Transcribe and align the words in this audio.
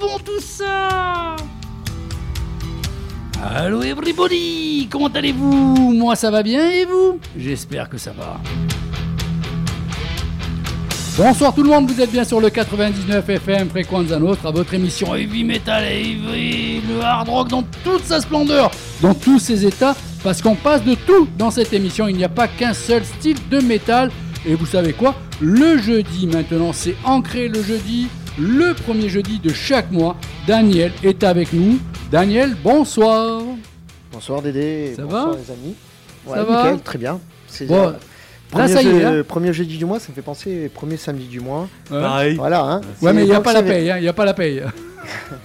bon 0.00 0.18
tout 0.24 0.40
ça. 0.40 1.36
Allô 3.42 3.82
everybody. 3.82 4.88
Comment 4.90 5.08
allez-vous? 5.08 5.94
Moi 5.94 6.16
ça 6.16 6.30
va 6.30 6.42
bien 6.42 6.70
et 6.70 6.84
vous? 6.84 7.20
J'espère 7.36 7.88
que 7.88 7.98
ça 7.98 8.12
va. 8.12 8.40
Bonsoir 11.16 11.52
tout 11.52 11.64
le 11.64 11.68
monde, 11.68 11.90
vous 11.90 12.00
êtes 12.00 12.12
bien 12.12 12.22
sur 12.22 12.40
le 12.40 12.48
99 12.48 13.28
FM 13.28 13.68
Fréquenza 13.70 14.20
Nostra, 14.20 14.52
votre 14.52 14.72
émission 14.74 15.16
Heavy 15.16 15.42
Metal 15.42 15.82
Heavy, 15.82 16.80
le 16.88 17.00
hard 17.02 17.28
rock 17.28 17.48
dans 17.48 17.64
toute 17.82 18.04
sa 18.04 18.20
splendeur, 18.20 18.70
dans 19.02 19.14
tous 19.14 19.40
ses 19.40 19.66
états, 19.66 19.96
parce 20.22 20.40
qu'on 20.40 20.54
passe 20.54 20.84
de 20.84 20.94
tout 20.94 21.26
dans 21.36 21.50
cette 21.50 21.72
émission, 21.72 22.06
il 22.06 22.16
n'y 22.16 22.22
a 22.22 22.28
pas 22.28 22.46
qu'un 22.46 22.72
seul 22.72 23.04
style 23.04 23.36
de 23.50 23.58
métal, 23.58 24.12
et 24.46 24.54
vous 24.54 24.66
savez 24.66 24.92
quoi? 24.92 25.16
Le 25.40 25.78
jeudi 25.78 26.28
maintenant, 26.28 26.72
c'est 26.72 26.94
ancré 27.04 27.48
le 27.48 27.64
jeudi, 27.64 28.06
le 28.38 28.74
premier 28.74 29.08
jeudi 29.08 29.38
de 29.38 29.52
chaque 29.52 29.90
mois, 29.90 30.16
Daniel 30.46 30.92
est 31.02 31.24
avec 31.24 31.52
nous. 31.52 31.78
Daniel, 32.10 32.56
bonsoir 32.62 33.42
Bonsoir 34.12 34.42
Dédé, 34.42 34.94
Ça 34.96 35.02
bonsoir 35.02 35.30
va 35.30 35.36
les 35.36 35.50
amis. 35.50 35.74
Ça 36.28 36.44
va 36.44 36.76
très 36.82 36.98
bien. 36.98 37.20
C'est 37.46 37.66
Bon, 37.66 37.88
euh, 37.88 37.90
Là 37.90 37.96
premier, 38.50 38.68
ça 38.68 38.82
y 38.82 38.86
est, 38.88 39.00
jeu- 39.00 39.06
hein 39.20 39.24
premier 39.26 39.52
jeudi 39.52 39.76
du 39.76 39.84
mois, 39.84 40.00
ça 40.00 40.06
me 40.08 40.14
fait 40.14 40.22
penser 40.22 40.70
premier 40.72 40.96
samedi 40.96 41.26
du 41.26 41.40
mois. 41.40 41.68
Ouais. 41.90 42.00
Pareil. 42.00 42.34
Voilà, 42.36 42.62
hein. 42.64 42.80
Ouais, 43.02 43.12
mais 43.12 43.22
il 43.24 43.28
n'y 43.28 43.34
a 43.34 43.40
pas 43.42 43.52
la 43.52 43.62
paye, 43.62 43.90
hein, 43.90 43.96
il 43.98 44.02
n'y 44.02 44.08
a 44.08 44.12
pas 44.14 44.24
la 44.24 44.32
paye. 44.34 44.62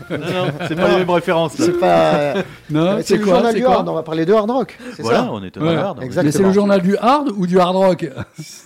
Non, 0.10 0.18
non, 0.18 0.48
c'est 0.68 0.76
pas 0.76 0.88
les 0.92 0.96
mêmes 0.98 1.10
références. 1.10 1.58
là. 1.60 1.66
C'est 1.66 1.80
pas. 1.80 2.34
Non, 2.70 3.00
c'est 3.04 3.18
le 3.18 3.24
quoi 3.26 3.34
journal 3.36 3.54
C'est 3.54 3.60
du 3.60 3.66
hard, 3.66 3.90
on 3.90 3.94
va 3.94 4.04
parler 4.04 4.26
de 4.26 4.34
hard 4.34 4.50
rock. 4.50 4.78
C'est 4.96 5.02
Voilà, 5.04 5.20
ça 5.20 5.30
on 5.32 5.44
est 5.44 5.58
Ouais, 5.58 5.76
hard. 5.76 6.02
exact. 6.02 6.24
Mais 6.26 6.32
c'est 6.32 6.40
le 6.40 6.46
Exactement. 6.48 6.54
journal 6.54 6.82
du 6.82 6.96
hard 6.98 7.30
ou 7.36 7.46
du 7.46 7.60
hard 7.60 7.76
rock 7.76 8.10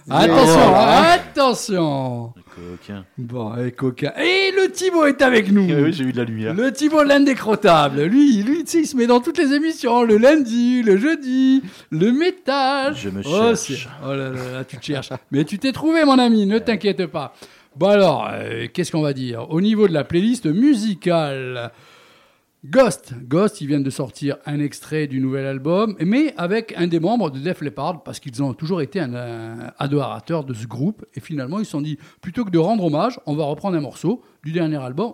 Attention, 0.10 0.76
attention 0.76 2.34
Coquin. 2.58 3.06
Bon, 3.18 3.56
et 3.56 3.72
coquin. 3.72 4.12
Et 4.18 4.52
le 4.52 4.72
Thibaut 4.72 5.06
est 5.06 5.22
avec 5.22 5.52
nous 5.52 5.66
oui, 5.84 5.94
j'ai 5.94 6.06
eu 6.06 6.12
de 6.12 6.18
la 6.18 6.24
lumière. 6.24 6.54
Le 6.56 6.72
Thibaut 6.72 7.04
l'indécrottable. 7.04 8.02
Lui, 8.04 8.42
lui, 8.42 8.64
tu 8.64 8.72
sais, 8.72 8.80
il 8.80 8.88
se 8.88 8.98
met 8.98 9.06
dans 9.06 9.20
toutes 9.20 9.38
les 9.38 9.54
émissions. 9.54 10.04
Le 10.04 10.18
lundi, 10.18 10.82
le 10.82 10.98
jeudi, 10.98 11.62
le 11.92 12.12
métal. 12.12 12.96
Je 12.96 13.10
me 13.10 13.22
Oh, 13.26 13.56
cherche. 13.56 13.88
Oh 14.04 14.10
là 14.10 14.30
là, 14.30 14.52
là, 14.54 14.64
tu 14.66 14.78
te 14.78 14.84
cherches. 14.86 15.10
Mais 15.32 15.46
tu 15.46 15.60
t'es 15.60 15.72
trouvé, 15.72 16.04
mon 16.04 16.18
ami, 16.18 16.46
ne 16.48 16.58
t'inquiète 16.58 17.06
pas. 17.06 17.36
Bon 17.76 17.90
alors, 17.90 18.28
euh, 18.32 18.66
qu'est-ce 18.74 18.92
qu'on 18.92 19.04
va 19.04 19.14
dire? 19.14 19.52
Au 19.52 19.62
niveau 19.62 19.88
de 19.88 19.94
la 19.94 20.04
playlist 20.04 20.48
musicale, 20.48 21.72
Ghost. 22.70 23.14
Ghost, 23.24 23.62
ils 23.62 23.68
viennent 23.68 23.84
de 23.84 23.90
sortir 23.90 24.38
un 24.46 24.60
extrait 24.60 25.08
du 25.08 25.22
nouvel 25.22 25.46
album, 25.46 25.96
mais 26.02 26.34
avec 26.36 26.74
un 26.76 26.88
des 26.88 27.00
membres 27.00 27.30
de 27.30 27.40
Def 27.40 27.62
Leppard, 27.62 28.04
parce 28.04 28.20
qu'ils 28.20 28.44
ont 28.44 28.54
toujours 28.54 28.82
été 28.82 29.00
un, 29.00 29.14
un 29.14 29.74
adorateur 29.80 30.44
de 30.44 30.54
ce 30.54 30.68
groupe. 30.68 31.06
Et 31.16 31.22
finalement, 31.22 31.60
ils 31.60 31.66
se 31.66 31.72
sont 31.72 31.82
dit, 31.82 31.98
plutôt 32.22 32.44
que 32.44 32.50
de 32.50 32.58
rendre 32.58 32.84
hommage, 32.84 33.20
on 33.26 33.36
va 33.36 33.46
reprendre 33.46 33.78
un 33.78 33.82
morceau 33.82 34.22
du 34.44 34.52
dernier 34.52 34.78
album 34.78 35.14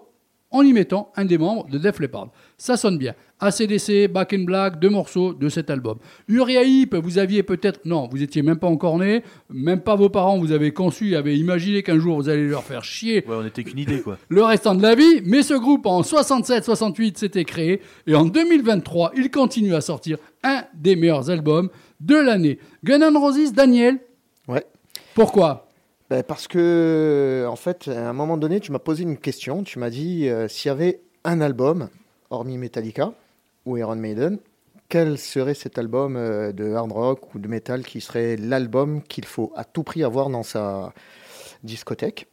en 0.53 0.61
y 0.63 0.71
mettant 0.71 1.11
un 1.17 1.25
des 1.25 1.37
membres 1.37 1.67
de 1.69 1.77
Def 1.77 1.99
Leppard. 1.99 2.29
Ça 2.57 2.77
sonne 2.77 2.97
bien. 2.97 3.13
ACDC, 3.41 4.07
Back 4.09 4.31
in 4.31 4.43
Black, 4.45 4.79
deux 4.79 4.89
morceaux 4.89 5.33
de 5.33 5.49
cet 5.49 5.69
album. 5.69 5.97
Uriah 6.29 6.63
Heep, 6.63 6.95
vous 6.95 7.17
aviez 7.17 7.43
peut-être... 7.43 7.81
Non, 7.83 8.07
vous 8.09 8.23
étiez 8.23 8.41
même 8.41 8.57
pas 8.57 8.67
encore 8.67 8.97
né, 8.97 9.21
même 9.49 9.81
pas 9.81 9.95
vos 9.95 10.07
parents, 10.07 10.37
vous 10.39 10.53
avez 10.53 10.71
conçu, 10.71 11.15
avaient 11.17 11.35
imaginé 11.37 11.83
qu'un 11.83 11.99
jour 11.99 12.15
vous 12.15 12.29
allez 12.29 12.47
leur 12.47 12.63
faire 12.63 12.85
chier 12.85 13.25
Ouais, 13.27 13.35
on 13.37 13.45
était 13.45 13.65
qu'une 13.65 13.79
idée, 13.79 13.99
quoi. 13.99 14.17
le 14.29 14.43
restant 14.43 14.75
de 14.75 14.81
la 14.81 14.95
vie, 14.95 15.21
mais 15.25 15.43
ce 15.43 15.55
groupe 15.55 15.85
en 15.85 16.01
67-68 16.03 17.17
s'était 17.17 17.43
créé 17.43 17.81
et 18.07 18.15
en 18.15 18.23
2023, 18.25 19.11
il 19.17 19.29
continue 19.29 19.75
à 19.75 19.81
sortir 19.81 20.17
un 20.43 20.63
des 20.73 20.95
meilleurs 20.95 21.30
albums 21.30 21.69
de 21.99 22.15
l'année. 22.15 22.59
Gun 22.83 23.02
N' 23.02 23.17
Roses, 23.17 23.52
Daniel, 23.52 23.99
Ouais. 24.47 24.63
pourquoi? 25.15 25.67
Ben, 26.09 26.23
parce 26.23 26.47
que, 26.47 27.45
en 27.49 27.55
fait, 27.55 27.87
à 27.87 28.09
un 28.09 28.14
moment 28.14 28.37
donné, 28.37 28.59
tu 28.59 28.71
m'as 28.71 28.80
posé 28.80 29.03
une 29.03 29.17
question. 29.17 29.64
Tu 29.64 29.80
m'as 29.80 29.89
dit 29.89 30.27
euh, 30.27 30.47
s'il 30.47 30.69
y 30.69 30.71
avait 30.71 31.02
un 31.23 31.41
album, 31.41 31.89
hormis 32.30 32.58
Metallica 32.58 33.14
ou 33.65 33.77
Iron 33.77 33.95
Maiden, 33.95 34.39
quel 34.89 35.17
serait 35.17 35.53
cet 35.53 35.77
album 35.77 36.15
euh, 36.17 36.52
de 36.52 36.73
hard 36.73 36.92
rock 36.92 37.33
ou 37.33 37.39
de 37.39 37.47
metal 37.47 37.83
qui 37.83 38.02
serait 38.02 38.36
l'album 38.36 39.02
qu'il 39.02 39.25
faut 39.25 39.52
à 39.55 39.63
tout 39.63 39.83
prix 39.83 40.03
avoir 40.03 40.30
dans 40.30 40.43
sa 40.43 40.93
discothèque? 41.63 42.27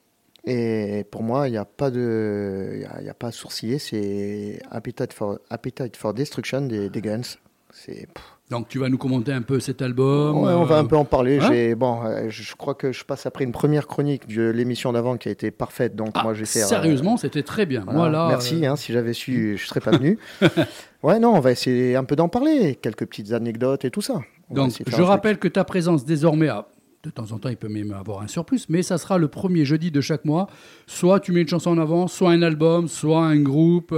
Et 0.44 1.04
pour 1.10 1.22
moi, 1.22 1.48
il 1.48 1.52
n'y 1.52 1.58
a 1.58 1.64
pas 1.64 1.90
de, 1.90 2.82
y 3.00 3.04
y 3.04 3.08
a 3.08 3.14
pas 3.14 3.28
à 3.28 3.32
sourciller. 3.32 3.78
C'est 3.78 4.60
Appetite 4.70 5.12
for, 5.12 5.38
Appetite 5.50 5.96
for 5.96 6.14
Destruction 6.14 6.62
des, 6.62 6.90
Guns. 6.90 7.36
C'est 7.72 8.08
Donc 8.50 8.66
tu 8.68 8.80
vas 8.80 8.88
nous 8.88 8.98
commenter 8.98 9.32
un 9.32 9.42
peu 9.42 9.60
cet 9.60 9.80
album. 9.80 10.36
Ouais, 10.38 10.52
on 10.52 10.64
va 10.64 10.76
euh, 10.76 10.80
un 10.80 10.84
peu 10.84 10.96
en 10.96 11.04
parler. 11.04 11.38
hein 11.40 11.46
J'ai 11.48 11.74
bon, 11.76 12.02
euh, 12.04 12.26
je 12.28 12.54
crois 12.56 12.74
que 12.74 12.90
je 12.90 13.04
passe 13.04 13.24
après 13.26 13.44
une 13.44 13.52
première 13.52 13.86
chronique 13.86 14.26
de 14.26 14.50
l'émission 14.50 14.92
d'avant 14.92 15.16
qui 15.16 15.28
a 15.28 15.32
été 15.32 15.50
parfaite. 15.52 15.94
Donc 15.94 16.10
ah, 16.14 16.24
moi, 16.24 16.34
faire. 16.34 16.64
euh, 16.64 16.68
Sérieusement, 16.68 17.16
c'était 17.16 17.44
très 17.44 17.64
bien. 17.64 17.84
voilà. 17.86 18.26
Merci. 18.28 18.64
euh, 18.64 18.72
hein, 18.72 18.76
si 18.76 18.92
j'avais 18.92 19.12
su, 19.12 19.56
je 19.56 19.66
serais 19.66 19.80
pas 19.80 19.92
venu. 19.92 20.18
ouais, 21.04 21.20
non, 21.20 21.34
on 21.34 21.40
va 21.40 21.52
essayer 21.52 21.94
un 21.94 22.04
peu 22.04 22.16
d'en 22.16 22.28
parler, 22.28 22.74
quelques 22.74 23.06
petites 23.06 23.32
anecdotes 23.32 23.84
et 23.84 23.90
tout 23.90 24.02
ça. 24.02 24.20
On 24.50 24.54
Donc, 24.54 24.72
je 24.78 24.82
truc. 24.92 25.04
rappelle 25.06 25.38
que 25.38 25.46
ta 25.48 25.62
présence 25.62 26.04
désormais, 26.04 26.48
a- 26.48 26.66
de 27.04 27.10
temps 27.10 27.30
en 27.32 27.38
temps, 27.38 27.48
il 27.48 27.56
peut 27.56 27.68
même 27.68 27.92
avoir 27.92 28.20
un 28.20 28.26
surplus, 28.26 28.66
mais 28.68 28.82
ça 28.82 28.98
sera 28.98 29.16
le 29.16 29.28
premier 29.28 29.64
jeudi 29.64 29.90
de 29.92 30.00
chaque 30.00 30.24
mois. 30.24 30.48
Soit 30.88 31.20
tu 31.20 31.32
mets 31.32 31.40
une 31.42 31.48
chanson 31.48 31.70
en 31.70 31.78
avant, 31.78 32.08
soit 32.08 32.30
un 32.32 32.42
album, 32.42 32.88
soit 32.88 33.24
un 33.24 33.40
groupe. 33.40 33.94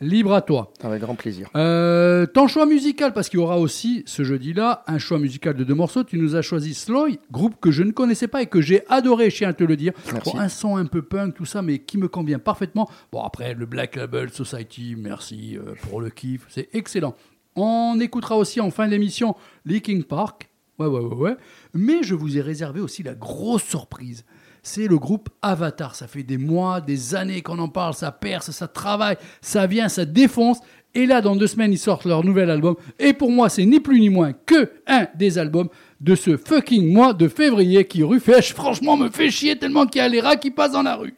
Libre 0.00 0.32
à 0.32 0.42
toi. 0.42 0.72
Avec 0.80 1.00
grand 1.00 1.16
plaisir. 1.16 1.50
Euh, 1.56 2.24
ton 2.26 2.46
choix 2.46 2.66
musical, 2.66 3.12
parce 3.12 3.28
qu'il 3.28 3.40
y 3.40 3.42
aura 3.42 3.58
aussi 3.58 4.04
ce 4.06 4.22
jeudi-là 4.22 4.84
un 4.86 4.98
choix 4.98 5.18
musical 5.18 5.56
de 5.56 5.64
deux 5.64 5.74
morceaux. 5.74 6.04
Tu 6.04 6.18
nous 6.18 6.36
as 6.36 6.42
choisi 6.42 6.72
Sloy, 6.72 7.18
groupe 7.32 7.56
que 7.60 7.72
je 7.72 7.82
ne 7.82 7.90
connaissais 7.90 8.28
pas 8.28 8.42
et 8.42 8.46
que 8.46 8.60
j'ai 8.60 8.86
adoré, 8.88 9.28
je 9.30 9.38
tiens 9.38 9.48
à 9.48 9.54
te 9.54 9.64
le 9.64 9.76
dire. 9.76 9.92
Merci. 10.12 10.30
Bon, 10.32 10.38
un 10.38 10.48
son 10.48 10.76
un 10.76 10.86
peu 10.86 11.02
punk, 11.02 11.34
tout 11.34 11.46
ça, 11.46 11.62
mais 11.62 11.80
qui 11.80 11.98
me 11.98 12.06
convient 12.06 12.38
parfaitement. 12.38 12.88
Bon, 13.10 13.22
après, 13.22 13.54
le 13.54 13.66
Black 13.66 13.96
Label 13.96 14.30
Society, 14.30 14.94
merci 14.96 15.58
euh, 15.58 15.74
pour 15.82 16.00
le 16.00 16.10
kiff, 16.10 16.46
c'est 16.48 16.68
excellent. 16.74 17.16
On 17.56 17.98
écoutera 17.98 18.36
aussi 18.36 18.60
en 18.60 18.70
fin 18.70 18.86
d'émission 18.86 19.34
Leaking 19.66 20.04
Park. 20.04 20.48
Ouais, 20.78 20.86
ouais, 20.86 21.00
ouais, 21.00 21.16
ouais. 21.16 21.36
Mais 21.74 22.04
je 22.04 22.14
vous 22.14 22.38
ai 22.38 22.40
réservé 22.40 22.80
aussi 22.80 23.02
la 23.02 23.14
grosse 23.14 23.64
surprise. 23.64 24.24
C'est 24.70 24.86
le 24.86 24.98
groupe 24.98 25.30
Avatar. 25.40 25.94
Ça 25.94 26.06
fait 26.06 26.22
des 26.22 26.36
mois, 26.36 26.82
des 26.82 27.14
années 27.14 27.40
qu'on 27.40 27.58
en 27.58 27.70
parle. 27.70 27.94
Ça 27.94 28.12
perce, 28.12 28.50
ça 28.50 28.68
travaille, 28.68 29.16
ça 29.40 29.66
vient, 29.66 29.88
ça 29.88 30.04
défonce. 30.04 30.58
Et 30.94 31.06
là, 31.06 31.22
dans 31.22 31.36
deux 31.36 31.46
semaines, 31.46 31.72
ils 31.72 31.78
sortent 31.78 32.04
leur 32.04 32.22
nouvel 32.22 32.50
album. 32.50 32.76
Et 32.98 33.14
pour 33.14 33.30
moi, 33.30 33.48
c'est 33.48 33.64
ni 33.64 33.80
plus 33.80 33.98
ni 33.98 34.10
moins 34.10 34.34
que 34.34 34.70
un 34.86 35.06
des 35.14 35.38
albums 35.38 35.70
de 36.02 36.14
ce 36.14 36.36
fucking 36.36 36.92
mois 36.92 37.14
de 37.14 37.28
février 37.28 37.86
qui, 37.86 38.02
rue 38.02 38.20
franchement, 38.20 38.98
me 38.98 39.08
fait 39.08 39.30
chier 39.30 39.58
tellement 39.58 39.86
qu'il 39.86 40.02
y 40.02 40.04
a 40.04 40.08
les 40.08 40.20
rats 40.20 40.36
qui 40.36 40.50
passent 40.50 40.72
dans 40.72 40.82
la 40.82 40.96
rue. 40.96 41.14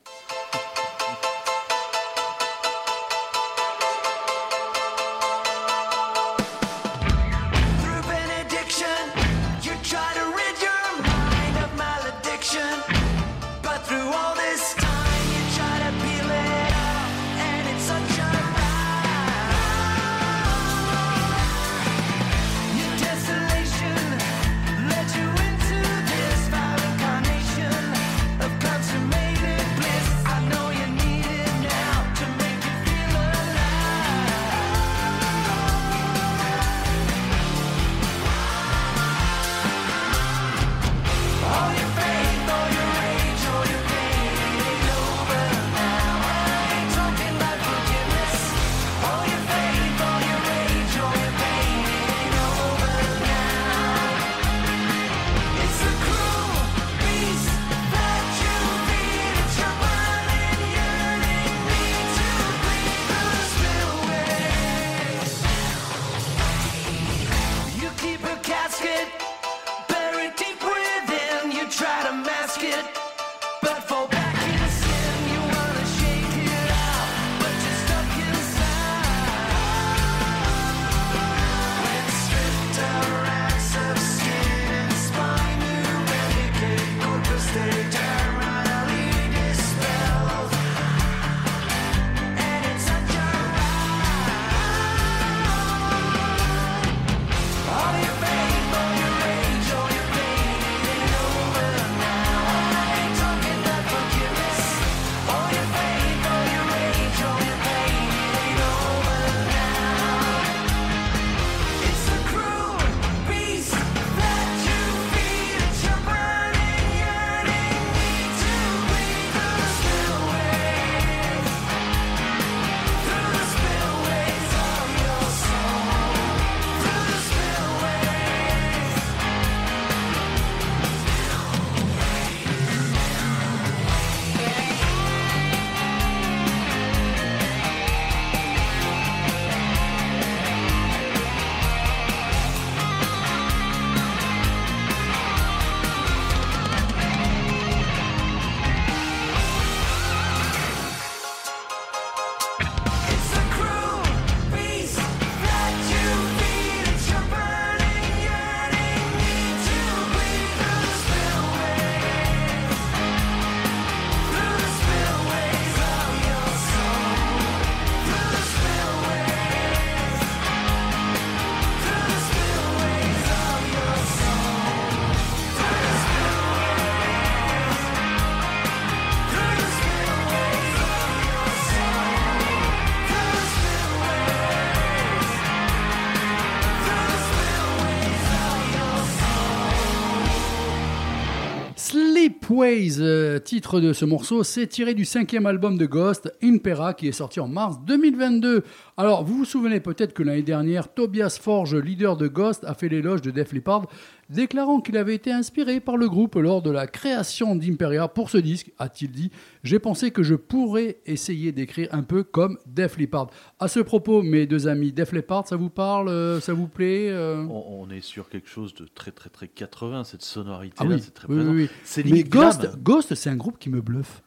Euh, 192.62 193.38
titre 193.38 193.80
de 193.80 193.94
ce 193.94 194.04
morceau, 194.04 194.42
c'est 194.42 194.66
tiré 194.66 194.92
du 194.92 195.06
cinquième 195.06 195.46
album 195.46 195.78
de 195.78 195.86
Ghost, 195.86 196.30
Impera, 196.42 196.92
qui 196.92 197.08
est 197.08 197.12
sorti 197.12 197.40
en 197.40 197.48
mars 197.48 197.78
2022. 197.86 198.64
Alors, 198.98 199.24
vous 199.24 199.38
vous 199.38 199.44
souvenez 199.46 199.80
peut-être 199.80 200.12
que 200.12 200.22
l'année 200.22 200.42
dernière, 200.42 200.92
Tobias 200.92 201.38
Forge, 201.40 201.74
leader 201.74 202.18
de 202.18 202.28
Ghost, 202.28 202.64
a 202.64 202.74
fait 202.74 202.90
l'éloge 202.90 203.22
de 203.22 203.30
Def 203.30 203.52
Leppard, 203.52 203.86
déclarant 204.30 204.80
qu'il 204.80 204.96
avait 204.96 205.14
été 205.14 205.32
inspiré 205.32 205.80
par 205.80 205.96
le 205.96 206.08
groupe 206.08 206.36
lors 206.36 206.62
de 206.62 206.70
la 206.70 206.86
création 206.86 207.56
d'Imperia 207.56 208.08
pour 208.08 208.30
ce 208.30 208.38
disque, 208.38 208.72
a-t-il 208.78 209.10
dit. 209.10 209.30
J'ai 209.64 209.78
pensé 209.78 210.10
que 210.10 210.22
je 210.22 210.34
pourrais 210.34 210.98
essayer 211.04 211.52
d'écrire 211.52 211.88
un 211.92 212.02
peu 212.02 212.22
comme 212.22 212.56
Def 212.66 212.96
Leppard. 212.96 213.28
À 213.58 213.68
ce 213.68 213.80
propos, 213.80 214.22
mes 214.22 214.46
deux 214.46 214.68
amis, 214.68 214.92
Def 214.92 215.12
Leppard, 215.12 215.46
ça 215.48 215.56
vous 215.56 215.70
parle 215.70 216.08
euh, 216.08 216.40
Ça 216.40 216.54
vous 216.54 216.68
plaît 216.68 217.10
euh 217.10 217.44
On, 217.50 217.86
on 217.86 217.90
est 217.90 218.00
sur 218.00 218.28
quelque 218.28 218.48
chose 218.48 218.72
de 218.74 218.86
très 218.86 219.10
très 219.10 219.28
très 219.30 219.48
80, 219.48 220.04
cette 220.04 220.22
sonorité 220.22 220.76
Ah 220.78 220.84
oui, 220.86 221.00
c'est 221.00 221.12
très 221.12 221.28
oui, 221.28 221.34
présent. 221.36 221.50
oui, 221.52 221.62
oui. 221.64 221.68
C'est 221.84 222.04
Mais 222.06 222.22
Ghost. 222.22 222.68
Ghost 222.82 223.14
c'est 223.14 223.30
un 223.30 223.36
groupe 223.36 223.58
qui 223.58 223.68
me 223.68 223.80
bluffe. 223.80 224.22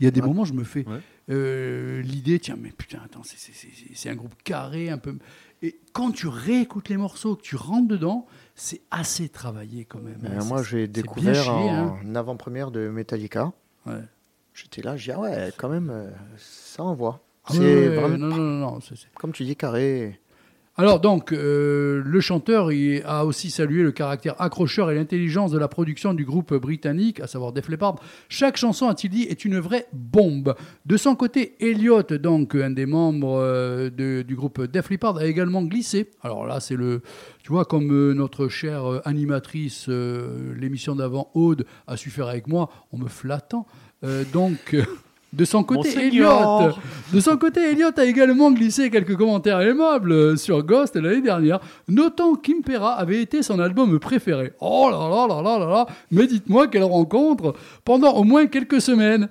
Il 0.00 0.04
y 0.04 0.08
a 0.08 0.10
des 0.10 0.20
Ouais. 0.20 0.26
moments, 0.26 0.44
je 0.44 0.52
me 0.54 0.64
fais 0.64 0.84
Ouais. 0.88 0.98
euh, 1.30 2.02
l'idée, 2.02 2.40
tiens, 2.40 2.56
mais 2.60 2.70
putain, 2.76 2.98
attends, 3.04 3.22
c'est 3.24 4.08
un 4.10 4.14
groupe 4.16 4.34
carré, 4.42 4.90
un 4.90 4.98
peu. 4.98 5.14
Et 5.62 5.78
quand 5.92 6.10
tu 6.10 6.26
réécoutes 6.26 6.88
les 6.88 6.96
morceaux, 6.96 7.36
que 7.36 7.42
tu 7.42 7.54
rentres 7.56 7.86
dedans, 7.88 8.26
c'est 8.54 8.82
assez 8.90 9.28
travaillé 9.28 9.84
quand 9.84 10.00
même. 10.00 10.20
Hein. 10.24 10.44
moi, 10.44 10.62
j'ai 10.62 10.86
découvert 10.86 11.34
chié, 11.34 11.50
en 11.50 11.98
hein. 12.04 12.14
avant-première 12.14 12.70
de 12.70 12.88
Metallica. 12.88 13.52
Ouais. 13.86 14.02
J'étais 14.54 14.82
là, 14.82 14.96
j'ai 14.96 15.12
dit, 15.12 15.18
ah 15.18 15.20
ouais, 15.20 15.52
quand 15.56 15.68
même, 15.68 15.90
euh, 15.90 16.10
ça 16.36 16.84
envoie. 16.84 17.20
Ah 17.46 17.52
C'est 17.52 17.88
vraiment, 17.88 18.16
non, 18.16 18.28
non, 18.28 18.36
non, 18.36 18.72
non, 18.72 18.78
comme 19.14 19.32
tu 19.32 19.44
dis, 19.44 19.56
carré. 19.56 20.20
Alors 20.76 20.98
donc, 20.98 21.30
euh, 21.30 22.02
le 22.04 22.20
chanteur 22.20 22.70
a 23.04 23.24
aussi 23.24 23.50
salué 23.50 23.84
le 23.84 23.92
caractère 23.92 24.40
accrocheur 24.40 24.90
et 24.90 24.96
l'intelligence 24.96 25.52
de 25.52 25.58
la 25.58 25.68
production 25.68 26.14
du 26.14 26.24
groupe 26.24 26.52
britannique, 26.52 27.20
à 27.20 27.28
savoir 27.28 27.52
Def 27.52 27.68
Leppard. 27.68 28.00
Chaque 28.28 28.56
chanson, 28.56 28.88
a-t-il 28.88 29.10
dit, 29.10 29.22
est 29.22 29.44
une 29.44 29.60
vraie 29.60 29.86
bombe. 29.92 30.56
De 30.84 30.96
son 30.96 31.14
côté, 31.14 31.54
Elliot, 31.60 32.02
donc 32.02 32.56
un 32.56 32.70
des 32.70 32.86
membres 32.86 33.38
euh, 33.40 33.88
du 34.24 34.34
groupe 34.34 34.62
Def 34.62 34.90
Leppard, 34.90 35.18
a 35.18 35.26
également 35.26 35.62
glissé. 35.62 36.10
Alors 36.22 36.44
là, 36.44 36.58
c'est 36.58 36.76
le, 36.76 37.02
tu 37.44 37.52
vois, 37.52 37.66
comme 37.66 37.92
euh, 37.92 38.12
notre 38.12 38.48
chère 38.48 39.00
animatrice, 39.04 39.88
l'émission 39.88 40.96
d'avant, 40.96 41.30
Aude, 41.34 41.66
a 41.86 41.96
su 41.96 42.10
faire 42.10 42.26
avec 42.26 42.48
moi, 42.48 42.68
en 42.92 42.98
me 42.98 43.06
flattant. 43.06 43.66
Donc, 44.32 44.76
de 45.34 45.44
son 45.44 45.64
côté. 45.64 45.96
Elliot, 45.98 46.70
de 47.12 47.20
son 47.20 47.36
côté, 47.36 47.60
Elliot 47.60 47.90
a 47.96 48.04
également 48.04 48.52
glissé 48.52 48.90
quelques 48.90 49.16
commentaires 49.16 49.60
aimables 49.60 50.38
sur 50.38 50.62
Ghost 50.62 50.96
l'année 50.96 51.20
dernière, 51.20 51.60
notant 51.88 52.34
qu'Impera 52.34 52.94
avait 52.94 53.20
été 53.20 53.42
son 53.42 53.58
album 53.58 53.98
préféré. 53.98 54.52
Oh 54.60 54.88
là 54.90 55.08
là 55.08 55.26
là 55.26 55.42
là 55.42 55.58
là 55.58 55.70
là, 55.70 55.86
mais 56.10 56.26
dites-moi 56.26 56.68
quelle 56.68 56.84
rencontre 56.84 57.54
pendant 57.84 58.12
au 58.14 58.24
moins 58.24 58.46
quelques 58.46 58.80
semaines. 58.80 59.28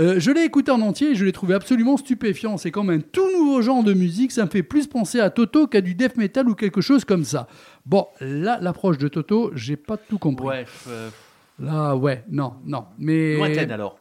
Euh, 0.00 0.14
je 0.18 0.30
l'ai 0.30 0.42
écouté 0.44 0.70
en 0.70 0.80
entier 0.80 1.10
et 1.10 1.14
je 1.14 1.24
l'ai 1.24 1.32
trouvé 1.32 1.54
absolument 1.54 1.98
stupéfiant. 1.98 2.56
C'est 2.56 2.70
comme 2.70 2.88
un 2.88 3.00
tout 3.00 3.30
nouveau 3.36 3.60
genre 3.60 3.84
de 3.84 3.92
musique. 3.92 4.32
Ça 4.32 4.46
me 4.46 4.50
fait 4.50 4.62
plus 4.62 4.86
penser 4.86 5.20
à 5.20 5.28
Toto 5.28 5.66
qu'à 5.66 5.82
du 5.82 5.94
death 5.94 6.16
metal 6.16 6.48
ou 6.48 6.54
quelque 6.54 6.80
chose 6.80 7.04
comme 7.04 7.24
ça. 7.24 7.46
Bon, 7.84 8.06
là, 8.20 8.58
l'approche 8.62 8.96
de 8.96 9.08
Toto, 9.08 9.50
j'ai 9.54 9.76
pas 9.76 9.98
tout 9.98 10.18
compris. 10.18 10.46
Ouais, 10.46 10.64
euh, 10.88 11.10
Là, 11.58 11.94
ouais, 11.94 12.24
non, 12.30 12.54
non. 12.64 12.86
Mais 12.98 13.36
lointaine 13.36 13.70
alors. 13.70 13.98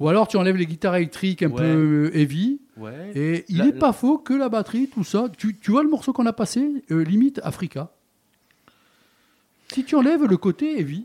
Ou 0.00 0.08
alors 0.08 0.26
tu 0.26 0.36
enlèves 0.36 0.56
les 0.56 0.66
guitares 0.66 0.96
électriques 0.96 1.42
un 1.44 1.50
Ouais. 1.50 1.56
peu 1.58 2.10
heavy. 2.14 2.60
Ouais. 2.76 3.12
Et 3.14 3.44
il 3.48 3.58
n'est 3.58 3.72
la- 3.72 3.78
pas 3.78 3.92
faux 3.92 4.18
que 4.18 4.32
la 4.34 4.48
batterie, 4.48 4.88
tout 4.88 5.04
ça. 5.04 5.26
Tu, 5.36 5.56
tu 5.56 5.70
vois 5.70 5.82
le 5.82 5.90
morceau 5.90 6.12
qu'on 6.12 6.26
a 6.26 6.32
passé, 6.32 6.82
euh, 6.90 7.04
limite 7.04 7.40
Africa. 7.44 7.90
Si 9.72 9.84
tu 9.84 9.94
enlèves 9.94 10.24
le 10.24 10.36
côté 10.36 10.80
heavy. 10.80 11.04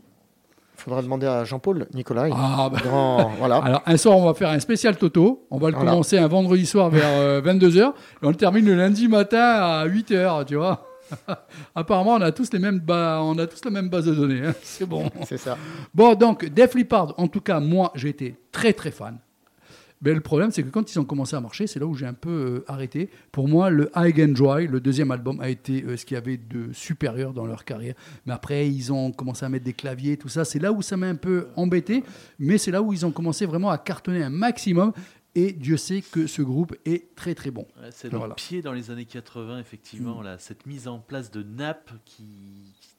faudra 0.78 1.00
demander 1.02 1.26
à 1.26 1.44
Jean-Paul 1.44 1.86
Nicolas. 1.94 2.28
Ah, 2.32 2.68
bah. 2.70 2.78
Grand, 2.82 3.30
voilà. 3.38 3.56
Alors, 3.58 3.82
un 3.86 3.96
soir, 3.96 4.16
on 4.18 4.24
va 4.26 4.34
faire 4.34 4.50
un 4.50 4.58
spécial 4.60 4.96
Toto. 4.96 5.46
On 5.50 5.58
va 5.58 5.68
le 5.70 5.74
Voilà. 5.76 5.90
commencer 5.90 6.18
un 6.18 6.28
vendredi 6.28 6.66
soir 6.66 6.90
vers 6.90 7.40
22h. 7.42 7.88
Et 8.22 8.26
on 8.26 8.28
le 8.30 8.34
termine 8.36 8.66
le 8.66 8.74
lundi 8.74 9.08
matin 9.08 9.38
à 9.40 9.86
8h, 9.86 10.44
tu 10.44 10.56
vois. 10.56 10.86
Apparemment, 11.74 12.14
on 12.14 12.20
a 12.20 12.32
tous 12.32 12.52
les 12.52 12.58
mêmes 12.58 12.78
ba- 12.80 13.20
on 13.22 13.38
a 13.38 13.46
tous 13.46 13.64
la 13.64 13.70
même 13.70 13.88
base 13.88 14.06
de 14.06 14.14
données. 14.14 14.44
hein. 14.46 14.54
C'est 14.62 14.86
bon. 14.86 15.10
C'est 15.26 15.38
ça. 15.38 15.56
Bon, 15.94 16.14
donc, 16.14 16.46
Def 16.46 16.74
Leppard, 16.74 17.14
en 17.18 17.28
tout 17.28 17.40
cas, 17.40 17.60
moi, 17.60 17.92
j'ai 17.94 18.08
été 18.10 18.36
très, 18.52 18.72
très 18.72 18.90
fan. 18.90 19.18
Mais 20.02 20.12
le 20.12 20.20
problème, 20.20 20.50
c'est 20.50 20.62
que 20.62 20.68
quand 20.68 20.92
ils 20.94 20.98
ont 21.00 21.06
commencé 21.06 21.34
à 21.36 21.40
marcher, 21.40 21.66
c'est 21.66 21.80
là 21.80 21.86
où 21.86 21.94
j'ai 21.94 22.04
un 22.04 22.12
peu 22.12 22.28
euh, 22.30 22.64
arrêté. 22.68 23.08
Pour 23.32 23.48
moi, 23.48 23.70
le 23.70 23.90
High 23.96 24.20
and 24.28 24.32
Dry, 24.34 24.66
le 24.66 24.78
deuxième 24.78 25.10
album, 25.10 25.40
a 25.40 25.48
été 25.48 25.82
euh, 25.84 25.96
ce 25.96 26.04
qu'il 26.04 26.16
y 26.16 26.18
avait 26.18 26.36
de 26.36 26.70
supérieur 26.74 27.32
dans 27.32 27.46
leur 27.46 27.64
carrière. 27.64 27.94
Mais 28.26 28.34
après, 28.34 28.68
ils 28.68 28.92
ont 28.92 29.10
commencé 29.10 29.46
à 29.46 29.48
mettre 29.48 29.64
des 29.64 29.72
claviers, 29.72 30.18
tout 30.18 30.28
ça. 30.28 30.44
C'est 30.44 30.58
là 30.58 30.70
où 30.70 30.82
ça 30.82 30.98
m'a 30.98 31.06
un 31.06 31.14
peu 31.14 31.48
embêté. 31.56 32.04
Mais 32.38 32.58
c'est 32.58 32.70
là 32.72 32.82
où 32.82 32.92
ils 32.92 33.06
ont 33.06 33.10
commencé 33.10 33.46
vraiment 33.46 33.70
à 33.70 33.78
cartonner 33.78 34.22
un 34.22 34.28
maximum. 34.28 34.92
Et 35.38 35.52
Dieu 35.52 35.76
sait 35.76 36.00
que 36.00 36.26
ce 36.26 36.40
groupe 36.40 36.74
est 36.86 37.14
très, 37.14 37.34
très 37.34 37.50
bon. 37.50 37.66
Ouais, 37.80 37.90
c'est 37.90 38.10
leur 38.10 38.20
Voilà. 38.20 38.34
pied 38.34 38.62
dans 38.62 38.72
les 38.72 38.90
années 38.90 39.04
80, 39.04 39.58
effectivement, 39.60 40.22
là, 40.22 40.38
cette 40.38 40.64
mise 40.66 40.88
en 40.88 40.98
place 40.98 41.30
de 41.30 41.42
nappes 41.42 41.90
qui, 42.06 42.24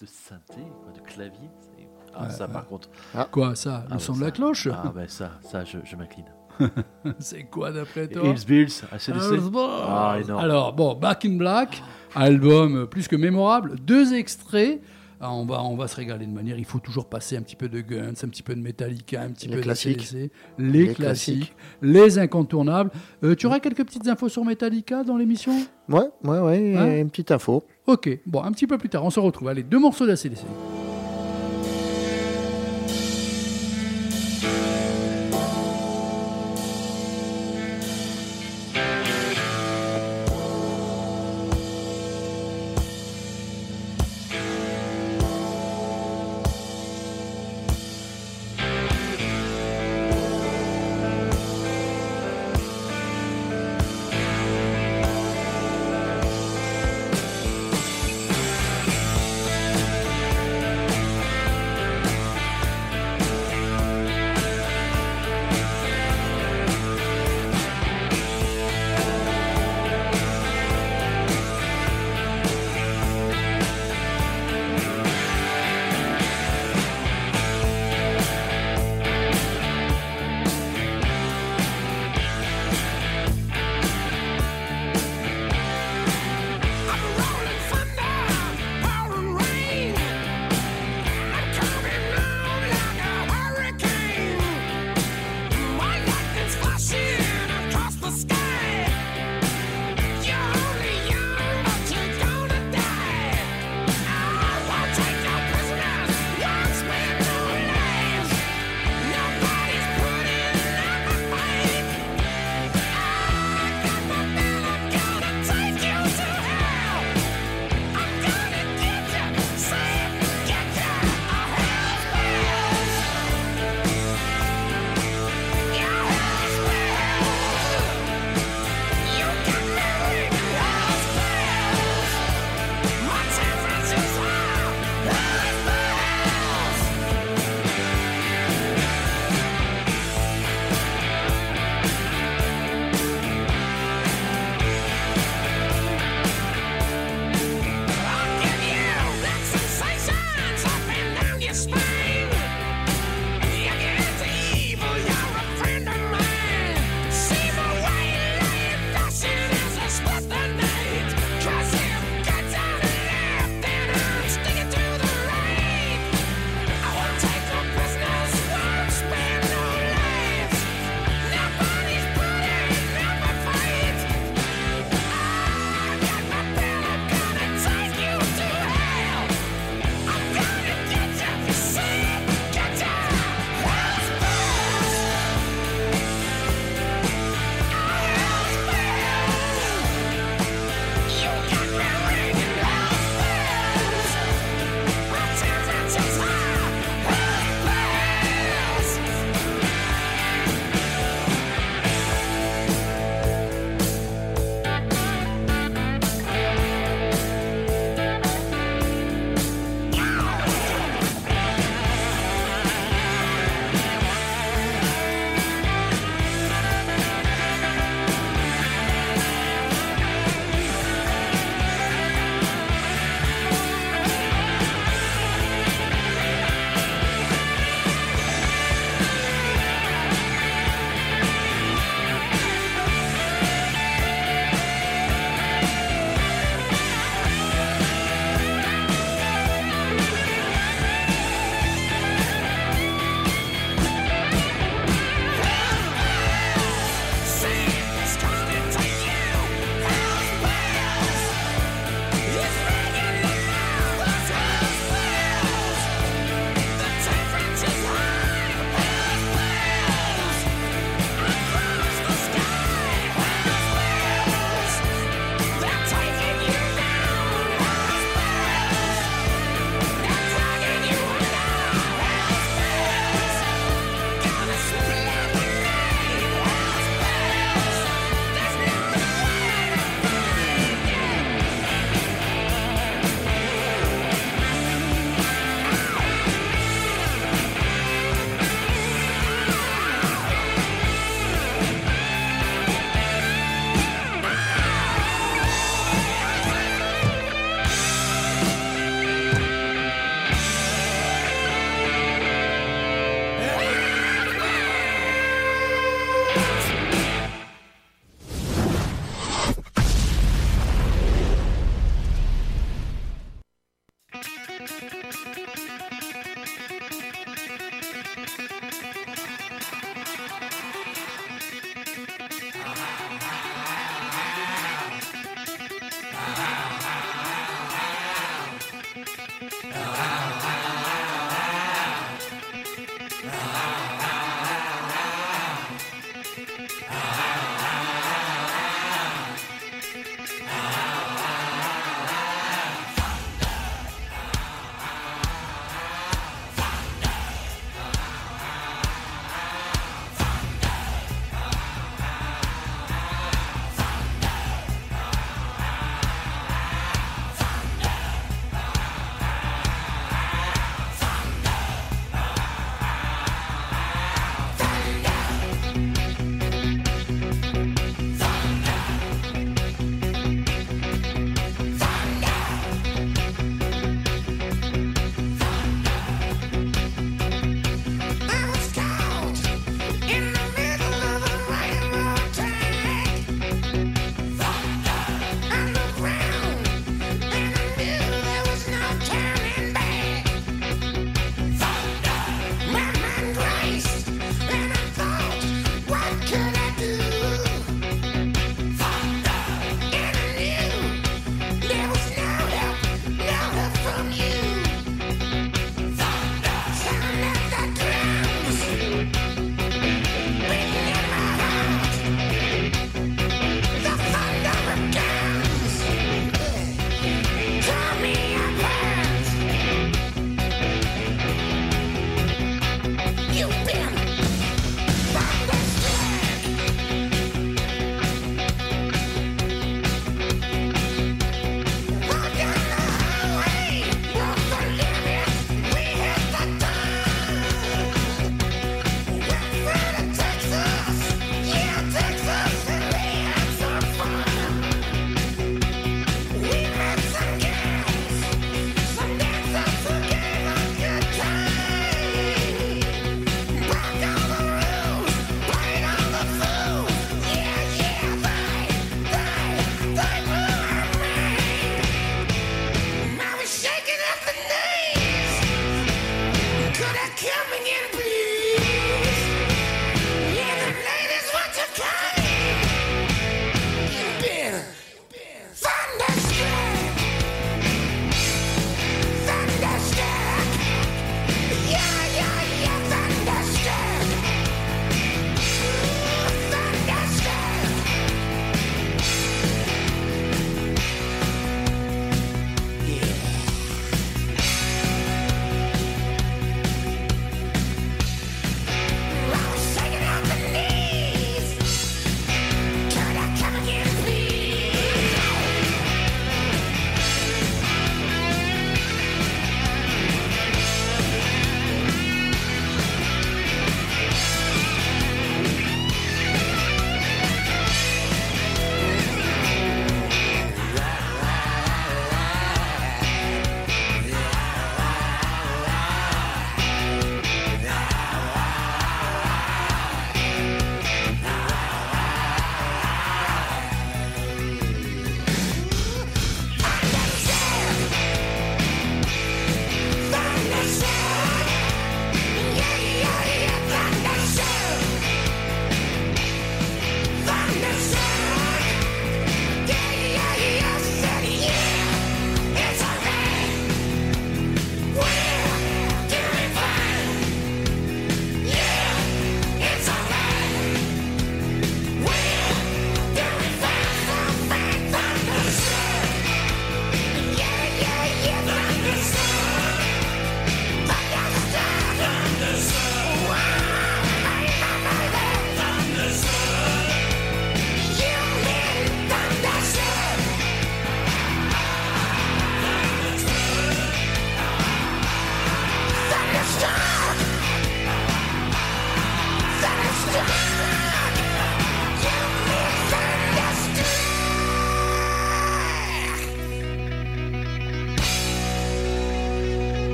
de 0.00 0.06
synthé, 0.06 0.60
quoi, 0.82 0.92
de 0.94 1.00
clavier. 1.00 1.48
c'est- 1.60 1.88
Ah, 2.14 2.24
Ouais, 2.24 2.30
ça, 2.30 2.46
ouais. 2.46 2.52
par 2.52 2.66
contre. 2.66 2.88
Quoi, 3.30 3.54
ça 3.56 3.80
Ah, 3.80 3.84
Le 3.88 3.94
bah, 3.94 3.98
son 3.98 4.16
de 4.16 4.20
la 4.22 4.30
cloche 4.30 4.68
Ah, 4.72 4.92
ben 4.94 5.06
ça, 5.08 5.32
ça, 5.42 5.64
je, 5.64 5.78
je 5.84 5.96
m'incline. 5.96 6.24
C'est 7.18 7.44
quoi 7.44 7.72
d'après 7.72 8.08
toi? 8.08 8.22
Hills 8.26 8.44
Bills, 8.46 8.72
ACDC. 8.90 9.38
Ah, 9.56 10.16
Ah. 10.28 10.38
Alors, 10.40 10.72
bon, 10.72 10.94
Back 10.94 11.24
in 11.26 11.36
Black, 11.36 11.82
album 12.14 12.86
plus 12.86 13.08
que 13.08 13.16
mémorable, 13.16 13.76
deux 13.80 14.14
extraits. 14.14 14.80
Ah, 15.20 15.32
on, 15.32 15.46
va, 15.46 15.62
on 15.62 15.76
va 15.76 15.88
se 15.88 15.96
régaler 15.96 16.26
de 16.26 16.32
manière. 16.32 16.58
Il 16.58 16.64
faut 16.66 16.78
toujours 16.78 17.06
passer 17.06 17.36
un 17.36 17.42
petit 17.42 17.56
peu 17.56 17.68
de 17.68 17.80
Guns, 17.80 18.12
un 18.22 18.28
petit 18.28 18.42
peu 18.42 18.54
de 18.54 18.60
Metallica, 18.60 19.22
un 19.22 19.30
petit 19.30 19.48
Les 19.48 19.56
peu 19.56 19.62
classiques. 19.62 19.96
de 19.96 20.02
AC/DC, 20.02 20.30
les, 20.58 20.70
Les 20.86 20.94
classiques, 20.94 21.36
classiques. 21.36 21.56
les 21.82 22.18
incontournables. 22.18 22.90
Euh, 23.24 23.34
tu 23.34 23.46
auras 23.46 23.60
quelques 23.60 23.84
petites 23.84 24.06
infos 24.08 24.28
sur 24.28 24.44
Metallica 24.44 25.04
dans 25.04 25.16
l'émission? 25.16 25.52
Ouais, 25.88 26.04
ouais, 26.24 26.38
ouais. 26.40 26.76
Hein? 26.76 26.98
une 27.00 27.08
petite 27.10 27.30
info. 27.30 27.64
Ok, 27.86 28.10
bon, 28.26 28.42
un 28.42 28.52
petit 28.52 28.66
peu 28.66 28.76
plus 28.76 28.88
tard, 28.90 29.04
on 29.04 29.10
se 29.10 29.20
retrouve. 29.20 29.48
Allez, 29.48 29.62
deux 29.62 29.78
morceaux 29.78 30.06
d'ACDC. 30.06 30.44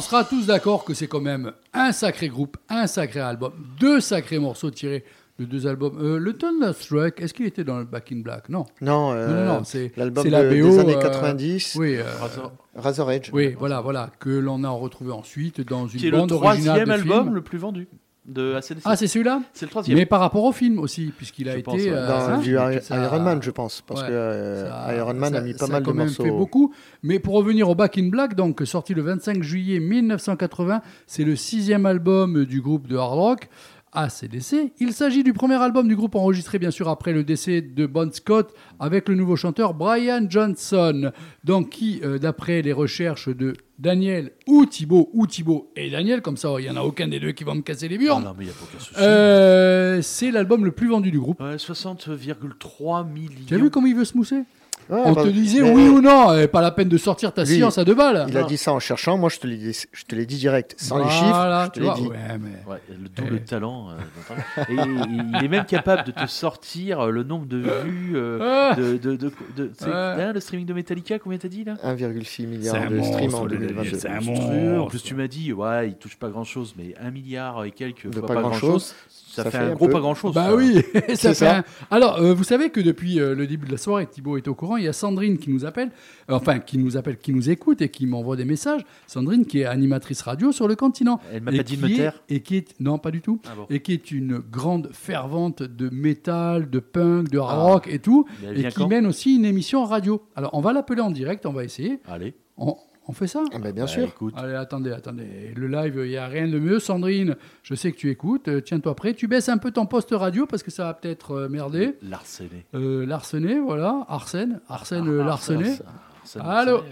On 0.00 0.02
sera 0.02 0.24
tous 0.24 0.46
d'accord 0.46 0.84
que 0.86 0.94
c'est 0.94 1.08
quand 1.08 1.20
même 1.20 1.52
un 1.74 1.92
sacré 1.92 2.28
groupe, 2.30 2.56
un 2.70 2.86
sacré 2.86 3.20
album, 3.20 3.52
deux 3.78 4.00
sacrés 4.00 4.38
morceaux 4.38 4.70
tirés 4.70 5.04
de 5.38 5.44
deux 5.44 5.66
albums. 5.66 5.98
Euh, 6.00 6.18
le 6.18 6.32
Thunderstruck, 6.32 7.20
est-ce 7.20 7.34
qu'il 7.34 7.44
était 7.44 7.64
dans 7.64 7.78
le 7.78 7.84
Back 7.84 8.10
in 8.10 8.20
Black? 8.20 8.48
Non. 8.48 8.64
Non, 8.80 9.12
euh, 9.12 9.28
non, 9.28 9.34
non, 9.34 9.58
non, 9.58 9.64
c'est 9.64 9.92
l'album 9.98 10.24
c'est 10.24 10.30
la 10.30 10.44
de- 10.44 10.48
BO, 10.62 10.70
des 10.70 10.78
années 10.78 10.96
euh, 10.96 11.00
90, 11.02 11.76
Oui, 11.78 11.96
euh, 11.96 12.04
Razor- 12.18 12.52
Razor 12.76 13.12
Edge. 13.12 13.30
oui, 13.34 13.54
voilà, 13.58 13.82
voilà, 13.82 14.08
que 14.20 14.30
l'on 14.30 14.64
a 14.64 14.70
retrouvé 14.70 15.12
ensuite 15.12 15.60
dans 15.60 15.86
une 15.86 16.00
Qui 16.00 16.06
est 16.08 16.10
le 16.10 16.16
originale 16.16 16.38
troisième 16.40 16.86
de 16.86 16.92
album 16.92 17.22
film. 17.24 17.34
le 17.34 17.42
plus 17.42 17.58
vendu 17.58 17.86
de 18.30 18.54
ACDC. 18.54 18.82
Ah, 18.84 18.96
c'est 18.96 19.06
celui-là 19.06 19.42
c'est 19.52 19.66
le 19.66 19.70
troisième. 19.70 19.98
Mais 19.98 20.06
par 20.06 20.20
rapport 20.20 20.44
au 20.44 20.52
film 20.52 20.78
aussi, 20.78 21.12
puisqu'il 21.16 21.48
a 21.48 21.52
Je 21.52 21.58
été. 21.58 21.62
pense, 21.64 21.74
ouais. 21.80 21.90
euh, 21.92 22.36
du 22.38 22.54
ça- 22.80 22.96
Iron 23.04 23.20
Man, 23.20 23.42
je 23.42 23.50
pense, 23.50 23.82
parce 23.86 24.02
Ouais. 24.02 24.08
que 24.08 24.12
euh, 24.12 24.96
Iron 24.96 25.14
Man 25.14 25.32
ça- 25.32 25.38
a 25.38 25.42
mis 25.42 25.52
pas 25.52 25.66
ça 25.66 25.72
mal 25.72 25.82
quand 25.82 25.90
de 25.92 25.96
même 25.96 26.06
morceaux. 26.06 26.22
fait 26.24 26.30
beaucoup. 26.30 26.72
Mais 27.02 27.18
pour 27.18 27.34
revenir 27.34 27.68
au 27.68 27.74
Back 27.74 27.98
in 27.98 28.08
Black, 28.08 28.34
donc 28.34 28.62
sorti 28.64 28.94
le 28.94 29.02
25 29.02 29.42
juillet 29.42 29.80
1980, 29.80 30.80
c'est 31.06 31.24
le 31.24 31.36
sixième 31.36 31.86
album 31.86 32.44
du 32.44 32.60
groupe 32.60 32.86
de 32.86 32.96
hard 32.96 33.12
rock. 33.14 33.48
ACDC. 33.92 34.72
Il 34.78 34.92
s'agit 34.92 35.22
du 35.24 35.32
premier 35.32 35.56
album 35.56 35.88
du 35.88 35.96
groupe 35.96 36.14
enregistré 36.14 36.58
bien 36.58 36.70
sûr 36.70 36.88
après 36.88 37.12
le 37.12 37.24
décès 37.24 37.60
de 37.60 37.86
Bon 37.86 38.12
Scott 38.12 38.54
avec 38.78 39.08
le 39.08 39.14
nouveau 39.14 39.36
chanteur 39.36 39.74
Brian 39.74 40.26
Johnson, 40.28 41.12
donc 41.44 41.70
qui, 41.70 42.00
euh, 42.04 42.18
d'après 42.18 42.62
les 42.62 42.72
recherches 42.72 43.28
de 43.28 43.54
Daniel 43.78 44.32
ou 44.46 44.66
Thibaut 44.66 45.10
ou 45.12 45.26
Thibaut 45.26 45.72
et 45.76 45.90
Daniel, 45.90 46.22
comme 46.22 46.36
ça 46.36 46.50
il 46.58 46.66
y 46.66 46.70
en 46.70 46.76
a 46.76 46.82
aucun 46.82 47.08
des 47.08 47.18
deux 47.20 47.32
qui 47.32 47.44
va 47.44 47.54
me 47.54 47.62
casser 47.62 47.88
les 47.88 47.96
Ah 47.96 47.98
murs. 47.98 48.20
non, 48.20 48.34
mais 48.38 48.44
il 48.44 48.48
n'y 48.48 48.52
a 48.52 48.54
pas 48.54 48.64
aucun 48.64 48.78
souci. 48.78 48.94
Euh, 49.00 50.02
c'est 50.02 50.30
l'album 50.30 50.64
le 50.64 50.70
plus 50.72 50.88
vendu 50.88 51.10
du 51.10 51.18
groupe. 51.18 51.40
Ouais, 51.40 51.56
60,3 51.56 53.10
millions. 53.10 53.30
Tu 53.46 53.54
as 53.54 53.58
vu 53.58 53.70
comment 53.70 53.86
il 53.86 53.96
veut 53.96 54.04
se 54.04 54.16
mousser? 54.16 54.42
Ouais, 54.90 55.00
On 55.04 55.12
bah, 55.12 55.22
te 55.22 55.28
disait 55.28 55.62
mais 55.62 55.70
oui 55.72 55.88
ou 55.88 56.00
non, 56.00 56.36
et 56.36 56.48
pas 56.48 56.60
la 56.60 56.70
peine 56.72 56.88
de 56.88 56.96
sortir 56.98 57.32
ta 57.32 57.44
Lui, 57.44 57.54
science 57.56 57.78
à 57.78 57.84
deux 57.84 57.94
balles. 57.94 58.26
Il 58.28 58.36
a 58.36 58.42
dit 58.42 58.56
ça 58.56 58.72
en 58.72 58.80
cherchant, 58.80 59.16
moi 59.16 59.28
je 59.30 59.38
te 59.38 59.46
l'ai 59.46 59.56
dit, 59.56 59.76
je 59.92 60.04
te 60.04 60.14
l'ai 60.16 60.26
dit 60.26 60.36
direct, 60.36 60.74
sans 60.78 60.98
les 60.98 61.04
Voilà, 61.04 61.16
chiffres, 61.16 61.72
je 61.76 61.80
te 61.80 61.80
l'ai 61.86 61.94
dit. 62.02 62.08
ouais, 62.08 62.38
mais- 62.40 62.72
Ouais, 62.72 62.80
le 62.88 63.08
double 63.08 63.32
Ouais. 63.34 63.40
talent. 63.40 63.88
euh, 63.90 64.64
et 64.68 64.74
il 64.74 65.44
est 65.44 65.48
même 65.48 65.64
capable 65.64 66.04
de 66.04 66.10
te 66.12 66.26
sortir 66.26 67.00
euh, 67.00 67.10
le 67.10 67.22
nombre 67.22 67.46
de 67.46 67.58
vues 67.84 68.12
euh, 68.16 68.38
Ah. 68.72 68.74
de, 68.74 68.96
de, 68.96 69.16
de, 69.16 69.32
de- 69.56 69.70
c'est- 69.78 69.86
Ouais. 69.86 69.92
hein, 69.92 70.32
le 70.32 70.40
streaming 70.40 70.66
de 70.66 70.74
Metallica. 70.74 71.18
Combien 71.18 71.38
t'as 71.38 71.48
dit 71.48 71.64
là? 71.64 71.76
1,6 71.84 72.46
milliard 72.46 72.74
C'est 72.76 72.82
un 72.82 72.90
de 72.90 73.00
streams 73.00 73.20
monstre, 73.30 73.40
en 73.40 73.44
le 73.44 73.50
2022. 73.58 73.96
c'est 73.98 74.08
un 74.08 74.20
Monstrueux. 74.20 74.80
En 74.80 74.86
plus, 74.86 75.02
tu 75.02 75.14
m'as 75.14 75.28
dit, 75.28 75.52
ouais, 75.52 75.88
il 75.88 75.94
touche 75.94 76.16
pas 76.16 76.28
grand 76.28 76.44
chose, 76.44 76.74
mais 76.76 76.94
un 77.00 77.10
milliard 77.10 77.64
et 77.64 77.70
quelques 77.70 78.08
De 78.10 78.20
pas 78.20 78.26
pas, 78.26 78.34
grand 78.34 78.48
grand 78.50 78.52
chose, 78.58 78.70
chose, 78.72 78.94
ça, 79.30 79.44
ça 79.44 79.50
fait, 79.50 79.58
fait 79.58 79.64
un 79.64 79.74
gros 79.74 79.86
peu. 79.86 79.92
pas 79.92 80.00
grand 80.00 80.14
chose. 80.14 80.34
Bah 80.34 80.54
oui, 80.54 80.82
ça 81.14 81.28
fait 81.30 81.34
ça. 81.34 81.58
un- 81.58 81.64
Alors, 81.90 82.16
euh, 82.20 82.34
vous 82.34 82.44
savez 82.44 82.70
que 82.70 82.80
depuis 82.80 83.20
euh, 83.20 83.34
le 83.34 83.46
début 83.46 83.66
de 83.66 83.72
la 83.72 83.78
soirée, 83.78 84.06
Thibaut 84.06 84.36
est 84.36 84.48
au 84.48 84.54
courant, 84.54 84.76
il 84.76 84.84
y 84.84 84.88
a 84.88 84.92
Sandrine 84.92 85.38
qui 85.38 85.50
nous 85.50 85.64
appelle, 85.64 85.90
euh, 86.30 86.34
enfin 86.34 86.58
qui 86.58 86.78
nous 86.78 86.96
appelle, 86.96 87.18
qui 87.18 87.32
nous 87.32 87.48
écoute 87.50 87.80
et 87.82 87.88
qui 87.88 88.06
m'envoie 88.06 88.36
des 88.36 88.44
messages. 88.44 88.82
Sandrine 89.06 89.44
qui 89.46 89.60
est 89.60 89.64
animatrice 89.66 90.22
radio 90.22 90.52
sur 90.52 90.66
le 90.68 90.76
continent. 90.76 91.20
Elle 91.32 91.42
m'a 91.42 91.52
pas 91.52 91.62
dit 91.62 91.76
de 91.76 91.82
me 91.82 91.90
est- 91.90 91.96
taire. 91.96 92.22
Et 92.28 92.40
qui 92.40 92.56
est, 92.56 92.74
non 92.80 92.98
pas 92.98 93.10
du 93.10 93.20
tout, 93.20 93.40
Ah 93.46 93.54
bon. 93.56 93.66
et 93.70 93.80
qui 93.80 93.92
est 93.92 94.10
une 94.10 94.38
grande 94.38 94.90
fervente 94.92 95.62
de 95.62 95.88
métal, 95.90 96.68
de 96.70 96.78
punk, 96.80 97.28
de 97.30 97.38
hard 97.38 97.50
Ah. 97.58 97.62
rock 97.62 97.88
et 97.90 97.98
tout, 97.98 98.26
et 98.54 98.68
qui 98.68 98.86
mène 98.86 99.06
aussi 99.06 99.36
une 99.36 99.44
émission 99.44 99.84
radio. 99.84 100.22
Alors, 100.36 100.50
on 100.54 100.60
va 100.60 100.72
l'appeler 100.72 101.00
en 101.02 101.10
direct, 101.10 101.46
on 101.46 101.52
va 101.52 101.64
essayer. 101.64 102.00
Allez. 102.08 102.34
On, 102.56 102.76
on 103.10 103.12
fait 103.12 103.26
ça 103.26 103.42
Ah 103.52 103.58
bah, 103.58 103.72
bien 103.72 103.84
Bah, 103.84 103.88
sûr. 103.88 104.06
Écoute, 104.08 104.34
Allez, 104.36 104.54
attendez, 104.54 104.92
attendez. 104.92 105.52
Le 105.56 105.66
live, 105.66 106.00
il 106.04 106.10
n'y 106.10 106.16
a 106.16 106.26
rien 106.28 106.46
de 106.46 106.58
mieux. 106.60 106.78
Sandrine, 106.78 107.36
je 107.64 107.74
sais 107.74 107.90
que 107.90 107.96
tu 107.96 108.08
écoutes. 108.08 108.46
Euh, 108.46 108.60
Tiens-toi 108.60 108.94
prêt. 108.94 109.14
Tu 109.14 109.26
baisses 109.26 109.48
un 109.48 109.58
peu 109.58 109.72
ton 109.72 109.84
poste 109.86 110.10
radio 110.12 110.46
parce 110.46 110.62
que 110.62 110.70
ça 110.70 110.84
va 110.84 110.94
peut-être 110.94 111.32
euh, 111.32 111.48
merder. 111.48 111.96
Larcené. 112.02 112.64
Euh, 112.74 113.60
voilà. 113.64 114.06
Arsène. 114.08 114.60
Arsène 114.68 115.08
euh, 115.08 115.22
Ah, 115.22 115.26
Larsenet. 115.26 115.78
Arsène 116.22 116.42
Allô 116.44 116.82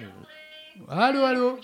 Allô, 0.89 1.21
allô 1.25 1.59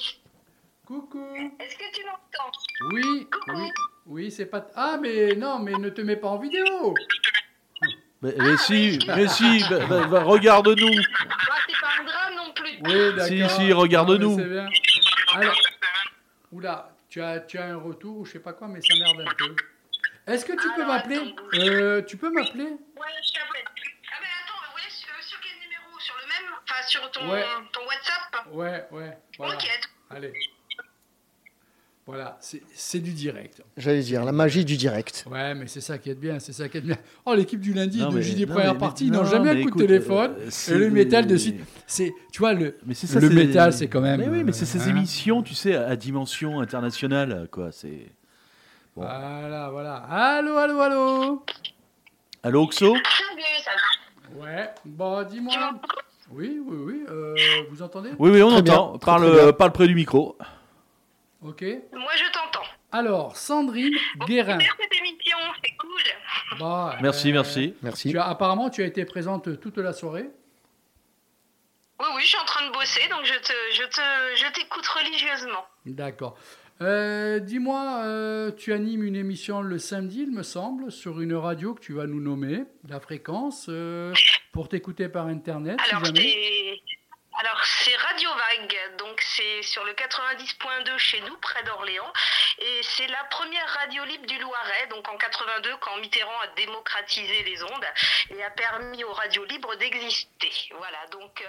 Coucou 0.86 1.18
Est-ce 1.58 1.76
que 1.76 1.92
tu 1.92 2.02
m'entends? 2.04 2.92
Oui, 2.92 3.26
oui, 3.54 3.68
oui, 4.06 4.30
c'est 4.30 4.46
pas... 4.46 4.66
Ah, 4.76 4.98
mais 5.00 5.34
non, 5.34 5.58
mais 5.58 5.72
ne 5.72 5.88
te 5.88 6.00
mets 6.02 6.16
pas 6.16 6.28
en 6.28 6.38
vidéo 6.38 6.94
Mais, 8.24 8.34
mais 8.38 8.56
si, 8.56 8.98
mais 9.06 9.28
si, 9.28 9.62
bah, 9.68 9.80
bah, 9.86 10.06
bah, 10.06 10.22
regarde-nous. 10.22 10.94
Bah, 10.94 11.54
C'est 11.68 11.80
pas 11.80 11.88
un 12.00 12.04
drame 12.04 12.34
non 12.36 12.52
plus. 12.54 12.70
Oui, 12.82 13.14
d'accord. 13.16 13.26
Si, 13.26 13.48
si, 13.66 13.72
regarde-nous. 13.72 14.30
Non, 14.30 14.36
mais 14.38 14.42
c'est 14.42 14.48
bien. 14.48 14.68
Alors, 15.34 15.54
oula, 16.52 16.90
tu 17.10 17.20
as, 17.22 17.40
tu 17.40 17.58
as 17.58 17.66
un 17.66 17.76
retour 17.76 18.16
ou 18.18 18.24
je 18.24 18.32
sais 18.32 18.38
pas 18.38 18.54
quoi, 18.54 18.66
mais 18.68 18.80
ça 18.80 18.94
merde 18.98 19.20
un 19.20 19.34
peu. 19.34 19.54
Est-ce 20.26 20.46
que 20.46 20.52
tu 20.52 20.66
peux 20.74 20.82
Alors, 20.82 20.86
m'appeler 20.94 21.16
attends. 21.16 21.34
euh, 21.58 22.02
Tu 22.02 22.16
peux 22.16 22.30
m'appeler 22.30 22.64
Ouais, 22.64 23.12
je 23.26 23.32
t'appelle. 23.34 23.64
Ah 23.66 24.16
mais 24.22 24.28
attends, 24.42 24.74
ouais, 24.74 24.88
sur, 24.88 25.14
sur 25.22 25.38
quel 25.40 25.60
numéro? 25.60 26.00
Sur 26.00 26.14
le 26.16 26.26
même? 26.28 26.52
Enfin, 26.62 26.82
sur 26.88 27.10
ton, 27.10 27.28
Ouais. 27.30 27.44
ton 27.72 27.80
WhatsApp? 27.82 28.46
Ouais, 28.52 28.86
ouais, 28.90 29.18
voilà. 29.36 29.54
Ok. 29.54 29.68
Allez. 30.08 30.32
Voilà, 32.06 32.38
c'est 32.74 33.00
du 33.00 33.12
direct. 33.12 33.62
J'allais 33.78 34.02
dire, 34.02 34.26
la 34.26 34.32
magie 34.32 34.66
du 34.66 34.76
direct. 34.76 35.24
Ouais, 35.30 35.54
mais 35.54 35.66
c'est 35.66 35.80
ça 35.80 35.96
qui 35.96 36.10
est 36.10 36.14
bien, 36.14 36.38
c'est 36.38 36.52
ça 36.52 36.68
qui 36.68 36.76
est 36.76 36.82
bien. 36.82 36.98
Oh, 37.24 37.34
l'équipe 37.34 37.60
du 37.60 37.72
lundi 37.72 37.98
Non, 38.00 38.10
de 38.10 38.16
mais- 38.16 38.22
JD 38.22 38.40
non, 38.46 38.54
première 38.54 38.74
mais- 38.74 38.78
partie, 38.78 39.06
ils 39.06 39.10
n'ont 39.10 39.22
non, 39.22 39.30
jamais 39.30 39.50
un 39.50 39.54
coup 39.54 39.68
écoute, 39.68 39.80
de 39.80 39.86
téléphone. 39.86 40.34
euh, 40.38 40.46
et 40.48 40.50
c'est 40.50 40.76
le 40.76 40.90
métal 40.90 41.26
de 41.26 41.34
suite. 41.38 41.60
C'est, 41.86 42.12
tu 42.30 42.40
vois, 42.40 42.52
le, 42.52 42.76
Mais 42.84 42.92
c'est 42.92 43.06
ça, 43.06 43.20
le 43.20 43.30
métal, 43.30 43.72
c'est 43.72 43.88
quand 43.88 44.02
même. 44.02 44.20
Mais 44.20 44.28
oui, 44.28 44.44
mais 44.44 44.52
c'est 44.52 44.66
ces 44.66 44.82
hein. 44.82 44.88
émissions, 44.90 45.42
tu 45.42 45.54
sais, 45.54 45.74
à, 45.76 45.96
dimension 45.96 46.60
internationale, 46.60 47.48
quoi. 47.50 47.72
C'est. 47.72 48.10
Bon. 48.94 49.02
Voilà, 49.02 49.70
voilà. 49.70 49.94
Allô, 49.96 50.56
allô, 50.58 50.80
allô 50.80 51.42
Allô, 52.42 52.62
Oxo? 52.64 52.92
Salut, 52.94 53.02
ça 53.64 53.70
va 54.36 54.44
Ouais, 54.44 54.68
bon, 54.84 55.22
dis-moi. 55.26 55.54
Oui, 56.30 56.60
oui, 56.66 56.76
oui. 56.84 57.04
euh, 57.08 57.34
vous 57.70 57.80
entendez? 57.80 58.10
Oui, 58.18 58.30
oui, 58.30 58.42
on 58.42 58.50
Très 58.50 58.58
entend. 58.70 58.98
Parle, 58.98 59.22
très 59.32 59.40
euh, 59.46 59.52
parle 59.52 59.72
près 59.72 59.86
du 59.86 59.94
micro. 59.94 60.36
Ok. 61.44 61.62
Moi, 61.92 62.12
je 62.16 62.32
t'entends. 62.32 62.66
Alors, 62.90 63.36
Sandrine 63.36 63.94
Guérin. 64.26 64.58
Super 64.58 64.76
cette 64.80 64.98
émission, 64.98 65.36
c'est 65.62 65.76
cool. 65.76 66.58
Bon, 66.58 66.90
Merci, 67.02 67.30
euh, 67.30 67.34
merci. 67.34 67.74
Merci. 67.82 68.10
Tu 68.10 68.18
as, 68.18 68.26
apparemment, 68.26 68.70
tu 68.70 68.82
as 68.82 68.86
été 68.86 69.04
présente 69.04 69.60
toute 69.60 69.76
la 69.76 69.92
soirée. 69.92 70.30
Oui, 72.00 72.06
oui, 72.16 72.22
je 72.22 72.28
suis 72.28 72.38
en 72.38 72.44
train 72.44 72.66
de 72.66 72.72
bosser, 72.72 73.06
donc 73.10 73.24
je 73.24 73.34
te, 73.34 73.52
je 73.72 73.82
te, 73.82 74.36
je 74.46 74.52
t'écoute 74.52 74.86
religieusement. 74.86 75.66
D'accord. 75.84 76.36
Euh, 76.80 77.38
Dis-moi, 77.40 78.00
euh, 78.04 78.50
tu 78.50 78.72
animes 78.72 79.04
une 79.04 79.14
émission 79.14 79.60
le 79.60 79.78
samedi, 79.78 80.22
il 80.22 80.32
me 80.32 80.42
semble, 80.42 80.90
sur 80.90 81.20
une 81.20 81.34
radio 81.34 81.74
que 81.74 81.80
tu 81.80 81.92
vas 81.92 82.06
nous 82.06 82.20
nommer, 82.20 82.64
la 82.88 83.00
fréquence, 83.00 83.66
euh, 83.68 84.12
pour 84.52 84.68
t'écouter 84.68 85.08
par 85.08 85.26
Internet, 85.26 85.78
Alors, 85.90 86.06
si 86.06 86.14
jamais. 86.14 86.80
Alors, 87.36 87.60
c'est 87.64 87.96
Radio 87.96 88.30
Vague, 88.30 88.78
donc 88.96 89.20
c'est 89.20 89.60
sur 89.62 89.82
le 89.84 89.92
90.2 89.92 90.96
chez 90.98 91.20
nous, 91.22 91.36
près 91.38 91.64
d'Orléans. 91.64 92.12
Et 92.58 92.80
c'est 92.82 93.08
la 93.08 93.24
première 93.24 93.66
radio 93.80 94.04
libre 94.04 94.24
du 94.26 94.38
Loiret, 94.38 94.86
donc 94.90 95.08
en 95.08 95.16
82, 95.16 95.76
quand 95.80 95.96
Mitterrand 95.98 96.40
a 96.42 96.46
démocratisé 96.54 97.42
les 97.42 97.60
ondes 97.64 97.84
et 98.30 98.40
a 98.44 98.50
permis 98.50 99.02
aux 99.02 99.12
radios 99.12 99.44
libres 99.46 99.74
d'exister. 99.76 100.52
Voilà, 100.78 101.04
donc 101.10 101.42
euh, 101.42 101.46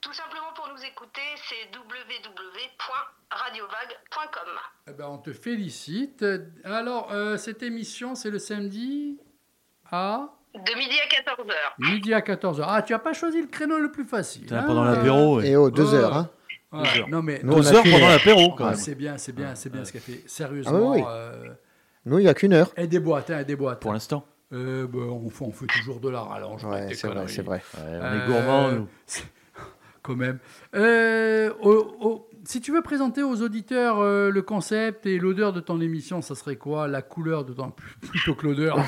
tout 0.00 0.12
simplement 0.12 0.52
pour 0.54 0.68
nous 0.68 0.84
écouter, 0.84 1.22
c'est 1.48 1.76
www.radiovague.com. 1.76 4.60
Eh 4.86 4.92
ben, 4.92 5.06
on 5.06 5.18
te 5.18 5.32
félicite. 5.32 6.24
Alors, 6.64 7.10
euh, 7.10 7.36
cette 7.36 7.64
émission, 7.64 8.14
c'est 8.14 8.30
le 8.30 8.38
samedi 8.38 9.18
à 9.90 10.28
De 10.54 10.76
midi 10.78 10.96
à 11.00 11.32
14h. 11.32 11.92
midi 11.92 12.12
à 12.14 12.20
14h. 12.20 12.64
Ah, 12.66 12.82
tu 12.82 12.92
n'as 12.92 12.98
pas 12.98 13.12
choisi 13.12 13.40
le 13.40 13.46
créneau 13.46 13.78
le 13.78 13.90
plus 13.92 14.04
facile. 14.04 14.46
Hein, 14.52 14.64
Pendant 14.66 14.84
euh, 14.84 14.94
l'apéro, 14.96 15.36
ouais. 15.38 15.48
Et 15.48 15.56
oh, 15.56 15.70
deux 15.70 15.90
Ouais. 15.92 15.94
heures. 15.98 16.16
Hein. 16.16 16.30
ouais, 16.72 16.82
Deux 16.82 17.00
heures. 17.00 17.08
Non, 17.08 17.22
mais 17.22 17.38
Deux 17.38 17.72
heures 17.72 17.82
pendant 17.84 18.08
l'apéro, 18.08 18.52
quand 18.56 18.64
Ah, 18.64 18.70
même. 18.70 18.76
c'est 18.78 18.94
bien, 18.96 19.16
c'est 19.18 19.32
bien, 19.32 19.54
c'est 19.54 19.70
bien 19.70 19.84
ce 19.84 19.92
qu'elle 19.92 20.00
fait. 20.02 20.20
Ah 20.24 20.28
Sérieusement. 20.28 20.90
oui, 20.92 20.98
oui. 21.00 21.04
euh, 21.08 21.48
Nous, 22.06 22.18
il 22.18 22.22
n'y 22.22 22.28
a 22.28 22.34
qu'une 22.34 22.52
heure. 22.52 22.72
elle 22.76 22.88
déboîte, 22.88 23.30
hein, 23.30 23.36
elle 23.40 23.46
déboîte. 23.46 23.80
Pour 23.80 23.92
l'instant. 23.92 24.24
Euh, 24.52 24.88
bah, 24.88 24.98
on, 24.98 25.30
fait, 25.30 25.44
on 25.44 25.52
fait 25.52 25.66
toujours 25.66 26.00
de 26.00 26.08
la 26.08 26.20
rallonge. 26.22 26.64
Ouais, 26.64 26.92
c'est 26.94 27.06
vrai, 27.06 27.28
c'est 27.28 27.42
vrai. 27.42 27.62
Ouais, 27.78 27.82
on 27.84 28.02
Euh, 28.04 28.24
est 28.24 28.26
gourmands, 28.26 28.72
nous. 28.72 28.88
Quand 30.02 30.16
même. 30.16 30.38
Euh, 30.74 31.52
au- 31.60 31.96
au- 32.00 32.29
si 32.44 32.60
tu 32.60 32.72
veux 32.72 32.82
présenter 32.82 33.22
aux 33.22 33.42
auditeurs 33.42 34.00
euh, 34.00 34.30
le 34.30 34.42
concept 34.42 35.06
et 35.06 35.18
l'odeur 35.18 35.52
de 35.52 35.60
ton 35.60 35.80
émission, 35.80 36.22
ça 36.22 36.34
serait 36.34 36.56
quoi? 36.56 36.88
La 36.88 37.02
couleur 37.02 37.44
de 37.44 37.52
ton. 37.52 37.72
Plutôt 38.10 38.34
que 38.34 38.46
l'odeur. 38.46 38.78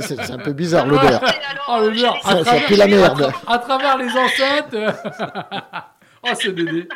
c'est 0.00 0.30
un 0.30 0.38
peu 0.38 0.52
bizarre 0.52 0.86
l'odeur. 0.86 1.22
Oh, 1.68 1.78
l'odeur. 1.80 2.16
Ça, 2.22 2.44
ça 2.44 2.60
pue 2.60 2.76
la 2.76 2.86
merde. 2.86 3.32
à 3.46 3.58
travers 3.58 3.98
les 3.98 4.10
enceintes. 4.10 4.76
oh, 6.22 6.28
c'est 6.34 6.52
Dédé. 6.52 6.88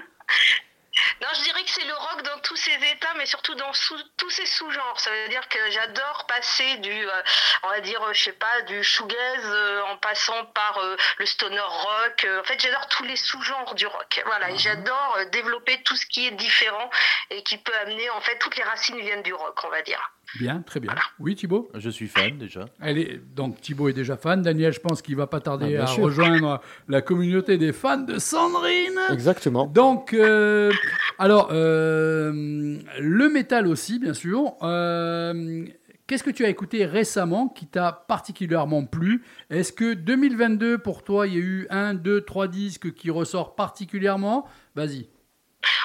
Non, 1.22 1.28
je 1.34 1.44
dirais 1.44 1.62
que 1.64 1.70
c'est 1.70 1.86
le 1.86 1.94
rock 1.94 2.24
dans 2.24 2.35
tous 2.46 2.54
ses 2.56 2.74
états, 2.92 3.12
mais 3.16 3.26
surtout 3.26 3.56
dans 3.56 3.72
sous- 3.72 4.00
tous 4.16 4.30
ses 4.30 4.46
sous-genres. 4.46 5.00
Ça 5.00 5.10
veut 5.10 5.28
dire 5.28 5.48
que 5.48 5.58
j'adore 5.72 6.26
passer 6.28 6.76
du, 6.76 7.08
euh, 7.08 7.22
on 7.64 7.68
va 7.68 7.80
dire, 7.80 8.00
euh, 8.04 8.12
je 8.12 8.22
sais 8.22 8.32
pas, 8.32 8.62
du 8.62 8.84
shoegaze 8.84 9.44
euh, 9.46 9.82
en 9.90 9.96
passant 9.96 10.44
par 10.46 10.78
euh, 10.78 10.96
le 11.18 11.26
stoner 11.26 11.60
rock. 11.60 12.26
En 12.40 12.44
fait, 12.44 12.60
j'adore 12.60 12.86
tous 12.86 13.02
les 13.02 13.16
sous-genres 13.16 13.74
du 13.74 13.86
rock. 13.88 14.22
Voilà, 14.26 14.50
et 14.50 14.58
j'adore 14.58 15.18
développer 15.32 15.82
tout 15.82 15.96
ce 15.96 16.06
qui 16.06 16.28
est 16.28 16.30
différent 16.30 16.88
et 17.30 17.42
qui 17.42 17.58
peut 17.58 17.74
amener, 17.82 18.08
en 18.10 18.20
fait, 18.20 18.38
toutes 18.38 18.56
les 18.56 18.62
racines 18.62 19.00
viennent 19.00 19.22
du 19.24 19.34
rock, 19.34 19.64
on 19.64 19.68
va 19.68 19.82
dire. 19.82 20.12
Bien, 20.38 20.62
très 20.62 20.80
bien. 20.80 20.92
Oui, 21.18 21.34
Thibaut? 21.34 21.70
Je 21.74 21.88
suis 21.88 22.08
fan 22.08 22.36
déjà. 22.36 22.66
Elle 22.80 22.98
est, 22.98 23.20
donc 23.34 23.60
Thibaut 23.60 23.88
est 23.88 23.92
déjà 23.92 24.16
fan. 24.16 24.42
Daniel, 24.42 24.72
je 24.72 24.80
pense 24.80 25.00
qu'il 25.00 25.16
va 25.16 25.26
pas 25.26 25.40
tarder 25.40 25.76
Ah, 25.76 25.84
à 25.84 25.86
sûr. 25.86 26.04
rejoindre 26.04 26.60
la 26.88 27.00
communauté 27.00 27.56
des 27.58 27.72
fans 27.72 27.98
de 27.98 28.18
Sandrine. 28.18 28.98
Exactement. 29.12 29.66
Donc, 29.66 30.12
euh, 30.12 30.72
alors, 31.18 31.48
euh, 31.52 32.78
le 33.00 33.28
métal 33.28 33.66
aussi, 33.66 33.98
bien 33.98 34.14
sûr. 34.14 34.54
Euh, 34.62 35.64
Qu'est-ce 36.08 36.22
que 36.22 36.30
tu 36.30 36.44
as 36.44 36.48
écouté 36.48 36.84
récemment 36.86 37.48
qui 37.48 37.66
t'a 37.66 37.90
particulièrement 37.90 38.84
plu? 38.84 39.24
Est-ce 39.50 39.72
que 39.72 39.92
2022, 39.92 40.78
pour 40.78 41.02
toi, 41.02 41.26
il 41.26 41.34
y 41.34 41.36
a 41.36 41.40
eu 41.40 41.66
un, 41.68 41.94
deux, 41.94 42.20
trois 42.20 42.46
disques 42.46 42.92
qui 42.94 43.10
ressortent 43.10 43.56
particulièrement? 43.56 44.46
Vas-y. 44.76 45.08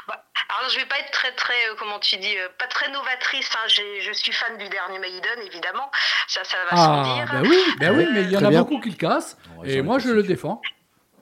Bah, 0.08 0.24
alors 0.58 0.70
je 0.70 0.80
vais 0.80 0.86
pas 0.86 1.00
être 1.00 1.12
très 1.12 1.32
très 1.34 1.54
euh, 1.70 1.76
comment 1.80 2.00
tu 2.00 2.18
dis 2.18 2.38
euh, 2.38 2.48
pas 2.60 2.68
très 2.68 2.90
novatrice 2.92 3.50
hein. 3.56 3.68
J'ai- 3.68 4.02
je 4.02 4.12
suis 4.12 4.32
fan 4.32 4.58
du 4.58 4.68
dernier 4.70 5.00
Maiden 5.00 5.40
évidemment 5.46 5.90
ça 6.28 6.44
ça 6.44 6.58
va 6.70 6.76
sans 6.78 7.02
Ah, 7.02 7.04
dire 7.16 7.26
ben 7.32 7.50
oui, 7.50 7.58
ben 7.80 7.96
oui, 7.98 8.06
mais 8.14 8.22
il 8.24 8.32
y 8.32 8.38
en 8.38 8.44
a 8.46 8.50
bien. 8.50 8.60
beaucoup 8.62 8.80
qui 8.80 8.90
le 8.90 8.96
cassent. 8.96 9.38
Ouais, 9.58 9.70
Et 9.72 9.82
moi, 9.82 10.00
je 10.00 10.10
le 10.10 10.24
défends. 10.24 10.62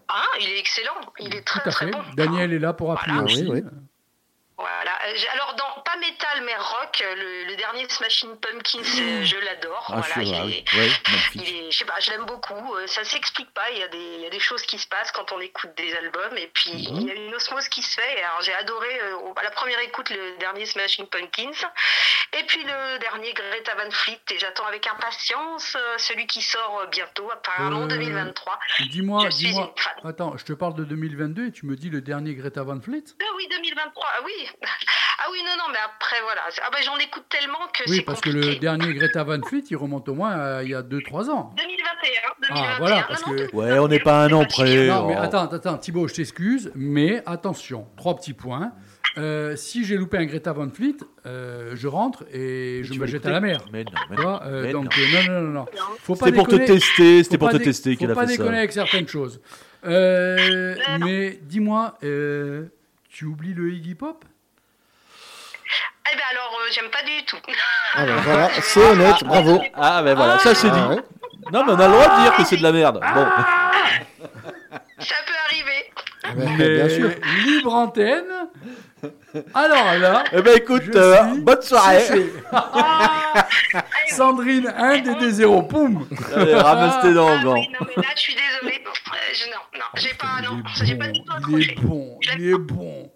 Ah, 0.08 0.24
il 0.40 0.50
est 0.50 0.58
excellent 0.60 0.96
il 1.20 1.36
est 1.36 1.42
très 1.46 1.62
Tout 1.62 1.70
à 1.70 1.72
très 1.72 1.86
fait. 1.86 1.92
bon 1.92 2.02
Daniel 2.16 2.54
est 2.54 2.60
là 2.60 2.74
pour 2.74 2.92
appuyer 2.92 3.14
Voilà. 3.20 3.32
aussi. 3.32 3.46
Oui, 3.48 3.62
oui. 3.64 3.70
Voilà. 4.60 4.92
Euh, 5.08 5.14
Alors, 5.34 5.56
dans, 5.56 5.82
pas 5.84 5.96
métal, 5.98 6.42
mais 6.44 6.56
rock, 6.56 7.02
euh, 7.02 7.16
le, 7.16 7.46
le 7.46 7.56
dernier 7.56 7.88
Smashing 7.88 8.36
Pumpkins, 8.40 8.80
euh, 9.00 9.24
je 9.24 9.38
l'adore. 9.38 9.86
Ah, 9.90 10.02
voilà, 10.02 10.16
il 10.22 10.28
vrai, 10.36 10.38
est- 10.38 10.44
oui. 10.44 10.64
Ouais, 10.78 10.90
il 11.08 11.12
magnifique. 11.42 11.48
est- 11.68 11.72
je 11.72 11.78
sais 11.78 11.86
pas, 11.86 12.00
je 12.02 12.12
l'aime 12.12 12.26
beaucoup. 12.26 12.76
Ça 12.88 13.04
s'explique 13.06 13.52
pas. 13.54 13.70
Il 13.72 13.78
y, 13.78 13.84
a 13.84 13.88
des, 13.88 13.98
il 14.18 14.22
y 14.22 14.26
a 14.26 14.30
des 14.30 14.40
choses 14.40 14.64
qui 14.64 14.78
se 14.78 14.88
passent 14.88 15.12
quand 15.12 15.32
on 15.32 15.40
écoute 15.40 15.72
des 15.78 15.96
albums. 15.96 16.38
Et 16.38 16.48
puis, 16.54 16.72
il 16.74 17.08
y 17.08 17.12
a 17.12 17.14
une 17.16 17.34
osmose 17.34 17.70
qui 17.70 17.82
se 17.82 17.96
fait. 18.02 18.22
Alors, 18.24 18.42
j'ai 18.42 18.54
adoré 18.54 19.00
euh, 19.02 19.34
à 19.38 19.44
la 19.44 19.52
première 19.52 19.80
écoute 19.80 20.10
le 20.10 20.38
dernier 20.40 20.66
Smashing 20.66 21.08
Pumpkins. 21.08 21.52
Et 22.38 22.44
puis, 22.44 22.62
le 22.64 23.00
dernier 23.00 23.32
Greta 23.34 23.76
Van 23.76 23.90
Fleet. 23.92 24.20
Et 24.32 24.40
j'attends 24.40 24.66
avec 24.66 24.86
impatience 24.88 25.78
celui 25.98 26.28
qui 26.28 26.42
sort 26.42 26.86
bientôt, 26.92 27.30
apparemment 27.32 27.84
Euh, 27.84 27.88
2023. 27.88 28.60
Dis-moi, 28.90 29.30
dis-moi. 29.30 29.74
Attends, 30.04 30.36
je 30.38 30.44
te 30.46 30.54
parle 30.54 30.76
de 30.76 30.84
2022 30.84 31.48
et 31.48 31.52
tu 31.52 31.66
me 31.66 31.76
dis 31.76 31.90
le 31.90 32.02
dernier 32.02 32.36
Greta 32.36 32.64
Van 32.64 32.80
Fleet? 32.82 33.04
Ah 33.22 33.26
oui, 33.38 33.48
2023. 33.50 34.06
Ah 34.18 34.20
oui. 34.26 34.49
Ah 35.22 35.26
oui, 35.32 35.40
non, 35.46 35.52
non, 35.58 35.66
mais 35.72 35.78
après, 35.86 36.16
voilà. 36.24 36.42
Ah 36.64 36.70
ben, 36.72 36.80
j'en 36.84 36.98
écoute 36.98 37.24
tellement 37.30 37.60
que 37.74 37.90
Oui, 37.90 38.02
parce 38.02 38.22
que 38.22 38.30
le 38.30 38.56
dernier 38.56 38.94
Greta 38.94 39.24
Van 39.24 39.42
Fleet, 39.42 39.64
il 39.70 39.76
remonte 39.78 40.08
au 40.10 40.14
moins 40.16 40.32
à 40.32 40.64
il 40.64 40.70
y 40.70 40.76
a 40.76 40.82
2-3 40.82 41.30
ans. 41.30 41.54
2021. 41.58 42.48
2021. 42.50 42.56
Ah, 42.56 42.76
voilà, 42.80 43.04
parce 43.08 43.26
Non, 43.28 43.34
non, 43.34 43.48
que- 43.48 43.56
Ouais, 43.56 43.80
on 43.80 43.88
n'est 43.90 44.00
pas 44.00 44.24
un 44.26 44.32
an 44.32 44.46
près. 44.46 44.88
Non, 44.88 45.08
mais 45.08 45.16
oh. 45.18 45.22
attends, 45.22 45.48
attends, 45.50 45.78
Thibaut, 45.78 46.08
je 46.08 46.14
t'excuse, 46.16 46.72
mais 46.76 47.22
attention, 47.26 47.88
trois 47.98 48.16
petits 48.16 48.34
points. 48.34 48.72
Euh, 49.18 49.56
si 49.56 49.84
j'ai 49.86 49.98
loupé 49.98 50.18
un 50.18 50.26
Greta 50.26 50.54
Van 50.54 50.70
Fleet, 50.70 50.96
euh, 51.26 51.72
je 51.76 51.88
rentre 51.88 52.24
et 52.32 52.82
je 52.84 52.94
me 52.94 53.06
jette 53.08 53.26
à 53.26 53.32
la 53.32 53.42
mer. 53.42 53.60
Mais 53.74 53.84
non, 53.84 53.92
mais 54.10 54.16
non. 54.16 54.22
vois, 54.22 54.44
euh, 54.46 54.64
Mais 54.64 54.72
donc, 54.72 54.86
non. 54.86 54.90
euh, 54.98 55.24
non, 55.28 55.34
non, 55.34 55.42
non, 55.42 55.52
non. 55.62 55.66
Faut 56.02 56.16
pas 56.16 56.28
C'était 56.28 56.38
pour 56.38 56.48
te 56.48 56.56
déconner- 56.56 56.66
tester, 56.80 57.18
faut 57.18 57.24
c'était 57.24 57.38
pour 57.38 57.50
pas 57.50 57.58
te 57.58 57.64
tester 57.64 57.94
faut 57.94 58.00
qu'elle 58.00 58.12
a 58.12 58.16
pas 58.16 58.22
fait 58.22 58.28
déconner 58.38 58.50
ça. 58.52 58.58
avec 58.58 58.72
certaines 58.72 59.08
choses. 59.08 59.42
Euh, 59.86 60.76
mais 61.02 61.40
dis-moi, 61.42 61.98
euh, 62.04 62.66
tu 63.10 63.26
oublies 63.26 63.54
le 63.54 63.72
Iggy 63.74 63.96
Pop? 63.96 64.24
Eh 66.12 66.16
ben 66.16 66.24
alors, 66.32 66.52
euh, 66.60 66.72
j'aime 66.74 66.90
pas 66.90 67.04
du 67.04 67.24
tout. 67.26 67.38
Ah 67.96 68.06
ben 68.06 68.16
voilà, 68.18 68.50
c'est 68.62 68.84
honnête, 68.84 69.24
bravo. 69.24 69.62
Ah, 69.76 70.02
ben 70.04 70.16
voilà, 70.16 70.40
ça 70.40 70.56
c'est 70.56 70.70
dit. 70.70 70.80
Ah 70.80 70.90
ouais. 70.90 71.04
Non, 71.52 71.64
mais 71.66 71.74
on 71.74 71.80
a 71.80 71.88
le 71.88 71.94
droit 71.94 72.18
de 72.18 72.22
dire 72.24 72.36
que 72.36 72.44
c'est 72.44 72.58
de 72.58 72.64
la 72.64 72.72
merde. 72.72 73.00
Bon. 73.14 73.26
Ça 75.00 75.16
peut 75.26 75.34
arriver. 75.46 75.92
Ah 76.24 76.28
ben, 76.36 76.50
Mais 76.58 76.70
bien 76.76 76.90
sûr. 76.90 77.10
Libre 77.46 77.74
antenne. 77.74 78.26
Alors 79.54 79.94
là, 79.98 80.24
Eh 80.34 80.42
ben 80.42 80.58
écoute, 80.58 80.84
euh, 80.96 81.32
suis 81.32 81.42
bonne 81.42 81.62
soirée. 81.62 82.00
séché. 82.02 82.34
Sandrine, 84.10 84.74
un 84.76 84.98
des 85.00 85.16
des 85.16 85.32
zéros, 85.32 85.64
poum 85.64 86.06
Allez, 86.36 86.56
ramasse 86.56 87.02
tes 87.02 87.14
dents, 87.14 87.30
Ah 87.40 87.44
gant. 87.44 87.54
oui, 87.54 87.70
non, 87.80 87.88
mais 87.96 88.04
là, 88.04 88.10
je 88.16 88.20
suis 88.22 88.36
désolée. 88.36 88.84
Euh, 88.86 89.16
je, 89.34 89.46
non, 89.50 89.58
non, 89.76 89.86
j'ai 89.96 90.14
pas, 90.16 90.42
non, 90.44 90.62
j'ai 90.84 90.96
pas 90.96 91.08
du 91.08 91.22
tout 91.24 91.58
il 91.58 91.70
est 91.72 91.76
bon, 91.82 92.20
il 92.38 92.50
est 92.50 92.58
bon. 92.58 93.12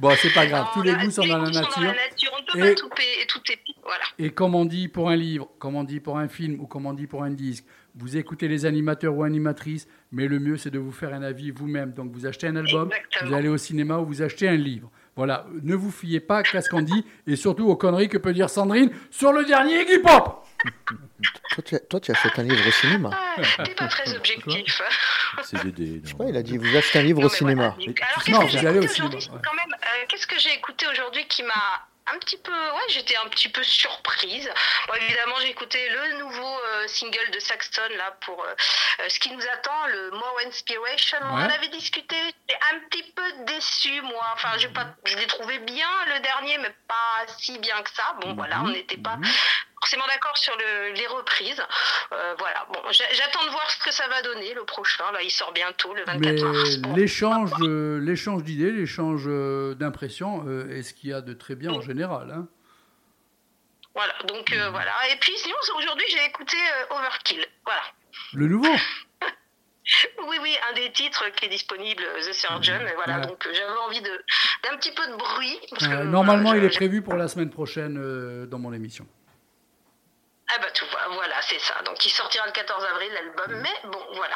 Bon, 0.00 0.10
c'est 0.20 0.32
pas 0.32 0.46
grave, 0.46 0.66
tous 0.74 0.82
les 0.82 0.94
goûts 0.94 1.10
sont 1.10 1.26
dans 1.26 1.38
la 1.38 1.50
nature. 1.50 1.94
On 2.54 2.58
Et- 2.58 2.60
peut 2.60 2.68
pas 2.68 2.74
tout, 2.74 2.88
pa- 2.88 3.02
tout 3.28 3.40
épier. 3.52 3.74
Voilà. 3.82 4.04
Et 4.18 4.30
comme 4.30 4.54
on 4.54 4.64
dit 4.64 4.88
pour 4.88 5.10
un 5.10 5.16
livre, 5.16 5.48
comme 5.58 5.74
on 5.76 5.84
dit 5.84 6.00
pour 6.00 6.18
un 6.18 6.28
film 6.28 6.60
ou 6.60 6.66
comme 6.66 6.86
on 6.86 6.92
dit 6.92 7.06
pour 7.06 7.22
un 7.22 7.30
disque, 7.30 7.64
vous 7.94 8.16
écoutez 8.16 8.46
les 8.48 8.64
animateurs 8.66 9.14
ou 9.16 9.22
animatrices, 9.24 9.88
mais 10.12 10.26
le 10.28 10.38
mieux 10.38 10.56
c'est 10.56 10.70
de 10.70 10.78
vous 10.78 10.92
faire 10.92 11.12
un 11.14 11.22
avis 11.22 11.50
vous-même. 11.50 11.92
Donc 11.92 12.12
vous 12.12 12.26
achetez 12.26 12.46
un 12.46 12.56
album, 12.56 12.88
Exactement. 12.92 13.30
vous 13.30 13.36
allez 13.36 13.48
au 13.48 13.56
cinéma 13.58 13.98
ou 13.98 14.06
vous 14.06 14.22
achetez 14.22 14.48
un 14.48 14.56
livre. 14.56 14.90
Voilà, 15.18 15.46
ne 15.64 15.74
vous 15.74 15.90
fiez 15.90 16.20
pas 16.20 16.44
qu'à 16.44 16.62
ce 16.62 16.70
qu'on 16.70 16.80
dit 16.80 17.04
et 17.26 17.34
surtout 17.34 17.68
aux 17.68 17.74
conneries 17.74 18.08
que 18.08 18.18
peut 18.18 18.32
dire 18.32 18.48
Sandrine 18.48 18.88
sur 19.10 19.32
le 19.32 19.44
dernier 19.44 19.82
Iggy 19.82 19.98
Pop. 19.98 20.46
Toi, 21.54 21.64
tu, 21.64 21.76
toi, 21.90 21.98
tu 21.98 22.12
achètes 22.12 22.38
un 22.38 22.44
livre 22.44 22.64
au 22.66 22.70
cinéma. 22.70 23.10
Ah, 23.12 23.42
t'es 23.64 23.74
pas 23.74 23.88
très 23.88 24.14
objectif. 24.16 24.80
C'est 25.42 25.56
Je 25.58 25.62
sais 25.62 26.12
non. 26.12 26.18
pas, 26.18 26.24
il 26.28 26.36
a 26.36 26.42
dit 26.44 26.56
vous 26.56 26.76
achetez 26.76 27.00
un 27.00 27.02
livre 27.02 27.20
Non, 27.20 27.26
au 27.26 27.30
cinéma. 27.30 27.74
voilà. 27.76 27.92
Mais 27.92 27.94
Alors, 28.00 28.22
qu'est-ce 28.22 28.30
non, 28.30 28.38
que 28.46 28.52
vous 28.52 28.58
j'ai 28.58 28.66
allez 28.68 28.78
au 28.78 28.82
écouté 28.82 28.94
cinéma, 28.94 29.08
aujourd'hui 29.08 29.30
ouais. 29.34 29.40
quand 29.44 29.54
même 29.56 29.74
euh, 29.74 30.04
Qu'est-ce 30.08 30.26
que 30.28 30.38
j'ai 30.38 30.54
écouté 30.54 30.86
aujourd'hui 30.92 31.26
qui 31.26 31.42
m'a 31.42 31.87
un 32.14 32.18
petit 32.18 32.38
peu, 32.38 32.52
ouais, 32.52 32.88
j'étais 32.88 33.16
un 33.16 33.28
petit 33.28 33.48
peu 33.48 33.62
surprise. 33.62 34.50
Bon, 34.86 34.94
évidemment, 34.94 35.34
j'ai 35.40 35.50
écouté 35.50 35.78
le 35.88 36.18
nouveau 36.18 36.58
euh, 36.66 36.88
single 36.88 37.30
de 37.32 37.38
Saxton 37.38 37.88
là 37.96 38.16
pour 38.22 38.42
euh, 38.42 38.54
euh, 39.00 39.08
ce 39.08 39.18
qui 39.20 39.30
nous 39.30 39.46
attend, 39.52 39.86
le 39.88 40.10
More 40.12 40.38
Inspiration. 40.46 41.18
On 41.22 41.34
en 41.34 41.50
avait 41.50 41.68
discuté. 41.68 42.16
J'étais 42.48 42.60
un 42.72 42.78
petit 42.88 43.02
peu 43.12 43.32
déçue, 43.44 44.00
moi. 44.02 44.24
Enfin, 44.34 44.50
j'ai 44.58 44.68
pas, 44.68 44.86
je 45.04 45.16
l'ai 45.16 45.26
trouvé 45.26 45.58
bien 45.60 45.88
le 46.14 46.20
dernier, 46.20 46.58
mais 46.58 46.74
pas 46.86 47.32
si 47.38 47.58
bien 47.58 47.80
que 47.82 47.90
ça. 47.90 48.16
Bon, 48.20 48.34
voilà, 48.34 48.60
on 48.62 48.68
n'était 48.68 48.96
pas 48.96 49.18
forcément 49.80 50.06
d'accord 50.06 50.36
sur 50.36 50.56
le- 50.56 50.92
les 50.94 51.06
reprises. 51.06 51.62
Euh, 52.12 52.34
voilà. 52.38 52.66
Bon, 52.72 52.80
j'a- 52.90 53.12
j'attends 53.12 53.44
de 53.44 53.50
voir 53.50 53.70
ce 53.70 53.84
que 53.84 53.92
ça 53.92 54.08
va 54.08 54.22
donner 54.22 54.54
le 54.54 54.64
prochain. 54.64 55.04
Là, 55.12 55.22
il 55.22 55.30
sort 55.30 55.52
bientôt 55.52 55.94
le 55.94 56.04
24 56.04 56.20
Mais 56.20 56.42
mars. 56.42 56.76
Bon. 56.78 56.94
l'échange, 56.96 58.42
d'idées, 58.42 58.72
l'échange 58.72 59.24
euh, 59.26 59.74
d'impressions 59.74 60.44
euh, 60.46 60.70
est 60.76 60.82
ce 60.82 60.94
qu'il 60.94 61.10
y 61.10 61.12
a 61.12 61.20
de 61.20 61.32
très 61.32 61.54
bien 61.54 61.70
en 61.72 61.80
général. 61.80 62.30
hein? 62.30 62.46
Voilà, 63.94 64.14
donc 64.26 64.52
euh, 64.52 64.70
voilà. 64.70 64.92
Et 65.12 65.16
puis 65.20 65.32
sinon, 65.36 65.56
aujourd'hui, 65.76 66.06
j'ai 66.10 66.24
écouté 66.26 66.56
euh, 66.56 66.94
Overkill. 66.96 67.44
Voilà. 67.64 67.82
Le 68.34 68.46
nouveau? 68.46 68.68
Oui, 70.28 70.36
oui, 70.42 70.54
un 70.70 70.74
des 70.74 70.92
titres 70.92 71.24
qui 71.34 71.46
est 71.46 71.48
disponible, 71.48 72.02
euh, 72.04 72.20
The 72.20 72.34
Surgeon. 72.34 72.78
Et 72.86 72.94
voilà, 72.94 73.20
Ouais. 73.20 73.26
donc 73.26 73.46
euh, 73.46 73.50
j'avais 73.54 73.70
envie 73.86 74.02
d'un 74.02 74.76
petit 74.76 74.92
peu 74.92 75.06
de 75.06 75.16
bruit. 75.16 75.58
parce 75.70 75.84
Euh, 75.90 76.04
Normalement, 76.04 76.52
il 76.52 76.62
est 76.62 76.76
prévu 76.76 77.00
pour 77.00 77.14
la 77.14 77.26
semaine 77.26 77.48
prochaine 77.48 77.96
euh, 77.98 78.44
dans 78.44 78.58
mon 78.58 78.74
émission. 78.74 79.06
Ah 80.50 80.58
bah 80.60 80.70
tout, 80.70 80.86
voilà, 81.12 81.40
c'est 81.42 81.58
ça. 81.60 81.74
Donc 81.82 82.04
il 82.06 82.10
sortira 82.10 82.46
le 82.46 82.52
14 82.52 82.82
avril, 82.84 83.10
l'album. 83.12 83.60
Mais 83.60 83.90
bon, 83.90 84.00
voilà. 84.14 84.34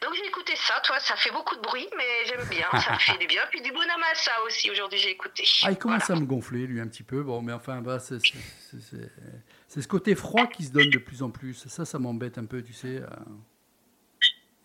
Donc 0.00 0.14
j'ai 0.14 0.24
écouté 0.26 0.56
ça. 0.56 0.80
Toi, 0.80 0.98
ça 1.00 1.14
fait 1.16 1.30
beaucoup 1.30 1.54
de 1.56 1.60
bruit, 1.60 1.86
mais 1.96 2.24
j'aime 2.26 2.44
bien. 2.48 2.66
Ça 2.80 2.94
me 2.94 2.98
fait 2.98 3.18
du 3.18 3.26
bien. 3.26 3.42
Puis 3.50 3.60
du 3.60 3.70
Bonamassa 3.70 4.32
aussi, 4.46 4.70
aujourd'hui, 4.70 4.98
j'ai 4.98 5.10
écouté. 5.10 5.44
Ah, 5.64 5.70
il 5.72 5.76
commence 5.78 6.04
Voilà. 6.06 6.18
à 6.18 6.22
me 6.22 6.26
gonfler, 6.26 6.66
lui, 6.66 6.80
un 6.80 6.88
petit 6.88 7.02
peu. 7.02 7.22
Bon, 7.22 7.42
mais 7.42 7.52
enfin, 7.52 7.82
bah, 7.82 7.98
c'est, 7.98 8.18
c'est- 8.18 8.32
c'est- 8.70 8.80
c'est- 8.90 9.12
c'est 9.68 9.82
ce 9.82 9.88
côté 9.88 10.14
froid 10.14 10.46
qui 10.46 10.64
se 10.64 10.70
donne 10.72 10.88
de 10.90 10.98
plus 10.98 11.22
en 11.22 11.30
plus. 11.30 11.68
Ça, 11.68 11.84
ça 11.84 11.98
m'embête 11.98 12.38
un 12.38 12.46
peu, 12.46 12.62
tu 12.62 12.72
sais. 12.72 12.96
euh. 13.02 13.06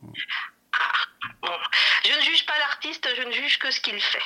Bon. 0.02 0.14
Je 2.04 2.18
ne 2.18 2.22
juge 2.22 2.46
pas 2.46 2.58
l'artiste, 2.60 3.08
je 3.16 3.22
ne 3.24 3.32
juge 3.32 3.60
que 3.60 3.70
ce 3.72 3.80
qu'il 3.82 4.00
fait. 4.02 4.22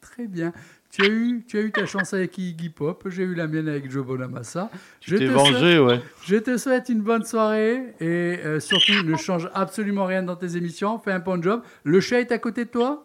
Très 0.00 0.26
bien. 0.26 0.52
Tu 0.90 1.02
as, 1.04 1.08
eu, 1.08 1.44
tu 1.46 1.58
as 1.58 1.60
eu 1.60 1.70
ta 1.70 1.84
chance 1.84 2.14
avec 2.14 2.38
Iggy 2.38 2.70
Pop, 2.70 3.04
j'ai 3.08 3.22
eu 3.22 3.34
la 3.34 3.46
mienne 3.46 3.68
avec 3.68 3.90
Joe 3.90 4.04
Bonamassa. 4.06 4.70
Je 5.02 5.16
Tu 5.16 5.18
t'es 5.20 5.26
te 5.26 5.32
vengé, 5.32 5.78
ouais. 5.78 6.00
Je 6.24 6.36
te 6.36 6.56
souhaite 6.56 6.88
une 6.88 7.02
bonne 7.02 7.24
soirée 7.24 7.94
et 8.00 8.04
euh, 8.44 8.58
surtout 8.58 9.02
ne 9.04 9.16
change 9.16 9.50
absolument 9.54 10.06
rien 10.06 10.22
dans 10.22 10.34
tes 10.36 10.56
émissions. 10.56 10.98
Fais 10.98 11.12
un 11.12 11.18
bon 11.18 11.42
job. 11.42 11.62
Le 11.84 12.00
chat 12.00 12.20
est 12.20 12.32
à 12.32 12.38
côté 12.38 12.64
de 12.64 12.70
toi? 12.70 13.04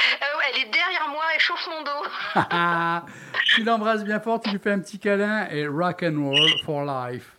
Euh, 0.00 0.38
ouais, 0.38 0.44
elle 0.54 0.62
est 0.62 0.70
derrière 0.72 1.06
moi, 1.10 1.22
elle 1.34 1.40
chauffe 1.40 1.68
mon 1.70 1.82
dos. 1.84 3.06
Tu 3.54 3.64
l'embrasses 3.64 4.04
bien 4.04 4.20
fort, 4.20 4.40
tu 4.40 4.50
lui 4.50 4.58
fais 4.58 4.70
un 4.70 4.78
petit 4.78 4.98
câlin 4.98 5.48
et 5.50 5.66
rock 5.66 6.02
and 6.04 6.16
roll 6.24 6.50
for 6.64 6.84
life. 6.84 7.32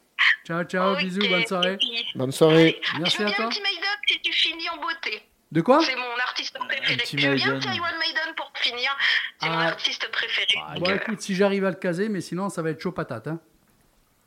Ciao, 0.45 0.63
ciao, 0.65 0.95
bisous, 0.97 1.21
bonne 1.29 1.45
soirée. 1.47 1.77
Bonne 2.15 2.31
soirée. 2.31 2.79
Allez, 2.93 2.99
Merci 2.99 3.17
je 3.17 3.23
veux 3.23 3.27
à 3.27 3.29
bien 3.29 3.37
toi. 3.37 3.45
un 3.45 3.49
petit 3.49 4.13
si 4.13 4.21
tu 4.21 4.31
finis 4.33 4.69
en 4.69 4.75
beauté. 4.77 5.21
De 5.51 5.61
quoi? 5.61 5.79
C'est 5.81 5.95
mon 5.95 6.17
artiste 6.23 6.57
préféré. 6.59 6.97
petit 6.97 7.17
Je 7.17 7.27
veux 7.29 7.35
bien 7.35 7.47
un 7.47 7.55
Maiden. 7.55 7.59
petit 7.59 7.79
Maiden 7.79 8.35
pour 8.35 8.50
finir. 8.61 8.95
C'est 9.41 9.49
mon 9.49 9.57
Ah. 9.59 9.67
artiste 9.67 10.09
préféré. 10.11 10.47
Ah, 10.67 10.75
Bon, 10.79 10.91
écoute, 10.95 11.21
si 11.21 11.35
j'arrive 11.35 11.65
à 11.65 11.69
le 11.69 11.75
caser, 11.75 12.09
mais 12.09 12.21
sinon, 12.21 12.49
ça 12.49 12.61
va 12.61 12.69
être 12.71 12.81
chaud 12.81 12.91
patate. 12.91 13.27
Hein. 13.27 13.39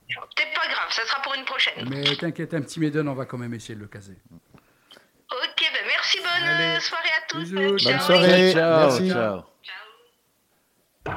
Peut-être 0.08 0.54
pas 0.54 0.66
grave, 0.68 0.90
ça 0.90 1.04
sera 1.06 1.22
pour 1.22 1.34
une 1.34 1.44
prochaine. 1.44 1.88
Mais 1.88 2.02
t'inquiète, 2.16 2.52
un 2.54 2.60
petit 2.62 2.78
Maiden, 2.80 3.08
on 3.08 3.14
va 3.14 3.24
quand 3.24 3.38
même 3.38 3.54
essayer 3.54 3.74
de 3.74 3.80
le 3.80 3.86
caser. 3.88 4.16
Ok, 4.52 5.56
ben 5.58 5.86
merci, 5.86 6.18
bonne 6.18 6.48
Allez, 6.48 6.80
soirée 6.80 7.08
à 7.08 7.26
tous. 7.28 7.38
bisous, 7.40 7.78
Ciao. 7.78 7.90
bonne 7.92 8.00
soirée. 8.00 8.52
Ciao, 8.52 8.80
Merci. 8.80 9.08
ciao. 9.10 9.44
Ciao. 9.62 11.14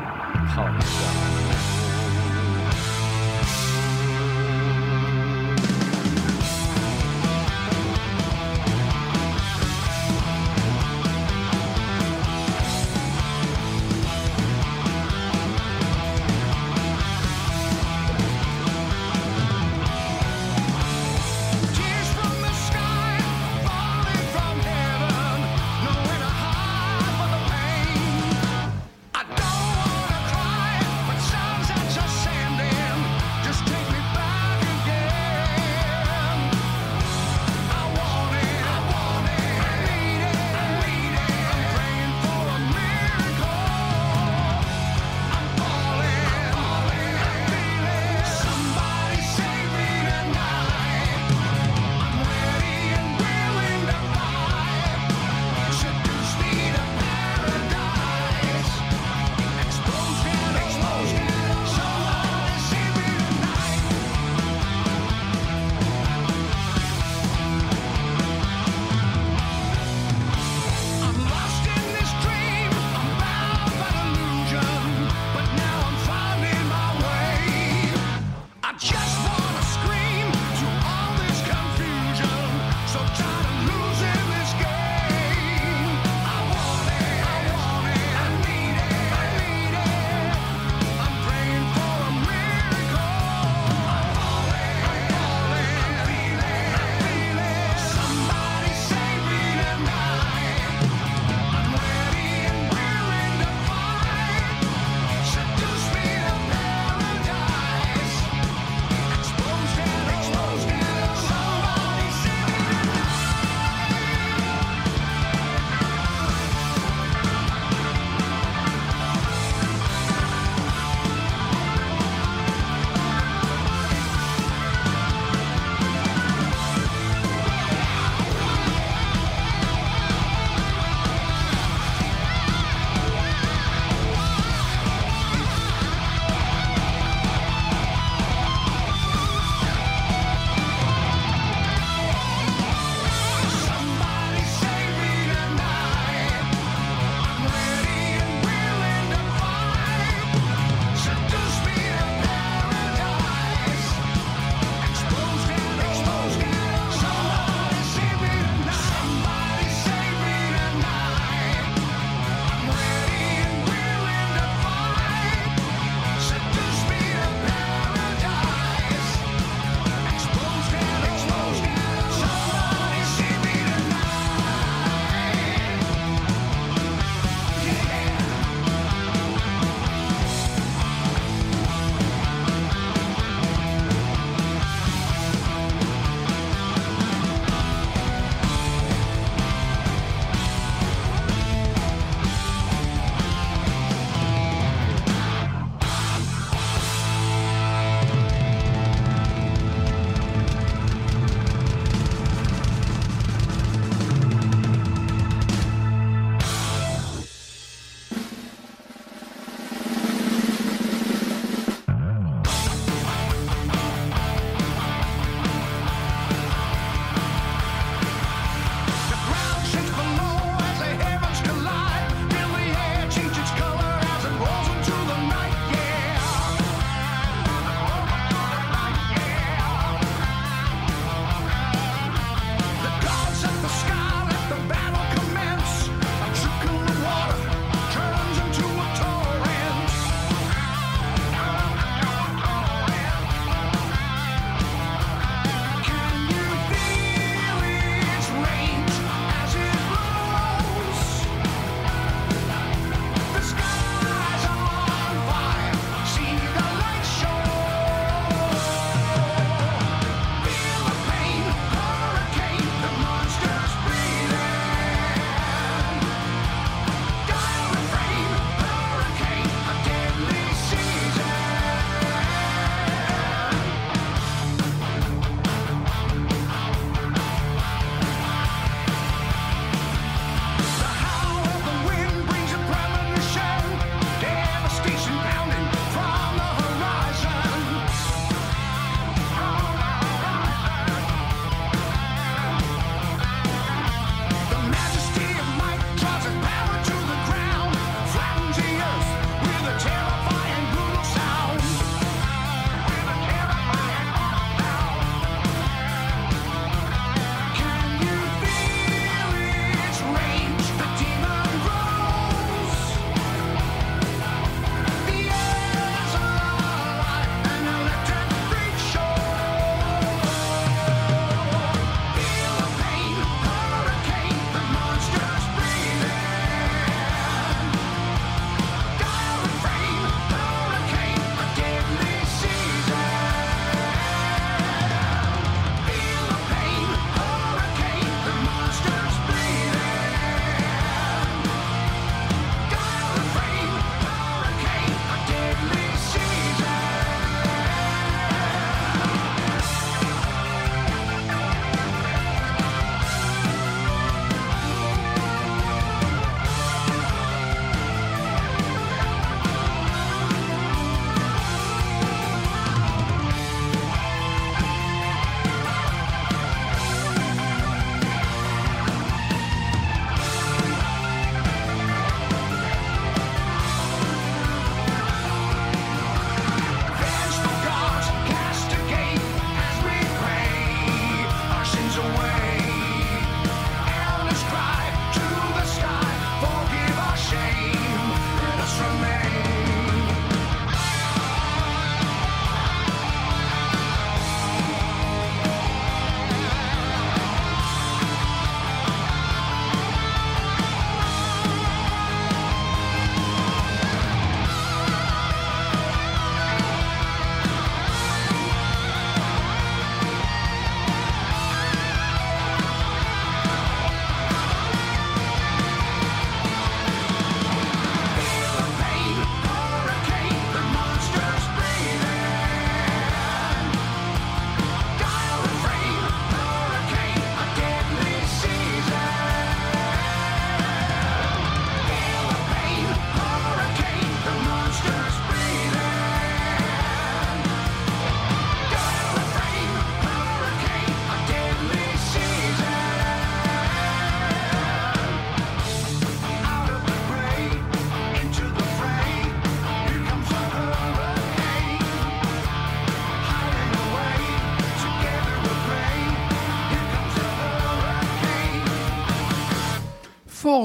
Oh, 0.60 1.17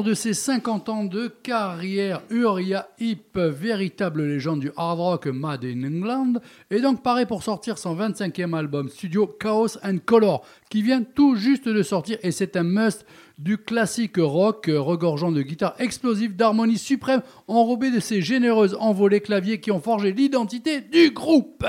de 0.02 0.14
ses 0.14 0.34
50 0.34 0.88
ans 0.88 1.04
de 1.04 1.28
carrière, 1.28 2.22
Uriah 2.30 2.88
Heep, 2.98 3.38
véritable 3.38 4.24
légende 4.26 4.60
du 4.60 4.72
hard 4.76 4.98
rock 4.98 5.26
made 5.26 5.64
in 5.64 5.84
England, 5.84 6.40
est 6.70 6.80
donc 6.80 7.02
paré 7.02 7.26
pour 7.26 7.42
sortir 7.42 7.78
son 7.78 7.96
25e 7.96 8.56
album 8.56 8.88
studio 8.88 9.26
Chaos 9.26 9.78
and 9.84 9.98
Color, 10.04 10.44
qui 10.70 10.82
vient 10.82 11.02
tout 11.02 11.36
juste 11.36 11.68
de 11.68 11.82
sortir 11.82 12.18
et 12.22 12.32
c'est 12.32 12.56
un 12.56 12.64
must 12.64 13.04
du 13.42 13.58
classique 13.58 14.18
rock 14.18 14.68
euh, 14.68 14.80
regorgeant 14.80 15.32
de 15.32 15.42
guitares 15.42 15.74
explosives, 15.78 16.36
d'harmonie 16.36 16.78
suprême, 16.78 17.22
enrobées 17.48 17.90
de 17.90 17.98
ces 17.98 18.22
généreuses 18.22 18.76
envolées 18.78 19.20
claviers 19.20 19.60
qui 19.60 19.72
ont 19.72 19.80
forgé 19.80 20.12
l'identité 20.12 20.80
du 20.80 21.10
groupe. 21.10 21.66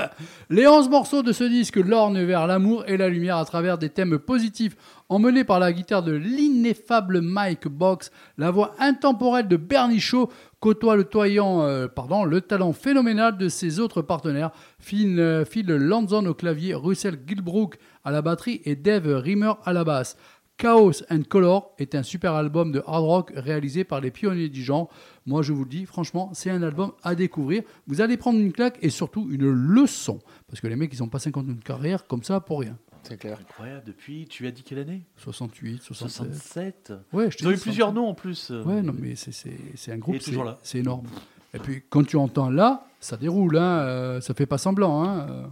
Les 0.50 0.68
11 0.68 0.88
morceaux 0.88 1.22
de 1.22 1.32
ce 1.32 1.44
disque 1.44 1.76
lornent 1.76 2.22
vers 2.22 2.46
l'amour 2.46 2.84
et 2.86 2.96
la 2.96 3.08
lumière 3.08 3.38
à 3.38 3.44
travers 3.44 3.76
des 3.76 3.88
thèmes 3.88 4.18
positifs 4.18 4.76
emmenés 5.08 5.44
par 5.44 5.58
la 5.58 5.72
guitare 5.72 6.02
de 6.02 6.12
l'ineffable 6.12 7.20
Mike 7.20 7.68
Box, 7.68 8.10
la 8.38 8.50
voix 8.50 8.74
intemporelle 8.78 9.48
de 9.48 9.56
Bernie 9.56 10.00
Shaw 10.00 10.30
côtoie 10.60 10.96
le, 10.96 11.04
toyant, 11.04 11.62
euh, 11.62 11.88
pardon, 11.88 12.24
le 12.24 12.40
talent 12.40 12.72
phénoménal 12.72 13.36
de 13.36 13.50
ses 13.50 13.80
autres 13.80 14.00
partenaires, 14.00 14.50
Phil, 14.78 15.20
euh, 15.20 15.44
Phil 15.44 15.66
Lanzon 15.66 16.24
au 16.24 16.32
clavier, 16.32 16.74
Russell 16.74 17.18
Gilbrook 17.26 17.76
à 18.02 18.10
la 18.10 18.22
batterie 18.22 18.62
et 18.64 18.74
Dave 18.74 19.06
Rimmer 19.06 19.52
à 19.66 19.74
la 19.74 19.84
basse. 19.84 20.16
Chaos 20.56 21.02
and 21.10 21.22
Color 21.28 21.72
est 21.78 21.94
un 21.96 22.02
super 22.04 22.32
album 22.34 22.70
de 22.70 22.82
hard 22.86 23.04
rock 23.04 23.32
réalisé 23.34 23.82
par 23.82 24.00
les 24.00 24.10
pionniers 24.12 24.48
du 24.48 24.62
genre. 24.62 24.88
Moi, 25.26 25.42
je 25.42 25.52
vous 25.52 25.64
le 25.64 25.68
dis, 25.70 25.84
franchement, 25.84 26.30
c'est 26.32 26.50
un 26.50 26.62
album 26.62 26.92
à 27.02 27.14
découvrir. 27.16 27.62
Vous 27.88 28.00
allez 28.00 28.16
prendre 28.16 28.38
une 28.38 28.52
claque 28.52 28.78
et 28.80 28.88
surtout 28.90 29.28
une 29.30 29.50
leçon. 29.50 30.20
Parce 30.48 30.60
que 30.60 30.68
les 30.68 30.76
mecs, 30.76 30.92
ils 30.94 31.00
n'ont 31.00 31.08
pas 31.08 31.18
50 31.18 31.44
ans 31.48 31.52
de 31.52 31.62
carrière 31.64 32.06
comme 32.06 32.22
ça 32.22 32.40
pour 32.40 32.60
rien. 32.60 32.78
C'est 33.02 33.18
clair. 33.18 33.36
Incroyable. 33.40 33.82
Depuis, 33.84 34.26
tu 34.28 34.46
as 34.46 34.50
dit 34.52 34.62
quelle 34.62 34.78
année? 34.78 35.04
68, 35.16 35.82
67. 35.82 36.16
67. 36.28 36.92
Ouais, 37.12 37.30
je 37.30 37.36
Ils 37.40 37.48
ont 37.48 37.50
eu 37.50 37.58
plusieurs 37.58 37.88
67. 37.88 37.94
noms 37.94 38.08
en 38.08 38.14
plus. 38.14 38.50
Ouais, 38.50 38.80
non, 38.80 38.94
mais 38.98 39.16
c'est- 39.16 39.32
c'est 39.32 39.58
c'est 39.74 39.92
un 39.92 39.98
groupe, 39.98 40.14
Il 40.14 40.18
est 40.22 40.24
toujours 40.24 40.44
c'est- 40.44 40.50
là. 40.50 40.58
c'est 40.62 40.78
énorme. 40.78 41.06
Et 41.52 41.58
puis, 41.58 41.82
quand 41.90 42.04
tu 42.04 42.16
entends 42.16 42.48
là, 42.48 42.86
ça 43.00 43.16
déroule, 43.16 43.58
hein, 43.58 43.78
euh, 43.80 44.20
ça 44.20 44.34
fait 44.34 44.46
pas 44.46 44.58
semblant. 44.58 45.02
Hein, 45.04 45.26
euh, 45.28 45.46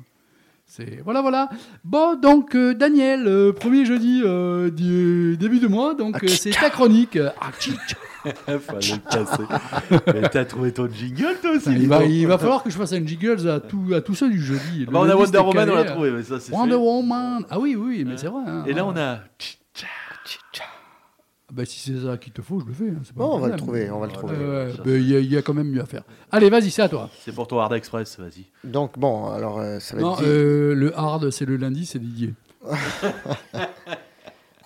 voilà, 1.05 1.21
voilà. 1.23 1.49
Bon, 1.85 2.15
donc, 2.19 2.55
euh, 2.55 2.75
Daniel, 2.75 3.27
euh, 3.27 3.53
premier 3.53 3.85
jeudi 3.85 4.23
euh, 4.25 4.71
du 4.71 5.37
début 5.37 5.59
de 5.61 5.67
mois, 5.69 5.95
donc 5.95 6.19
c'est 6.29 6.51
ta 6.51 6.71
chronique. 6.71 7.19
Ah. 7.41 7.51
Fallait 8.61 8.93
le 8.93 9.11
casser. 9.11 9.43
Mais 10.07 10.29
t'as 10.29 10.45
trouvé 10.45 10.71
ton 10.73 10.89
jingle 10.89 11.37
toi 11.43 11.51
aussi. 11.57 11.71
il, 11.73 11.89
va, 11.89 12.05
il 12.05 12.27
va 12.29 12.39
falloir 12.39 12.63
que 12.63 12.71
je 12.71 12.77
fasse 12.77 12.93
un 12.93 13.05
jingles 13.05 13.49
à 13.49 13.59
tout, 13.59 13.83
à 13.95 14.01
tout 14.01 14.15
ceux 14.15 14.31
du 14.31 14.41
jeudi. 14.41 14.87
Bah, 14.87 15.01
on 15.03 15.09
a 15.09 15.17
Wonder 15.17 15.39
Woman, 15.39 15.71
on 15.71 15.75
l'a 15.75 15.85
trouvé, 15.85 16.11
mais 16.13 16.23
ça 16.23 16.39
c'est 16.39 16.53
Wonder 16.53 16.71
fait. 16.73 16.77
Woman. 16.77 17.45
Ah 17.51 17.59
oui, 17.59 17.75
oui, 17.75 18.05
mais 18.07 18.17
c'est 18.17 18.29
vrai. 18.29 18.43
hein. 18.47 18.63
Et 18.67 18.73
là 18.75 18.87
on 18.87 18.95
Ah. 18.97 19.01
a. 19.15 19.19
Bah, 21.55 21.67
si 21.67 21.79
c'est 21.79 22.01
ça 22.07 22.17
qu'il 22.17 22.33
te 22.33 22.41
faut, 22.41 22.61
je 22.61 22.65
le 22.65 22.73
fais. 22.73 22.89
hein, 22.89 23.03
c'est 23.05 23.15
pas 23.15 23.25
Bon, 23.25 23.35
on 23.37 23.39
va 23.39 23.49
le 23.49 23.57
trouver, 23.57 23.91
on 23.91 23.99
va 24.01 24.07
le 24.07 24.13
trouver. 24.13 24.37
Ouais, 24.37 24.73
bah, 24.83 24.91
Il 24.91 25.07
y, 25.09 25.15
a- 25.15 25.19
il 25.21 25.31
y 25.31 25.37
a 25.37 25.43
quand 25.43 25.53
même 25.53 25.69
mieux 25.69 25.83
à 25.83 25.87
faire. 25.87 26.03
Allez, 26.31 26.49
vas-y, 26.49 26.71
c'est 26.71 26.81
à 26.81 26.89
toi. 26.89 27.11
C'est 27.21 27.33
pour 27.35 27.47
ton 27.47 27.59
Hard 27.61 27.75
Express, 27.75 28.19
vas-y. 28.19 28.47
Donc, 28.65 28.99
bon, 28.99 29.27
alors, 29.29 29.59
euh, 29.61 29.79
ça 29.79 29.95
va 29.97 30.01
Non, 30.03 30.15
être 30.15 30.23
euh, 30.25 30.75
le 30.75 30.99
hard, 30.99 31.29
c'est 31.31 31.45
le 31.45 31.57
lundi, 31.59 31.85
c'est 31.85 31.99
Didier. 31.99 32.33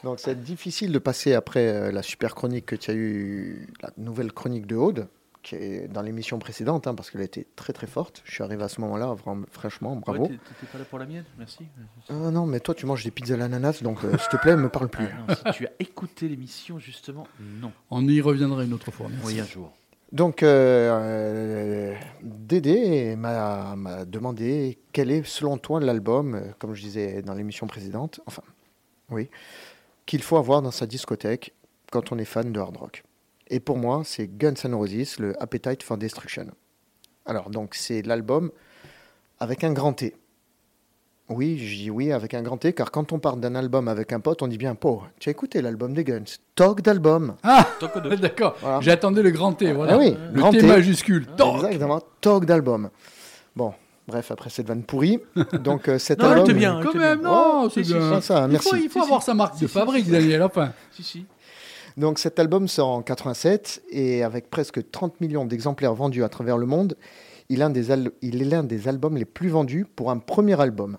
Donc, 0.04 0.20
ça 0.20 0.26
va 0.30 0.32
être 0.32 0.42
difficile 0.44 0.92
de 0.92 0.98
passer 0.98 1.34
après 1.34 1.66
euh, 1.68 1.90
la 1.90 2.02
super 2.02 2.34
chronique 2.34 2.66
que 2.66 2.76
tu 2.76 2.90
as 2.90 2.94
eu, 2.94 3.66
la 3.82 3.90
nouvelle 3.98 4.32
chronique 4.32 4.66
de 4.66 4.76
Aude, 4.76 5.08
qui 5.46 5.54
est 5.54 5.86
dans 5.86 6.02
l'émission 6.02 6.40
précédente, 6.40 6.88
hein, 6.88 6.94
parce 6.96 7.08
qu'elle 7.08 7.20
a 7.20 7.24
été 7.24 7.46
très 7.54 7.72
très 7.72 7.86
forte. 7.86 8.20
Je 8.24 8.32
suis 8.32 8.42
arrivé 8.42 8.64
à 8.64 8.68
ce 8.68 8.80
moment-là, 8.80 9.14
vraiment, 9.14 9.46
franchement, 9.52 9.94
bravo. 9.94 10.24
Ouais, 10.24 10.28
T'étais 10.30 10.72
pas 10.72 10.78
là 10.78 10.84
pour 10.84 10.98
la 10.98 11.06
mienne 11.06 11.24
Merci. 11.38 11.64
Euh, 12.10 12.32
non, 12.32 12.46
mais 12.46 12.58
toi, 12.58 12.74
tu 12.74 12.84
manges 12.84 13.04
des 13.04 13.12
pizzas 13.12 13.34
à 13.34 13.36
l'ananas, 13.36 13.80
donc 13.80 14.02
euh, 14.02 14.18
s'il 14.18 14.28
te 14.28 14.38
plaît, 14.38 14.56
me 14.56 14.68
parle 14.68 14.88
plus. 14.88 15.06
Ah 15.06 15.24
non, 15.28 15.52
si 15.52 15.58
tu 15.58 15.66
as 15.68 15.70
écouté 15.78 16.28
l'émission 16.28 16.80
justement, 16.80 17.28
non. 17.40 17.70
On 17.90 18.08
y 18.08 18.20
reviendra 18.20 18.64
une 18.64 18.72
autre 18.72 18.90
fois. 18.90 19.06
merci. 19.08 19.24
Oui, 19.24 19.40
un 19.40 19.46
jour. 19.46 19.72
Donc, 20.10 20.42
euh, 20.42 21.94
euh, 21.94 21.94
Dédé 22.22 23.14
m'a 23.14 23.76
m'a 23.76 24.04
demandé 24.04 24.80
quel 24.92 25.12
est, 25.12 25.24
selon 25.24 25.58
toi, 25.58 25.78
l'album, 25.78 26.42
comme 26.58 26.74
je 26.74 26.82
disais 26.82 27.22
dans 27.22 27.34
l'émission 27.34 27.68
précédente, 27.68 28.20
enfin, 28.26 28.42
oui, 29.10 29.30
qu'il 30.06 30.22
faut 30.22 30.38
avoir 30.38 30.60
dans 30.60 30.72
sa 30.72 30.86
discothèque 30.86 31.54
quand 31.92 32.10
on 32.10 32.18
est 32.18 32.24
fan 32.24 32.50
de 32.52 32.58
hard 32.58 32.76
rock. 32.76 33.04
Et 33.48 33.60
pour 33.60 33.78
moi, 33.78 34.02
c'est 34.04 34.26
Guns 34.26 34.54
N' 34.64 34.74
Roses, 34.74 35.18
le 35.18 35.40
Appetite 35.42 35.82
for 35.82 35.96
Destruction. 35.96 36.46
Alors, 37.26 37.50
donc, 37.50 37.74
c'est 37.74 38.02
l'album 38.02 38.50
avec 39.38 39.64
un 39.64 39.72
grand 39.72 39.92
T. 39.92 40.14
Oui, 41.28 41.58
je 41.58 41.74
dis 41.76 41.90
oui 41.90 42.12
avec 42.12 42.34
un 42.34 42.42
grand 42.42 42.56
T, 42.56 42.72
car 42.72 42.92
quand 42.92 43.12
on 43.12 43.18
parle 43.18 43.40
d'un 43.40 43.56
album 43.56 43.88
avec 43.88 44.12
un 44.12 44.20
pote, 44.20 44.42
on 44.42 44.46
dit 44.46 44.58
bien, 44.58 44.76
pauvre, 44.76 45.08
tu 45.18 45.28
as 45.28 45.32
écouté 45.32 45.60
l'album 45.60 45.92
des 45.92 46.04
Guns, 46.04 46.22
talk 46.54 46.82
d'album. 46.82 47.34
Ah, 47.42 47.66
d'accord. 48.20 48.56
Voilà. 48.60 48.80
J'attendais 48.80 49.22
le 49.22 49.30
grand 49.32 49.52
T. 49.52 49.72
Voilà. 49.72 49.94
Ah 49.94 49.98
oui, 49.98 50.16
le 50.32 50.38
grand 50.40 50.52
T, 50.52 50.58
T. 50.58 50.66
majuscule. 50.66 51.26
Toc. 51.36 51.56
Exactement, 51.64 52.00
talk 52.20 52.44
d'album. 52.44 52.90
Bon, 53.56 53.74
bref, 54.06 54.30
après 54.30 54.50
cette 54.50 54.68
vanne 54.68 54.84
pourrie, 54.84 55.18
donc 55.64 55.88
euh, 55.88 55.98
cet 55.98 56.20
Non, 56.20 56.26
album. 56.28 56.44
était 56.44 56.54
bien. 56.54 56.80
Quand 56.80 56.94
même, 56.94 57.18
bien. 57.20 57.28
non, 57.28 57.62
Oh, 57.64 57.68
c'est 57.74 57.82
si, 57.82 57.90
si, 57.90 57.98
bien. 57.98 58.08
ça, 58.08 58.20
ça, 58.20 58.44
il 58.46 58.52
merci. 58.52 58.68
faut, 58.68 58.76
il 58.76 58.88
faut 58.88 59.00
Si, 59.00 59.04
avoir 59.06 59.20
si. 59.20 59.26
sa 59.26 59.34
marque 59.34 59.58
de 59.60 59.66
fabrique, 59.66 60.04
si. 60.04 60.12
Daniel. 60.12 60.42
Enfin, 60.44 60.72
Si, 60.92 61.02
si. 61.02 61.26
Donc 61.96 62.18
cet 62.18 62.38
album 62.38 62.68
sort 62.68 62.88
en 62.88 63.02
87 63.02 63.82
et 63.90 64.22
avec 64.22 64.50
presque 64.50 64.90
30 64.90 65.20
millions 65.20 65.44
d'exemplaires 65.46 65.94
vendus 65.94 66.24
à 66.24 66.28
travers 66.28 66.58
le 66.58 66.66
monde, 66.66 66.96
il 67.48 67.56
est 67.56 67.58
l'un 67.60 67.70
des, 67.70 67.90
al- 67.90 68.10
il 68.22 68.42
est 68.42 68.44
l'un 68.44 68.64
des 68.64 68.86
albums 68.88 69.16
les 69.16 69.24
plus 69.24 69.48
vendus 69.48 69.86
pour 69.96 70.10
un 70.10 70.18
premier 70.18 70.60
album. 70.60 70.98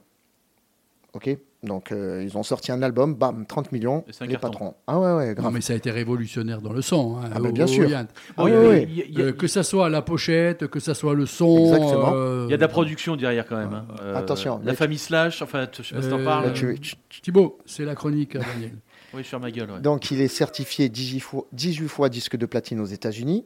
Ok? 1.13 1.37
Donc 1.63 1.91
euh, 1.91 2.23
ils 2.23 2.37
ont 2.37 2.43
sorti 2.43 2.71
un 2.71 2.81
album, 2.83 3.15
bam, 3.15 3.45
30 3.47 3.71
millions, 3.71 4.05
les 4.07 4.27
carton. 4.27 4.37
patrons. 4.49 4.73
Ah 4.85 4.99
ouais, 4.99 5.13
ouais, 5.13 5.27
non, 5.29 5.41
grave. 5.41 5.53
mais 5.53 5.61
ça 5.61 5.73
a 5.73 5.75
été 5.75 5.89
révolutionnaire 5.89 6.61
dans 6.61 6.71
le 6.71 6.81
son. 6.83 7.17
hein, 7.17 7.29
Ah, 7.33 7.39
bah, 7.39 7.51
bien 7.51 7.65
au 7.65 7.67
sûr. 7.67 7.89
Ah 8.37 8.47
y 8.47 8.53
a- 8.53 8.77
y 8.77 9.03
a- 9.17 9.25
Euh, 9.25 9.31
que 9.33 9.47
ça 9.47 9.63
soit 9.63 9.89
la 9.89 10.01
pochette, 10.03 10.67
que 10.67 10.79
ça 10.79 10.93
soit 10.93 11.15
le 11.15 11.25
son. 11.25 11.57
Exactement. 11.73 12.11
euh, 12.13 12.45
Il 12.47 12.51
y 12.51 12.53
a 12.53 12.57
de 12.57 12.61
la 12.61 12.67
production 12.67 13.15
derrière 13.15 13.45
quand 13.47 13.57
même. 13.57 13.73
hein. 13.73 13.85
Euh, 14.01 14.15
Attention, 14.15 14.61
La 14.63 14.73
famille 14.75 14.99
Slash, 14.99 15.41
enfin, 15.41 15.67
je 15.75 15.81
sais 15.83 15.95
pas 15.95 16.01
si 16.01 16.09
t'en 16.09 16.23
parles. 16.23 16.53
Tu- 16.53 16.77
Thibaut, 17.23 17.57
c'est 17.65 17.85
la 17.85 17.95
chronique, 17.95 18.33
Daniel. 18.37 18.77
Oui, 19.17 19.23
ferme 19.23 19.41
ma 19.41 19.51
gueule. 19.51 19.71
ouais. 19.71 19.81
Donc 19.81 20.11
il 20.11 20.21
est 20.21 20.27
certifié 20.27 20.89
18 20.89 21.19
fois, 21.19 21.45
18 21.51 21.87
fois 21.87 22.09
disque 22.09 22.37
de 22.37 22.45
platine 22.45 22.79
aux 22.79 22.85
États-Unis. 22.85 23.43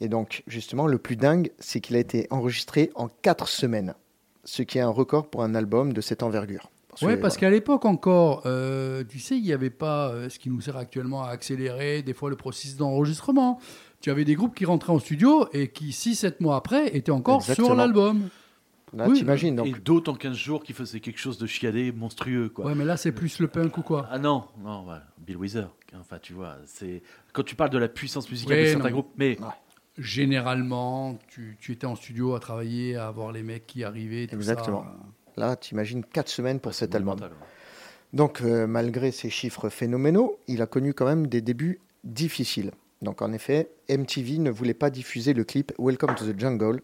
Et 0.00 0.08
donc 0.08 0.42
justement, 0.46 0.86
le 0.86 0.98
plus 0.98 1.16
dingue, 1.16 1.50
c'est 1.58 1.80
qu'il 1.80 1.96
a 1.96 1.98
été 1.98 2.26
enregistré 2.30 2.90
en 2.94 3.08
4 3.08 3.48
semaines, 3.48 3.94
ce 4.44 4.62
qui 4.62 4.78
est 4.78 4.82
un 4.82 4.88
record 4.88 5.28
pour 5.28 5.42
un 5.42 5.54
album 5.54 5.92
de 5.92 6.00
cette 6.00 6.22
envergure. 6.22 6.70
Oui, 7.00 7.14
que, 7.16 7.20
parce 7.20 7.34
voilà. 7.34 7.40
qu'à 7.48 7.50
l'époque 7.50 7.84
encore, 7.84 8.42
euh, 8.46 9.02
tu 9.08 9.18
sais, 9.18 9.36
il 9.36 9.42
n'y 9.42 9.52
avait 9.52 9.70
pas 9.70 10.10
euh, 10.10 10.28
ce 10.28 10.38
qui 10.38 10.50
nous 10.50 10.60
sert 10.60 10.76
actuellement 10.76 11.24
à 11.24 11.30
accélérer 11.30 12.02
des 12.02 12.12
fois 12.12 12.28
le 12.30 12.36
processus 12.36 12.76
d'enregistrement. 12.76 13.58
Tu 14.00 14.10
avais 14.10 14.24
des 14.24 14.34
groupes 14.34 14.54
qui 14.54 14.64
rentraient 14.66 14.92
en 14.92 14.98
studio 14.98 15.48
et 15.52 15.68
qui, 15.68 15.90
6-7 15.90 16.34
mois 16.40 16.56
après, 16.56 16.94
étaient 16.96 17.10
encore 17.12 17.40
Exactement. 17.40 17.68
sur 17.68 17.76
l'album. 17.76 18.28
Là, 18.94 19.08
oui, 19.08 19.18
t'imagines, 19.18 19.56
donc 19.56 19.66
Et 19.66 19.72
d'autres 19.72 20.12
en 20.12 20.14
15 20.14 20.36
jours 20.36 20.62
qui 20.62 20.72
faisaient 20.74 21.00
quelque 21.00 21.18
chose 21.18 21.38
de 21.38 21.46
chiadé, 21.46 21.92
monstrueux. 21.92 22.50
Quoi. 22.50 22.66
Ouais, 22.66 22.74
mais 22.74 22.84
là, 22.84 22.96
c'est 22.98 23.12
plus 23.12 23.38
le 23.38 23.48
punk 23.48 23.78
ou 23.78 23.82
quoi? 23.82 24.06
Ah 24.10 24.18
non, 24.18 24.44
non, 24.62 24.86
ouais, 24.86 24.98
Bill 25.18 25.36
Wither. 25.38 25.66
Enfin, 25.98 26.18
tu 26.20 26.32
vois, 26.34 26.56
c'est 26.66 27.02
quand 27.32 27.42
tu 27.42 27.54
parles 27.54 27.70
de 27.70 27.78
la 27.78 27.88
puissance 27.88 28.30
musicale 28.30 28.56
Ouais, 28.58 28.62
de 28.64 28.66
non, 28.68 28.72
certains 28.74 28.84
mais- 28.84 28.92
groupes, 28.92 29.12
mais 29.16 29.38
Généralement, 29.98 31.18
tu, 31.28 31.56
tu 31.60 31.72
étais 31.72 31.86
en 31.86 31.96
studio 31.96 32.34
à 32.34 32.40
travailler, 32.40 32.96
à 32.96 33.10
voir 33.10 33.30
les 33.32 33.42
mecs 33.42 33.66
qui 33.66 33.84
arrivaient. 33.84 34.26
tout 34.26 34.34
Exactement. 34.34 34.84
ça. 35.36 35.40
là, 35.40 35.56
t'imagines 35.56 36.04
4 36.04 36.28
semaines 36.28 36.60
pour 36.60 36.74
cet 36.74 36.94
album. 36.94 37.18
ouais. 37.20 37.28
Donc, 38.12 38.40
euh, 38.42 38.66
malgré 38.66 39.10
ces 39.12 39.30
chiffres 39.30 39.68
phénoménaux, 39.68 40.38
il 40.48 40.60
a 40.60 40.66
connu 40.66 40.92
quand 40.92 41.06
même 41.06 41.26
des 41.28 41.40
débuts 41.40 41.80
difficiles. 42.04 42.72
Donc, 43.00 43.22
en 43.22 43.32
effet, 43.32 43.70
MTV 43.88 44.38
ne 44.38 44.50
voulait 44.50 44.74
pas 44.74 44.90
diffuser 44.90 45.32
le 45.34 45.44
clip 45.44 45.72
Welcome 45.78 46.14
to 46.14 46.24
the 46.30 46.38
Jungle, 46.38 46.82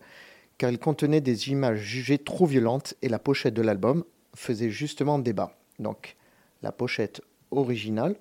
car 0.59 0.71
il 0.71 0.79
contenait 0.79 1.21
des 1.21 1.49
images 1.51 1.79
jugées 1.79 2.19
trop 2.19 2.47
violentes 2.47 2.95
et 3.03 3.09
la 3.09 3.19
pochette 3.19 3.55
de 3.55 3.63
l'album 3.63 4.05
faisait 4.35 4.71
justement 4.71 5.19
débat. 5.19 5.57
Donc, 5.79 6.17
la 6.63 6.73
pochette 6.73 7.21
originale, 7.51 8.17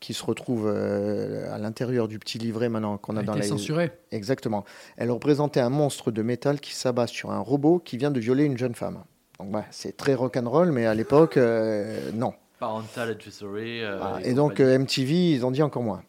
qui 0.00 0.12
se 0.12 0.22
retrouve 0.22 0.66
euh, 0.68 1.52
à 1.54 1.56
l'intérieur 1.56 2.08
du 2.08 2.18
petit 2.18 2.36
livret 2.36 2.68
maintenant 2.68 2.98
qu'on 2.98 3.16
a 3.16 3.20
A 3.20 3.22
dans 3.22 3.32
été 3.32 3.42
les... 3.44 3.48
censuré. 3.48 3.90
Exactement. 4.12 4.64
Elle 4.98 5.10
représentait 5.10 5.60
un 5.60 5.70
monstre 5.70 6.10
de 6.10 6.20
métal 6.20 6.60
qui 6.60 6.74
s'abat 6.74 7.06
sur 7.06 7.30
un 7.30 7.38
robot 7.38 7.78
qui 7.78 7.96
vient 7.96 8.10
de 8.10 8.20
violer 8.20 8.44
une 8.44 8.58
jeune 8.58 8.74
femme. 8.74 9.02
Donc, 9.40 9.50
bah, 9.50 9.64
c'est 9.70 9.96
très 9.96 10.12
rock'n'roll, 10.14 10.72
mais 10.72 10.84
à 10.84 10.94
l'époque, 10.94 11.38
euh, 11.38 12.10
non. 12.12 12.34
Parental 12.58 13.10
advisory. 13.10 13.82
euh, 13.82 13.98
Ah, 14.02 14.18
et 14.22 14.30
et 14.30 14.34
donc 14.34 14.60
euh, 14.60 14.78
MTV, 14.78 15.32
ils 15.32 15.46
ont 15.46 15.50
dit 15.50 15.62
encore 15.62 15.82
moins. 15.82 16.02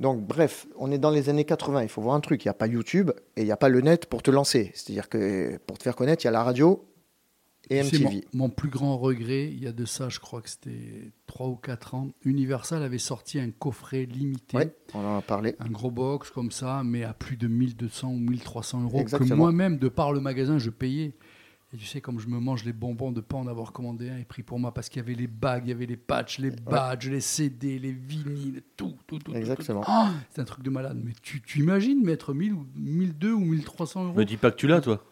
Donc 0.00 0.26
bref, 0.26 0.66
on 0.76 0.90
est 0.90 0.98
dans 0.98 1.10
les 1.10 1.28
années 1.28 1.44
80, 1.44 1.82
il 1.82 1.88
faut 1.88 2.02
voir 2.02 2.14
un 2.14 2.20
truc, 2.20 2.44
il 2.44 2.48
n'y 2.48 2.50
a 2.50 2.54
pas 2.54 2.66
YouTube 2.66 3.10
et 3.36 3.42
il 3.42 3.44
n'y 3.44 3.52
a 3.52 3.56
pas 3.56 3.68
le 3.68 3.80
net 3.80 4.06
pour 4.06 4.22
te 4.22 4.30
lancer. 4.30 4.72
C'est-à-dire 4.74 5.08
que 5.08 5.58
pour 5.66 5.78
te 5.78 5.84
faire 5.84 5.96
connaître, 5.96 6.24
il 6.24 6.26
y 6.26 6.28
a 6.28 6.32
la 6.32 6.42
radio 6.42 6.84
et 7.70 7.82
MTV. 7.82 8.04
mon, 8.32 8.44
mon 8.44 8.50
plus 8.50 8.68
grand 8.68 8.98
regret, 8.98 9.46
il 9.46 9.62
y 9.62 9.66
a 9.66 9.72
de 9.72 9.84
ça, 9.84 10.08
je 10.08 10.18
crois 10.18 10.42
que 10.42 10.50
c'était 10.50 11.12
3 11.26 11.48
ou 11.48 11.56
4 11.56 11.94
ans, 11.94 12.08
Universal 12.24 12.82
avait 12.82 12.98
sorti 12.98 13.38
un 13.38 13.50
coffret 13.50 14.04
limité. 14.04 14.56
Ouais, 14.56 14.74
on 14.94 15.00
en 15.00 15.18
a 15.18 15.22
parlé. 15.22 15.54
Un 15.60 15.70
gros 15.70 15.90
box 15.90 16.30
comme 16.30 16.50
ça, 16.50 16.82
mais 16.84 17.04
à 17.04 17.14
plus 17.14 17.36
de 17.36 17.46
1200 17.46 18.08
ou 18.08 18.18
1300 18.18 18.82
euros, 18.82 19.04
que 19.04 19.34
moi-même, 19.34 19.78
de 19.78 19.88
par 19.88 20.12
le 20.12 20.20
magasin, 20.20 20.58
je 20.58 20.70
payais. 20.70 21.12
Et 21.74 21.78
tu 21.78 21.86
sais, 21.86 22.02
comme 22.02 22.20
je 22.20 22.28
me 22.28 22.38
mange 22.38 22.64
les 22.64 22.74
bonbons 22.74 23.12
de 23.12 23.22
pas 23.22 23.38
en 23.38 23.46
avoir 23.46 23.72
commandé 23.72 24.10
un 24.10 24.18
et 24.18 24.24
pris 24.24 24.42
pour 24.42 24.58
moi 24.58 24.74
parce 24.74 24.90
qu'il 24.90 25.00
y 25.00 25.04
avait 25.04 25.14
les 25.14 25.26
bagues, 25.26 25.62
il 25.64 25.70
y 25.70 25.72
avait 25.72 25.86
les 25.86 25.96
patchs, 25.96 26.38
les 26.38 26.50
badges, 26.50 27.08
les 27.08 27.22
CD, 27.22 27.78
les 27.78 27.92
vinyles, 27.92 28.62
tout, 28.76 28.94
tout, 29.06 29.18
tout. 29.18 29.32
tout, 29.32 29.38
Exactement. 29.38 29.80
tout. 29.80 29.90
Oh, 29.90 30.08
c'est 30.28 30.42
un 30.42 30.44
truc 30.44 30.62
de 30.62 30.68
malade. 30.68 31.00
Mais 31.02 31.12
tu, 31.22 31.40
tu 31.40 31.60
imagines 31.60 32.04
mettre 32.04 32.34
1000 32.34 32.52
ou 32.52 32.66
1002 32.76 33.32
ou 33.32 33.40
1300 33.40 34.04
euros? 34.04 34.14
Me 34.14 34.24
dis 34.24 34.36
pas 34.36 34.50
que 34.50 34.56
tu 34.56 34.66
l'as, 34.66 34.82
toi. 34.82 35.02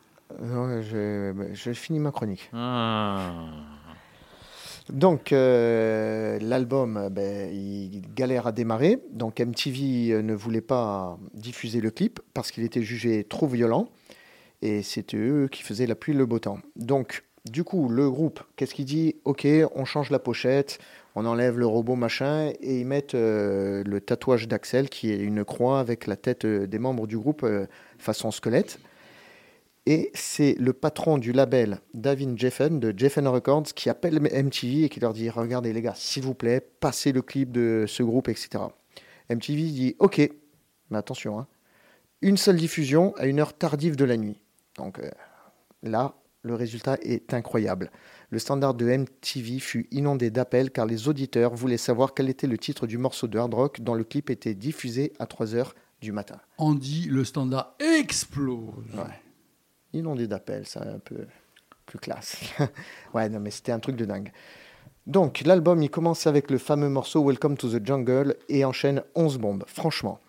Euh, 0.43 0.83
je, 0.83 1.55
je 1.55 1.73
finis 1.73 1.99
ma 1.99 2.11
chronique. 2.11 2.51
Ah. 2.53 3.47
Donc, 4.93 5.33
euh, 5.33 6.39
l'album, 6.41 6.97
euh, 6.97 7.09
ben, 7.09 7.51
il 7.55 8.03
galère 8.15 8.47
à 8.47 8.53
démarrer. 8.53 8.99
Donc, 9.13 9.41
MTV 9.41 10.23
ne 10.23 10.35
voulait 10.35 10.61
pas 10.61 11.19
diffuser 11.33 11.81
le 11.81 11.91
clip 11.91 12.21
parce 12.35 12.51
qu'il 12.51 12.65
était 12.65 12.83
jugé 12.83 13.25
trop 13.25 13.47
violent. 13.47 13.89
Et 14.63 14.83
c'était 14.83 15.17
eux 15.17 15.49
qui 15.51 15.63
faisaient 15.63 15.87
la 15.87 15.95
pluie 15.95 16.15
le 16.15 16.27
beau 16.27 16.39
temps. 16.39 16.59
Donc, 16.77 17.25
du 17.49 17.65
coup, 17.65 17.89
le 17.89 18.11
groupe, 18.11 18.41
qu'est-ce 18.57 18.75
qu'il 18.75 18.85
dit? 18.85 19.17
Ok, 19.25 19.47
on 19.75 19.85
change 19.87 20.11
la 20.11 20.19
pochette, 20.19 20.79
on 21.15 21.25
enlève 21.25 21.59
le 21.59 21.67
robot 21.67 21.97
machin 21.97 22.53
et 22.61 22.81
ils 22.81 22.87
mettent 22.87 23.15
euh, 23.15 23.83
le 23.85 24.01
tatouage 24.01 24.47
d'Axel 24.47 24.91
qui 24.91 25.11
est 25.11 25.19
une 25.19 25.45
croix 25.45 25.81
avec 25.81 26.07
la 26.07 26.17
tête 26.17 26.45
euh, 26.45 26.67
des 26.67 26.79
membres 26.79 27.07
du 27.07 27.17
groupe 27.17 27.43
euh, 27.43 27.67
façon 27.99 28.31
squelette. 28.31 28.79
Et 29.87 30.11
c'est 30.13 30.55
le 30.59 30.75
patron 30.75 31.17
du 31.17 31.33
label, 31.33 31.81
David 31.95 32.39
Jeffen, 32.39 32.79
de 32.79 32.93
Jeffen 32.97 33.27
Records, 33.27 33.73
qui 33.75 33.89
appelle 33.89 34.21
MTV 34.21 34.85
et 34.85 34.89
qui 34.91 35.01
leur 35.01 35.15
dit 35.15 35.31
Regardez 35.31 35.73
les 35.73 35.81
gars, 35.81 35.95
s'il 35.97 36.23
vous 36.23 36.35
plaît, 36.35 36.61
passez 36.61 37.13
le 37.13 37.23
clip 37.23 37.51
de 37.51 37.87
ce 37.89 38.03
groupe, 38.03 38.29
etc. 38.29 38.65
MTV 39.31 39.63
dit 39.63 39.97
Ok, 39.99 40.21
mais 40.91 40.99
attention, 40.99 41.41
hein, 41.41 41.47
une 42.21 42.37
seule 42.37 42.57
diffusion 42.57 43.15
à 43.17 43.27
une 43.27 43.41
heure 43.41 43.55
tardive 43.55 43.97
de 43.97 44.05
la 44.05 44.19
nuit. 44.19 44.39
Donc 44.77 44.99
euh, 44.99 45.11
là, 45.83 46.15
le 46.43 46.55
résultat 46.55 46.97
est 47.03 47.35
incroyable. 47.35 47.91
Le 48.31 48.39
standard 48.39 48.75
de 48.75 48.87
MTV 48.87 49.59
fut 49.59 49.89
inondé 49.91 50.31
d'appels 50.31 50.71
car 50.71 50.87
les 50.87 51.09
auditeurs 51.09 51.55
voulaient 51.55 51.77
savoir 51.77 52.15
quel 52.15 52.29
était 52.29 52.47
le 52.47 52.59
titre 52.59 52.87
du 52.87 52.97
morceau 52.97 53.27
de 53.27 53.39
hard 53.39 53.53
rock 53.53 53.81
dont 53.81 53.95
le 53.95 54.05
clip 54.05 54.31
était 54.31 54.55
diffusé 54.55 55.13
à 55.19 55.27
3 55.27 55.55
heures 55.55 55.75
du 56.01 56.13
matin. 56.13 56.41
Andy, 56.59 57.09
le 57.09 57.25
standard 57.25 57.75
explose. 57.79 58.95
Ouais. 58.95 59.21
Inondé 59.93 60.27
d'appels, 60.27 60.67
c'est 60.67 60.79
un 60.79 60.99
peu 60.99 61.27
plus 61.85 61.99
classe. 61.99 62.41
ouais, 63.15 63.29
non, 63.29 63.41
mais 63.41 63.51
c'était 63.51 63.73
un 63.73 63.81
truc 63.81 63.97
de 63.97 64.05
dingue. 64.05 64.33
Donc, 65.07 65.43
l'album, 65.45 65.83
il 65.83 65.91
commence 65.91 66.27
avec 66.27 66.51
le 66.51 66.59
fameux 66.59 66.89
morceau 66.89 67.25
Welcome 67.25 67.57
to 67.57 67.69
the 67.69 67.85
Jungle 67.85 68.37
et 68.49 68.65
enchaîne 68.65 69.03
11 69.15 69.39
bombes, 69.39 69.65
franchement. 69.67 70.21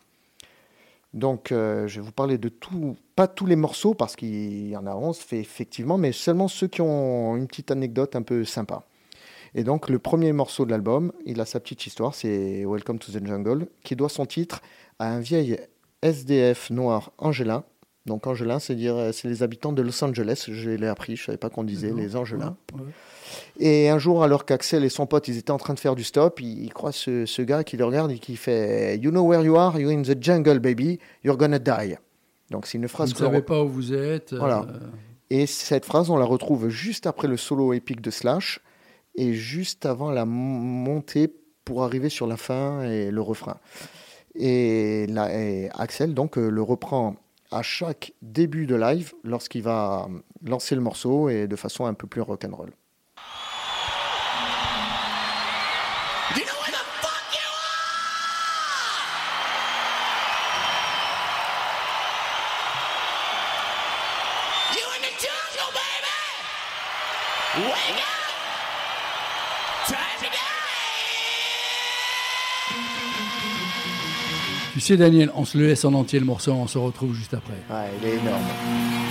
Donc, 1.14 1.52
euh, 1.52 1.88
je 1.88 2.00
vais 2.00 2.06
vous 2.06 2.12
parler 2.14 2.38
de 2.38 2.48
tout, 2.50 2.96
pas 3.16 3.28
tous 3.28 3.46
les 3.46 3.58
morceaux, 3.58 3.94
parce 3.94 4.16
qu'il 4.16 4.70
y 4.70 4.78
en 4.78 4.88
a 4.88 4.96
11, 4.96 5.18
fait, 5.18 5.40
effectivement, 5.40 5.98
mais 5.98 6.14
seulement 6.14 6.48
ceux 6.48 6.68
qui 6.68 6.82
ont 6.82 7.36
une 7.36 7.48
petite 7.48 7.72
anecdote 7.72 8.16
un 8.16 8.22
peu 8.22 8.46
sympa. 8.46 8.84
Et 9.54 9.64
donc, 9.66 9.90
le 9.90 10.00
premier 10.00 10.32
morceau 10.32 10.66
de 10.66 10.72
l'album, 10.72 11.12
il 11.26 11.42
a 11.42 11.46
sa 11.46 11.60
petite 11.60 11.86
histoire, 11.86 12.16
c'est 12.16 12.64
Welcome 12.66 13.00
to 13.00 13.12
the 13.12 13.26
Jungle, 13.26 13.68
qui 13.84 13.98
doit 13.98 14.08
son 14.08 14.26
titre 14.26 14.62
à 15.00 15.10
un 15.10 15.20
vieil 15.20 15.60
SDF 16.02 16.70
noir 16.70 17.12
angélin. 17.18 17.66
Donc, 18.08 18.26
angélin, 18.26 18.58
c'est 18.60 18.74
dire, 18.76 19.12
c'est 19.14 19.28
les 19.28 19.44
habitants 19.44 19.74
de 19.74 19.82
Los 19.84 20.04
Angeles, 20.04 20.46
je 20.52 20.72
l'ai 20.72 20.88
appris, 20.88 21.16
je 21.16 21.26
savais 21.26 21.38
pas 21.38 21.50
qu'on 21.50 21.64
disait 21.64 21.92
les. 21.94 22.16
Ouais, 22.16 22.32
ouais. 22.34 22.92
Et 23.60 23.90
un 23.90 24.00
jour, 24.00 24.24
alors 24.24 24.46
qu'Axel 24.46 24.84
et 24.84 24.90
son 24.90 25.06
pote, 25.06 25.28
ils 25.28 25.38
étaient 25.38 25.52
en 25.52 25.58
train 25.58 25.76
de 25.76 25.80
faire 25.80 25.94
du 25.96 26.04
stop, 26.04 26.40
ils, 26.42 26.64
ils 26.64 26.74
croisent 26.74 26.96
ce, 26.98 27.26
ce 27.28 27.42
gars 27.44 27.64
qui 27.64 27.78
le 27.78 27.86
regarde 27.86 28.12
et 28.12 28.18
qui 28.18 28.36
fait 28.38 28.98
You 28.98 29.12
know 29.12 29.22
where 29.22 29.44
you 29.44 29.56
are? 29.56 29.80
You're 29.80 29.92
in 29.92 30.02
the 30.02 30.22
jungle, 30.22 30.60
baby. 30.60 31.00
You're 31.24 31.38
gonna 31.38 31.60
die. 31.60 31.96
Donc, 32.50 32.66
c'est 32.66 32.78
une 32.80 32.86
Vous 32.86 32.90
phrase 32.90 33.10
ne 33.12 33.14
qu'on 33.14 33.26
savez 33.26 33.42
pas 33.44 33.62
où 33.64 33.70
vous 33.70 33.94
êtes. 33.94 34.34
Voilà. 34.34 34.66
euh, 34.68 34.80
Et 35.30 35.46
cette 35.46 35.86
phrase, 35.86 36.10
on 36.10 36.18
la 36.18 36.26
retrouve 36.26 36.70
juste 36.70 37.06
après 37.06 37.28
le 37.28 37.38
solo 37.38 37.72
épique 37.74 38.02
de 38.02 38.10
Slash 38.10 38.60
et 39.16 39.34
juste 39.34 39.86
avant 39.86 40.10
la 40.10 40.26
montée 40.26 41.32
pour 41.64 41.84
arriver 41.84 42.10
sur 42.10 42.26
la 42.28 42.36
fin 42.38 42.82
et 42.84 43.12
le 43.12 43.22
refrain. 43.22 43.58
Et, 44.36 45.06
là, 45.08 45.30
et 45.38 45.70
Axel 45.78 46.14
donc 46.14 46.38
euh, 46.38 46.50
le 46.50 46.62
reprend 46.62 47.16
à 47.52 47.62
chaque 47.62 48.14
début 48.22 48.66
de 48.66 48.76
live 48.76 49.14
lorsqu'il 49.24 49.64
va 49.64 50.08
lancer 50.44 50.76
le 50.76 50.82
morceau 50.82 51.30
et 51.30 51.48
de 51.48 51.56
façon 51.56 51.86
un 51.86 51.94
peu 51.94 52.08
plus 52.08 52.22
rock'n'roll. 52.22 52.72
Tu 74.82 74.88
sais, 74.88 74.98
Daniel, 74.98 75.30
on 75.36 75.46
se 75.46 75.60
le 75.60 75.68
laisse 75.68 75.86
en 75.86 75.94
entier 75.94 76.20
le 76.20 76.26
morceau, 76.26 76.54
on 76.54 76.66
se 76.66 76.80
retrouve 76.80 77.14
juste 77.14 77.36
après. 77.36 77.54
Ouais, 77.70 77.92
il 78.02 78.08
est 78.08 78.14
énorme. 78.16 79.11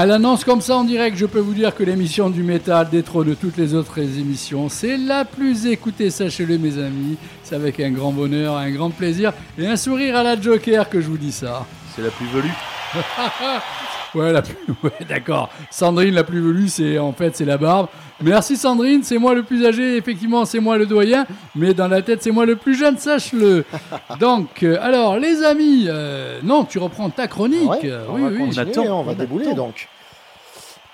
À 0.00 0.06
l'annonce 0.06 0.44
comme 0.44 0.62
ça 0.62 0.78
en 0.78 0.84
direct, 0.84 1.14
je 1.18 1.26
peux 1.26 1.40
vous 1.40 1.52
dire 1.52 1.74
que 1.74 1.82
l'émission 1.82 2.30
du 2.30 2.42
métal 2.42 2.88
détrône 2.88 3.36
toutes 3.36 3.58
les 3.58 3.74
autres 3.74 3.98
émissions. 3.98 4.70
C'est 4.70 4.96
la 4.96 5.26
plus 5.26 5.66
écoutée, 5.66 6.08
sachez-le 6.08 6.56
mes 6.56 6.78
amis. 6.78 7.18
C'est 7.42 7.54
avec 7.54 7.78
un 7.80 7.90
grand 7.90 8.10
bonheur, 8.10 8.56
un 8.56 8.70
grand 8.70 8.88
plaisir 8.88 9.34
et 9.58 9.66
un 9.66 9.76
sourire 9.76 10.16
à 10.16 10.22
la 10.22 10.40
Joker 10.40 10.88
que 10.88 11.02
je 11.02 11.06
vous 11.06 11.18
dis 11.18 11.32
ça. 11.32 11.66
C'est 11.94 12.00
la 12.00 12.08
plus 12.08 12.24
velue. 12.28 12.48
Ouais, 14.14 14.32
la 14.32 14.42
plus... 14.42 14.56
ouais, 14.82 14.90
d'accord. 15.08 15.50
Sandrine, 15.70 16.14
la 16.14 16.24
plus 16.24 16.40
velue, 16.40 16.68
c'est 16.68 16.98
en 16.98 17.12
fait 17.12 17.36
c'est 17.36 17.44
la 17.44 17.58
barbe. 17.58 17.88
Merci 18.22 18.56
Sandrine, 18.56 19.02
c'est 19.02 19.18
moi 19.18 19.34
le 19.34 19.42
plus 19.42 19.64
âgé, 19.64 19.96
effectivement 19.96 20.44
c'est 20.44 20.60
moi 20.60 20.76
le 20.76 20.84
doyen, 20.86 21.26
mais 21.54 21.72
dans 21.74 21.88
la 21.88 22.02
tête 22.02 22.22
c'est 22.22 22.30
moi 22.30 22.44
le 22.44 22.56
plus 22.56 22.74
jeune, 22.74 22.98
sache-le. 22.98 23.64
Donc, 24.20 24.62
euh, 24.62 24.76
alors 24.80 25.18
les 25.18 25.42
amis, 25.42 25.86
euh, 25.88 26.38
non, 26.42 26.64
tu 26.64 26.78
reprends 26.78 27.08
ta 27.10 27.28
chronique. 27.28 27.68
Ouais, 27.70 27.78
Euh, 27.84 28.04
on 28.08 28.14
oui, 28.16 28.22
va 28.22 28.44
oui. 28.44 28.58
attend, 28.58 29.00
on 29.00 29.02
va 29.04 29.12
on 29.12 29.14
débouler 29.14 29.46
attend. 29.46 29.56
donc. 29.56 29.88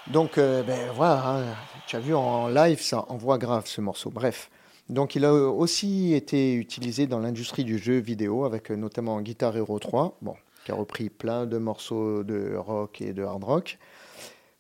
Donc, 0.09 0.39
euh, 0.39 0.63
ben 0.63 0.79
voilà, 0.95 1.23
hein, 1.27 1.43
tu 1.89 1.97
as 1.97 2.01
vu 2.01 2.15
en 2.15 2.47
live, 2.49 2.81
ça 2.81 3.05
envoie 3.09 3.39
grave 3.39 3.65
ce 3.67 3.81
morceau. 3.81 4.11
Bref. 4.11 4.51
Donc, 4.89 5.17
il 5.17 5.25
a 5.25 5.33
aussi 5.33 6.15
été 6.15 6.55
utilisé 6.55 7.09
dans 7.09 7.19
l'industrie 7.19 7.65
du 7.65 7.77
jeu 7.77 7.99
vidéo 7.99 8.45
avec 8.45 8.71
notamment 8.71 9.21
Guitar 9.21 9.57
Hero 9.57 9.81
3, 9.81 10.17
bon, 10.23 10.35
qui 10.67 10.73
a 10.73 10.75
repris 10.75 11.11
plein 11.11 11.47
de 11.47 11.59
morceaux 11.59 12.25
de 12.25 12.57
rock 12.57 13.01
et 13.01 13.13
de 13.13 13.23
hard 13.23 13.45
rock. 13.45 13.79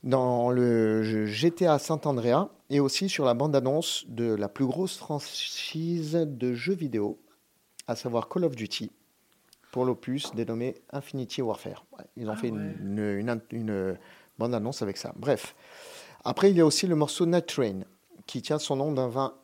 Dans 0.04 0.52
le 0.52 1.02
jeu 1.02 1.26
GTA 1.26 1.80
San 1.80 1.98
Andreas 2.04 2.48
et 2.70 2.78
aussi 2.78 3.08
sur 3.08 3.24
la 3.24 3.34
bande-annonce 3.34 4.04
de 4.06 4.32
la 4.32 4.48
plus 4.48 4.66
grosse 4.66 4.96
franchise 4.96 6.12
de 6.14 6.54
jeux 6.54 6.74
vidéo, 6.76 7.18
à 7.88 7.96
savoir 7.96 8.28
Call 8.28 8.44
of 8.44 8.54
Duty, 8.54 8.92
pour 9.72 9.84
l'opus 9.84 10.32
dénommé 10.32 10.76
Infinity 10.92 11.42
Warfare. 11.42 11.84
Ils 12.16 12.28
ont 12.28 12.34
Ah 12.34 12.36
fait 12.36 12.52
ouais. 12.52 12.56
une, 12.80 13.00
une- 13.00 13.40
une, 13.50 13.98
bande-annonce 14.38 14.82
avec 14.82 14.98
ça. 14.98 15.12
Bref. 15.16 15.56
Après, 16.24 16.52
il 16.52 16.56
y 16.56 16.60
a 16.60 16.66
aussi 16.66 16.86
le 16.86 16.94
morceau 16.94 17.26
Night 17.26 17.46
Train, 17.46 17.80
qui 18.26 18.42
tient 18.42 18.60
son 18.60 18.76
nom 18.76 18.92
d'un 18.92 19.08
vin 19.08 19.34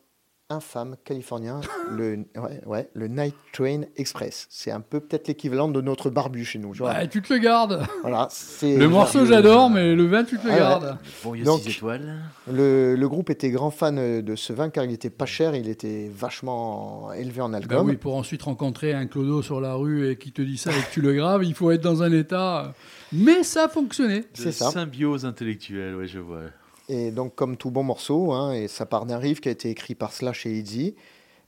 infâme 0.49 0.95
californien, 1.03 1.61
le, 1.91 2.25
ouais, 2.35 2.61
ouais, 2.65 2.89
le 2.93 3.07
Night 3.07 3.33
Train 3.53 3.81
Express. 3.95 4.45
C'est 4.49 4.71
un 4.71 4.81
peu 4.81 4.99
peut-être 4.99 5.27
l'équivalent 5.27 5.67
de 5.67 5.81
notre 5.81 6.09
barbu 6.09 6.45
chez 6.45 6.59
nous. 6.59 6.73
Ouais, 6.79 7.07
tu 7.07 7.21
te 7.21 7.33
le 7.33 7.39
gardes. 7.39 7.81
Voilà, 8.01 8.27
Le 8.61 8.85
morceau 8.87 9.25
j'adore, 9.25 9.69
mais 9.69 9.95
le 9.95 10.05
vin 10.05 10.23
tu 10.23 10.37
te 10.37 10.45
le 10.45 10.51
Ah 10.51 10.53
ouais. 10.53 10.59
gardes. 10.59 10.97
Bon, 11.23 11.33
il 11.33 11.39
y 11.39 11.41
a 11.41 11.45
Donc- 11.45 11.61
6 11.61 11.69
étoiles. 11.77 12.19
Le, 12.51 12.95
le 12.95 13.09
groupe 13.09 13.29
était 13.29 13.49
grand 13.51 13.71
fan 13.71 13.97
euh, 13.97 14.21
de 14.21 14.35
ce 14.35 14.53
vin 14.53 14.69
car 14.69 14.83
il 14.85 14.91
était 14.91 15.09
pas 15.09 15.25
cher, 15.25 15.55
il 15.55 15.69
était 15.69 16.11
vachement 16.13 17.11
élevé 17.13 17.41
en 17.41 17.53
alcool. 17.53 17.77
Bah 17.77 17.83
oui, 17.83 17.95
pour 17.95 18.15
ensuite 18.15 18.43
rencontrer 18.43 18.93
un 18.93 19.07
clodo 19.07 19.41
sur 19.41 19.59
la 19.61 19.73
rue 19.75 20.09
et 20.09 20.17
qui 20.17 20.31
te 20.31 20.41
dit 20.41 20.57
ça 20.57 20.71
et 20.71 20.73
que 20.81 20.91
tu 20.91 21.01
le 21.01 21.13
graves, 21.13 21.43
il 21.43 21.53
faut 21.55 21.71
être 21.71 21.81
dans 21.81 22.03
un 22.03 22.11
état. 22.11 22.65
euh, 22.65 22.67
Mais 23.13 23.43
ça 23.43 23.65
a 23.65 23.69
fonctionné. 23.69 24.19
De 24.19 24.25
C'est 24.33 24.51
ça. 24.51 24.69
Symbiose 24.71 25.25
intellectuelle, 25.25 25.95
ouais, 25.95 26.07
je 26.07 26.19
vois. 26.19 26.41
Et 26.89 27.11
donc, 27.11 27.35
comme 27.35 27.55
tout 27.55 27.71
bon 27.71 27.83
morceau, 27.83 28.33
hein, 28.33 28.53
et 28.53 28.67
ça 28.67 28.85
part 28.85 29.05
d'un 29.05 29.17
riff 29.17 29.39
qui 29.39 29.49
a 29.49 29.51
été 29.51 29.69
écrit 29.69 29.95
par 29.95 30.11
Slash 30.11 30.45
et 30.45 30.51
Izzy, 30.51 30.95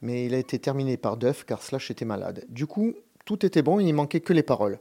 mais 0.02 0.26
il 0.26 0.34
a 0.34 0.38
été 0.38 0.60
terminé 0.60 0.98
par 0.98 1.18
Duff 1.18 1.44
car 1.46 1.62
Slash 1.62 1.92
était 1.92 2.06
malade. 2.06 2.46
Du 2.50 2.68
coup, 2.68 2.94
tout 3.26 3.46
était 3.46 3.62
bon, 3.62 3.80
il 3.80 3.94
manquait 3.94 4.22
que 4.22 4.34
les 4.34 4.44
paroles. 4.44 4.80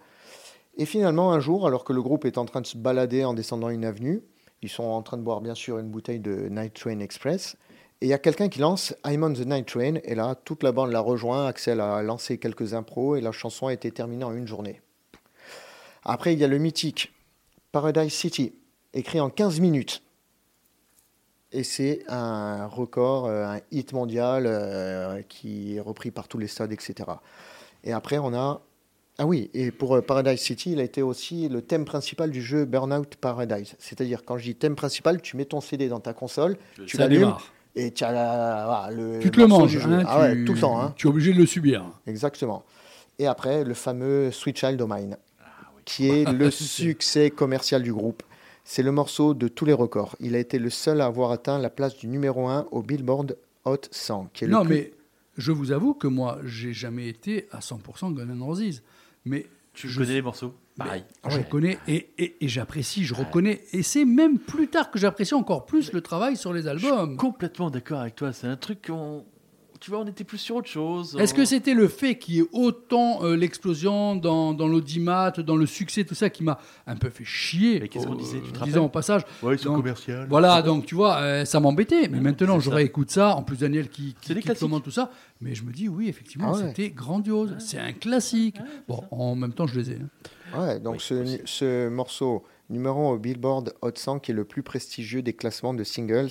Et 0.77 0.87
finalement, 0.87 1.33
un 1.33 1.41
jour, 1.41 1.67
alors 1.67 1.85
que 1.85 1.93
le 1.93 2.03
groupe 2.03 2.25
est 2.25 2.39
en 2.39 2.45
train 2.45 2.61
de 2.61 2.67
se 2.67 2.77
balader 2.77 3.25
en 3.25 3.35
descendant 3.35 3.69
une 3.69 3.85
avenue, 3.85 4.23
ils 4.63 4.69
sont 4.69 4.85
en 4.85 5.03
train 5.03 5.17
de 5.17 5.23
boire 5.23 5.41
bien 5.41 5.55
sûr 5.55 5.79
une 5.79 5.89
bouteille 5.89 6.21
de 6.21 6.49
Night 6.49 6.75
Train 6.75 7.01
Express, 7.01 7.57
et 8.01 8.07
il 8.07 8.09
y 8.09 8.13
a 8.13 8.19
quelqu'un 8.19 8.49
qui 8.49 8.59
lance 8.61 8.95
I'm 9.05 9.23
on 9.23 9.33
the 9.33 9.47
Night 9.47 9.67
Train, 9.67 9.97
et 10.05 10.15
là, 10.15 10.35
toute 10.35 10.63
la 10.63 10.73
bande 10.73 10.91
la 10.91 11.01
rejoint, 11.01 11.47
Axel 11.47 11.81
a 11.81 12.03
lancé 12.03 12.39
quelques 12.39 12.75
impros, 12.75 13.17
et 13.17 13.21
la 13.21 13.33
chanson 13.33 13.69
a 13.69 13.73
été 13.73 13.91
terminée 13.91 14.25
en 14.25 14.35
une 14.35 14.47
journée. 14.47 14.81
Après, 16.05 16.33
il 16.33 16.39
y 16.39 16.45
a 16.45 16.49
le 16.49 16.59
mythique 16.59 17.13
Paradise 17.73 18.13
City, 18.13 18.53
écrit 18.93 19.21
en 19.21 19.31
15 19.31 19.61
minutes. 19.61 20.04
Et 21.57 21.63
c'est 21.63 22.03
un 22.09 22.67
record, 22.67 23.27
euh, 23.27 23.47
un 23.47 23.61
hit 23.71 23.93
mondial 23.93 24.45
euh, 24.47 25.23
qui 25.29 25.77
est 25.77 25.81
repris 25.81 26.11
par 26.11 26.27
tous 26.27 26.37
les 26.39 26.49
stades, 26.49 26.73
etc. 26.73 26.95
Et 27.85 27.93
après, 27.93 28.19
on 28.19 28.35
a. 28.35 28.61
Ah 29.19 29.27
oui, 29.27 29.49
et 29.55 29.71
pour 29.71 29.95
euh, 29.95 30.01
Paradise 30.03 30.41
City, 30.41 30.73
il 30.73 30.81
a 30.81 30.83
été 30.83 31.01
aussi 31.01 31.49
le 31.49 31.63
thème 31.63 31.85
principal 31.85 32.31
du 32.33 32.43
jeu 32.43 32.65
Burnout 32.65 33.15
Paradise. 33.15 33.77
C'est-à-dire, 33.79 34.25
quand 34.25 34.37
je 34.37 34.43
dis 34.45 34.57
thème 34.57 34.75
principal, 34.75 35.23
tu 35.23 35.37
mets 35.37 35.45
ton 35.45 35.61
CD 35.61 35.89
dans 35.89 36.01
ta 36.01 36.13
console, 36.13 36.57
tu 36.87 36.97
l'allumes 36.97 37.35
et 37.77 37.93
tu 37.93 38.03
as 38.03 38.11
la- 38.11 38.89
le. 38.93 39.21
Tu 39.21 39.31
te 39.31 39.39
le 39.39 39.47
manges. 39.47 39.71
du 39.71 39.79
jeu. 39.79 39.93
hein, 39.93 40.03
ah 40.09 40.21
ouais, 40.23 40.35
tu- 40.35 40.45
tout 40.45 40.55
le 40.55 40.61
temps. 40.61 40.81
Hein. 40.81 40.93
Tu 40.97 41.07
es 41.07 41.11
obligé 41.11 41.33
de 41.33 41.39
le 41.39 41.47
subir. 41.47 41.85
Exactement. 42.09 42.65
Et 43.21 43.29
après, 43.29 43.63
le 43.63 43.75
fameux 43.75 44.33
Sweet 44.33 44.59
Child 44.59 44.83
O' 44.83 44.89
Mine, 44.89 45.17
Ah 45.41 45.45
qui 45.85 46.09
est 46.09 46.25
le 46.33 46.51
succès 46.51 47.31
commercial 47.31 47.81
du 47.85 47.93
groupe. 47.93 48.25
C'est 48.65 48.83
le 48.83 48.93
morceau 48.93 49.35
de 49.35 49.47
tous 49.49 49.65
les 49.67 49.73
records. 49.75 50.17
Il 50.21 50.35
a 50.35 50.39
été 50.39 50.59
le 50.59 50.71
seul 50.71 51.01
à 51.01 51.07
avoir 51.07 51.31
atteint 51.31 51.59
la 51.59 51.71
place 51.71 51.97
du 51.97 52.07
numéro 52.09 52.49
1 52.49 52.67
au 52.71 52.83
Billboard 52.83 53.37
Hot 53.65 53.77
100. 53.91 54.31
Qui 54.33 54.45
est 54.45 54.47
le 54.47 54.55
Non, 54.55 54.65
plus- 54.65 54.75
mais 54.75 54.93
je 55.37 55.53
vous 55.53 55.71
avoue 55.73 55.93
que 55.95 56.07
moi, 56.07 56.39
j'ai 56.45 56.73
jamais 56.73 57.09
été 57.09 57.47
à 57.53 57.61
100% 57.61 58.11
Guns 58.12 58.27
N' 58.29 58.43
Roses. 58.43 58.83
Mais 59.27 59.47
Tu 59.75 59.89
je, 59.89 59.99
connais 60.01 60.15
les 60.15 60.23
morceaux 60.23 60.55
Pareil. 60.79 61.05
je 61.29 61.37
Ouais. 61.37 61.47
connais 61.49 61.79
et, 61.89 62.09
et- 62.19 62.37
et 62.45 62.49
j'apprécie, 62.49 63.05
je 63.05 63.15
reconnais. 63.15 63.62
Et 63.73 63.83
c'est 63.83 64.05
même 64.05 64.39
plus 64.39 64.69
tard 64.69 64.91
que 64.91 64.99
j'apprécie 64.99 65.35
encore 65.35 65.67
plus 65.67 65.93
le 65.93 66.01
travail 66.01 66.37
sur 66.37 66.53
les 66.53 66.62
Je 66.62 66.77
suis 66.79 66.87
albums. 66.89 67.17
complètement 67.17 67.71
d'accord 67.71 68.01
avec 68.01 68.15
toi. 68.17 68.33
C'est 68.33 68.47
un 68.47 68.57
truc 68.57 68.87
qu'on. 68.87 69.25
Tu 69.85 69.91
vois, 69.91 70.01
on 70.01 70.07
était 70.07 70.24
plus 70.24 70.39
sur 70.39 70.57
autre 70.57 70.68
chose. 70.68 71.14
Est-ce 71.20 71.35
que 71.35 71.45
c'était 71.45 71.74
le 71.74 71.89
fait 71.89 72.16
qu'il 72.16 72.37
y 72.37 72.39
ait 72.41 72.47
autant 72.53 73.22
euh, 73.22 73.37
l'explosion 73.37 74.16
dans, 74.16 74.55
dans 74.55 74.66
l'audimat, 74.66 75.30
dans 75.30 75.57
le 75.57 75.66
succès, 75.66 76.05
tout 76.05 76.14
ça, 76.14 76.30
qui 76.30 76.43
m'a 76.43 76.59
un 76.87 76.97
peu 76.97 77.11
fait 77.11 77.26
chier 77.26 77.80
Mais 77.80 77.89
qu'est-ce 77.89 78.07
qu'on 78.07 78.14
disait, 78.14 78.39
tu 78.41 78.51
te 78.51 78.53
disons 78.53 78.61
rappelles 78.64 78.78
au 78.78 78.89
passage? 78.89 79.22
Ouais, 79.43 79.57
Donc, 79.57 79.76
commerciaux. 79.76 80.14
Voilà, 80.30 80.62
donc 80.62 80.87
tu 80.87 80.95
vois, 80.95 81.16
euh, 81.18 81.45
ça 81.45 81.61
m'embêtait. 81.61 82.09
Mais 82.09 82.20
maintenant, 82.20 82.55
c'est 82.59 82.64
je 82.64 82.70
ça. 82.70 82.76
réécoute 82.76 83.11
ça. 83.11 83.37
En 83.37 83.43
plus, 83.43 83.59
Daniel 83.59 83.91
qui, 83.91 84.14
qui, 84.22 84.28
C'est 84.28 84.41
qui 84.41 84.49
tout 84.82 84.91
ça. 84.91 85.11
Mais 85.43 85.55
je 85.55 85.62
me 85.64 85.70
dis, 85.70 85.87
oui, 85.87 86.09
effectivement, 86.09 86.53
Ah 86.55 86.59
ouais. 86.59 86.68
c'était 86.68 86.89
grandiose. 86.89 87.55
C'est 87.59 87.78
un 87.78 87.93
classique. 87.93 88.57
bon, 88.89 89.05
en 89.11 89.35
même 89.35 89.53
temps, 89.53 89.66
je 89.66 89.78
les 89.78 89.91
ai. 89.91 89.99
hein. 90.55 90.59
Ouais, 90.62 90.80
donc 90.80 90.95
Oui, 90.95 91.01
ce, 91.01 91.41
ce 91.45 91.89
morceau 91.91 92.43
numéro 92.70 93.09
1 93.11 93.12
au 93.16 93.18
Billboard 93.18 93.74
Hot 93.82 93.91
100 93.95 94.20
qui 94.20 94.30
est 94.30 94.35
le 94.35 94.45
plus 94.45 94.62
prestigieux 94.62 95.20
des 95.20 95.35
classements 95.35 95.74
de 95.74 95.85
singles 95.85 96.30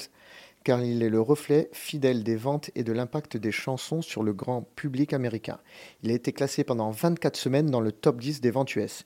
car 0.63 0.83
il 0.83 1.03
est 1.03 1.09
le 1.09 1.21
reflet 1.21 1.69
fidèle 1.71 2.23
des 2.23 2.35
ventes 2.35 2.71
et 2.75 2.83
de 2.83 2.91
l'impact 2.93 3.37
des 3.37 3.51
chansons 3.51 4.01
sur 4.01 4.23
le 4.23 4.33
grand 4.33 4.61
public 4.75 5.13
américain. 5.13 5.59
Il 6.03 6.11
a 6.11 6.13
été 6.13 6.31
classé 6.31 6.63
pendant 6.63 6.91
24 6.91 7.35
semaines 7.35 7.69
dans 7.69 7.81
le 7.81 7.91
top 7.91 8.19
10 8.19 8.41
des 8.41 8.51
ventes 8.51 8.75
US. 8.75 9.03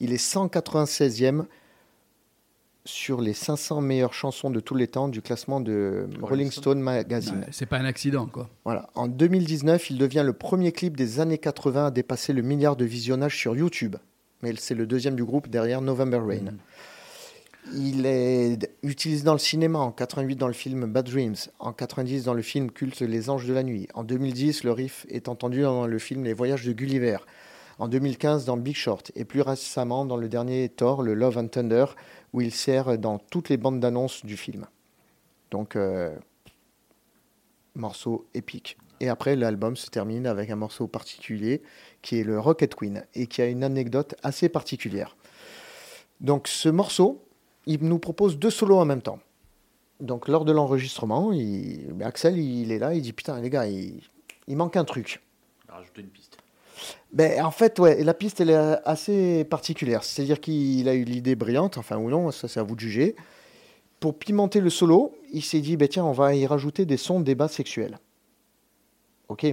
Il 0.00 0.12
est 0.12 0.22
196e 0.22 1.44
sur 2.84 3.20
les 3.20 3.34
500 3.34 3.82
meilleures 3.82 4.14
chansons 4.14 4.50
de 4.50 4.60
tous 4.60 4.74
les 4.74 4.86
temps 4.86 5.08
du 5.08 5.20
classement 5.20 5.60
de 5.60 6.08
Rolling 6.22 6.50
Stone 6.50 6.80
Magazine. 6.80 7.44
C'est 7.50 7.66
pas 7.66 7.76
un 7.76 7.84
accident, 7.84 8.26
quoi. 8.26 8.48
Voilà. 8.64 8.88
En 8.94 9.08
2019, 9.08 9.90
il 9.90 9.98
devient 9.98 10.22
le 10.24 10.32
premier 10.32 10.72
clip 10.72 10.96
des 10.96 11.20
années 11.20 11.36
80 11.36 11.86
à 11.86 11.90
dépasser 11.90 12.32
le 12.32 12.40
milliard 12.40 12.76
de 12.76 12.86
visionnages 12.86 13.36
sur 13.36 13.54
YouTube. 13.54 13.96
Mais 14.42 14.54
c'est 14.56 14.74
le 14.74 14.86
deuxième 14.86 15.16
du 15.16 15.24
groupe 15.24 15.48
derrière 15.48 15.82
November 15.82 16.20
Rain. 16.26 16.54
Il 17.74 18.06
est 18.06 18.70
utilisé 18.82 19.24
dans 19.24 19.34
le 19.34 19.38
cinéma 19.38 19.78
en 19.78 19.92
88 19.92 20.36
dans 20.36 20.46
le 20.46 20.54
film 20.54 20.86
Bad 20.86 21.10
Dreams, 21.10 21.36
en 21.58 21.72
90 21.72 22.24
dans 22.24 22.32
le 22.32 22.40
film 22.40 22.70
culte 22.70 23.00
Les 23.00 23.28
Anges 23.28 23.46
de 23.46 23.52
la 23.52 23.62
Nuit. 23.62 23.88
En 23.94 24.04
2010, 24.04 24.64
le 24.64 24.72
riff 24.72 25.04
est 25.10 25.28
entendu 25.28 25.62
dans 25.62 25.86
le 25.86 25.98
film 25.98 26.24
Les 26.24 26.32
Voyages 26.32 26.64
de 26.64 26.72
Gulliver. 26.72 27.18
En 27.78 27.88
2015 27.88 28.46
dans 28.46 28.56
Big 28.56 28.74
Short 28.74 29.12
et 29.14 29.24
plus 29.24 29.42
récemment 29.42 30.06
dans 30.06 30.16
le 30.16 30.28
dernier 30.28 30.68
Thor, 30.68 31.02
le 31.02 31.14
Love 31.14 31.38
and 31.38 31.48
Thunder, 31.48 31.86
où 32.32 32.40
il 32.40 32.52
sert 32.52 32.98
dans 32.98 33.18
toutes 33.18 33.50
les 33.50 33.56
bandes 33.56 33.80
d'annonces 33.80 34.24
du 34.24 34.36
film. 34.36 34.66
Donc, 35.50 35.76
euh, 35.76 36.16
morceau 37.74 38.26
épique. 38.34 38.78
Et 39.00 39.08
après, 39.08 39.36
l'album 39.36 39.76
se 39.76 39.90
termine 39.90 40.26
avec 40.26 40.50
un 40.50 40.56
morceau 40.56 40.88
particulier 40.88 41.62
qui 42.02 42.18
est 42.18 42.24
le 42.24 42.40
Rocket 42.40 42.74
Queen 42.74 43.04
et 43.14 43.26
qui 43.26 43.42
a 43.42 43.46
une 43.46 43.62
anecdote 43.62 44.14
assez 44.22 44.48
particulière. 44.48 45.16
Donc, 46.20 46.48
ce 46.48 46.68
morceau, 46.68 47.22
il 47.68 47.84
nous 47.84 47.98
propose 48.00 48.38
deux 48.38 48.50
solos 48.50 48.78
en 48.78 48.84
même 48.84 49.02
temps. 49.02 49.20
Donc, 50.00 50.26
lors 50.28 50.44
de 50.44 50.52
l'enregistrement, 50.52 51.32
il- 51.32 51.94
Axel, 52.02 52.36
il 52.38 52.72
est 52.72 52.78
là, 52.78 52.94
il 52.94 53.02
dit 53.02 53.12
Putain, 53.12 53.40
les 53.40 53.50
gars, 53.50 53.66
il, 53.66 54.00
il 54.46 54.56
manque 54.56 54.76
un 54.76 54.84
truc. 54.84 55.20
Rajouter 55.68 56.00
une 56.02 56.08
piste. 56.08 56.38
Ben, 57.12 57.44
en 57.44 57.50
fait, 57.50 57.78
ouais, 57.78 58.02
la 58.04 58.14
piste, 58.14 58.40
elle 58.40 58.50
est 58.50 58.54
assez 58.84 59.44
particulière. 59.44 60.04
C'est-à-dire 60.04 60.40
qu'il 60.40 60.88
a 60.88 60.94
eu 60.94 61.04
l'idée 61.04 61.34
brillante, 61.34 61.76
enfin 61.78 61.96
ou 61.98 62.08
non, 62.10 62.30
ça 62.30 62.46
c'est 62.48 62.60
à 62.60 62.62
vous 62.62 62.74
de 62.74 62.80
juger. 62.80 63.16
Pour 64.00 64.16
pimenter 64.18 64.60
le 64.60 64.70
solo, 64.70 65.16
il 65.32 65.42
s'est 65.42 65.60
dit, 65.60 65.76
ben, 65.76 65.88
tiens, 65.88 66.04
on 66.04 66.12
va 66.12 66.34
y 66.36 66.46
rajouter 66.46 66.86
des 66.86 66.96
sons 66.96 67.18
de 67.20 67.24
débat 67.24 67.48
sexuels. 67.48 67.98
Ok. 69.28 69.46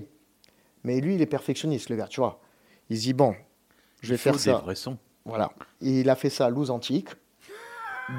Mais 0.84 1.01
lui, 1.01 1.16
il 1.16 1.22
est 1.22 1.26
perfectionniste, 1.26 1.89
le 1.89 1.95
gars, 1.95 2.07
tu 2.07 2.20
vois. 2.20 2.39
Il 2.91 2.97
se 2.97 3.01
dit, 3.01 3.13
bon, 3.13 3.34
je 4.01 4.09
vais 4.09 4.16
Il 4.16 4.18
faut 4.20 4.24
faire 4.24 4.34
des 4.34 4.39
ça. 4.39 4.57
vrais 4.59 4.76
sons. 4.76 4.97
Voilà. 5.26 5.51
Et 5.82 6.01
il 6.01 6.09
a 6.11 6.16
fait 6.16 6.30
ça 6.30 6.45
à 6.45 6.49
Louse 6.51 6.70
Antique, 6.70 7.09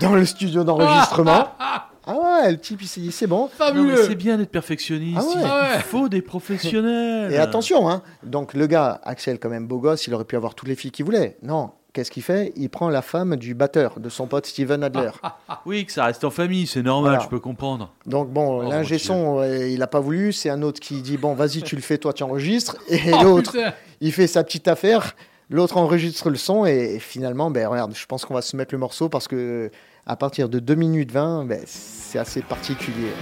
dans 0.00 0.14
le 0.14 0.24
studio 0.24 0.64
d'enregistrement. 0.64 1.48
ah 1.58 1.88
ouais, 2.08 2.52
le 2.52 2.58
type, 2.58 2.82
il 2.82 2.88
s'est 2.88 3.00
dit, 3.00 3.12
c'est 3.12 3.26
bon. 3.26 3.48
Fabuleux 3.48 4.04
c'est 4.04 4.14
bien 4.14 4.36
d'être 4.36 4.50
perfectionniste. 4.50 5.18
Ah 5.20 5.24
ouais. 5.24 5.42
Il 5.42 5.44
Ah 5.46 5.70
ouais. 5.76 5.80
faut 5.82 6.08
des 6.08 6.22
professionnels. 6.22 7.32
Et 7.32 7.38
attention, 7.38 7.88
hein. 7.88 8.02
Donc 8.22 8.54
le 8.54 8.66
gars, 8.66 9.00
Axel, 9.04 9.38
quand 9.38 9.48
même 9.50 9.66
beau 9.66 9.78
gosse, 9.78 10.06
il 10.06 10.14
aurait 10.14 10.24
pu 10.24 10.36
avoir 10.36 10.54
toutes 10.54 10.68
les 10.68 10.76
filles 10.76 10.90
qu'il 10.90 11.04
voulait. 11.04 11.36
Non, 11.42 11.70
qu'est-ce 11.92 12.10
qu'il 12.10 12.22
fait? 12.22 12.52
Il 12.56 12.68
prend 12.68 12.88
la 12.90 13.02
femme 13.02 13.36
du 13.36 13.54
batteur, 13.54 13.98
de 13.98 14.08
son 14.08 14.26
pote 14.26 14.46
Steven 14.46 14.82
Adler. 14.84 15.10
Oui, 15.64 15.84
que 15.84 15.90
ça 15.92 16.04
reste 16.04 16.22
en 16.22 16.30
famille, 16.30 16.66
c'est 16.68 16.82
normal, 16.82 17.10
Voilà. 17.12 17.24
je 17.24 17.28
peux 17.28 17.40
comprendre. 17.40 17.92
Donc 18.06 18.30
bon, 18.30 18.60
Oh, 18.60 18.68
l'ingé 18.70 18.98
son, 18.98 19.40
euh, 19.40 19.68
il 19.68 19.78
n'a 19.80 19.86
pas 19.88 19.98
voulu. 20.00 20.32
C'est 20.32 20.48
un 20.50 20.62
autre 20.62 20.78
qui 20.80 21.00
dit 21.02 21.16
bon, 21.16 21.34
vas-y, 21.34 21.62
tu 21.62 21.74
le 21.74 21.82
fais, 21.82 21.98
toi, 21.98 22.12
tu 22.12 22.22
enregistres. 22.22 22.76
Et 22.88 23.00
Oh, 23.12 23.22
l'autre, 23.24 23.52
putain. 23.52 23.72
il 24.00 24.12
fait 24.12 24.26
sa 24.28 24.44
petite 24.44 24.68
affaire. 24.68 25.16
L'autre 25.48 25.76
enregistre 25.76 26.28
le 26.28 26.36
son 26.36 26.66
et, 26.66 26.98
finalement, 26.98 27.50
ben 27.50 27.70
je 27.94 28.06
pense 28.06 28.24
qu'on 28.24 28.34
va 28.34 28.42
se 28.42 28.56
mettre 28.56 28.74
le 28.74 28.78
morceau 28.78 29.08
parce 29.08 29.28
que 29.28 29.70
à 30.04 30.16
partir 30.16 30.48
de 30.48 30.58
2 30.58 30.74
minutes 30.74 31.12
20, 31.12 31.44
ben, 31.44 31.62
c'est 31.66 32.18
assez 32.18 32.42
particulier. 32.42 33.12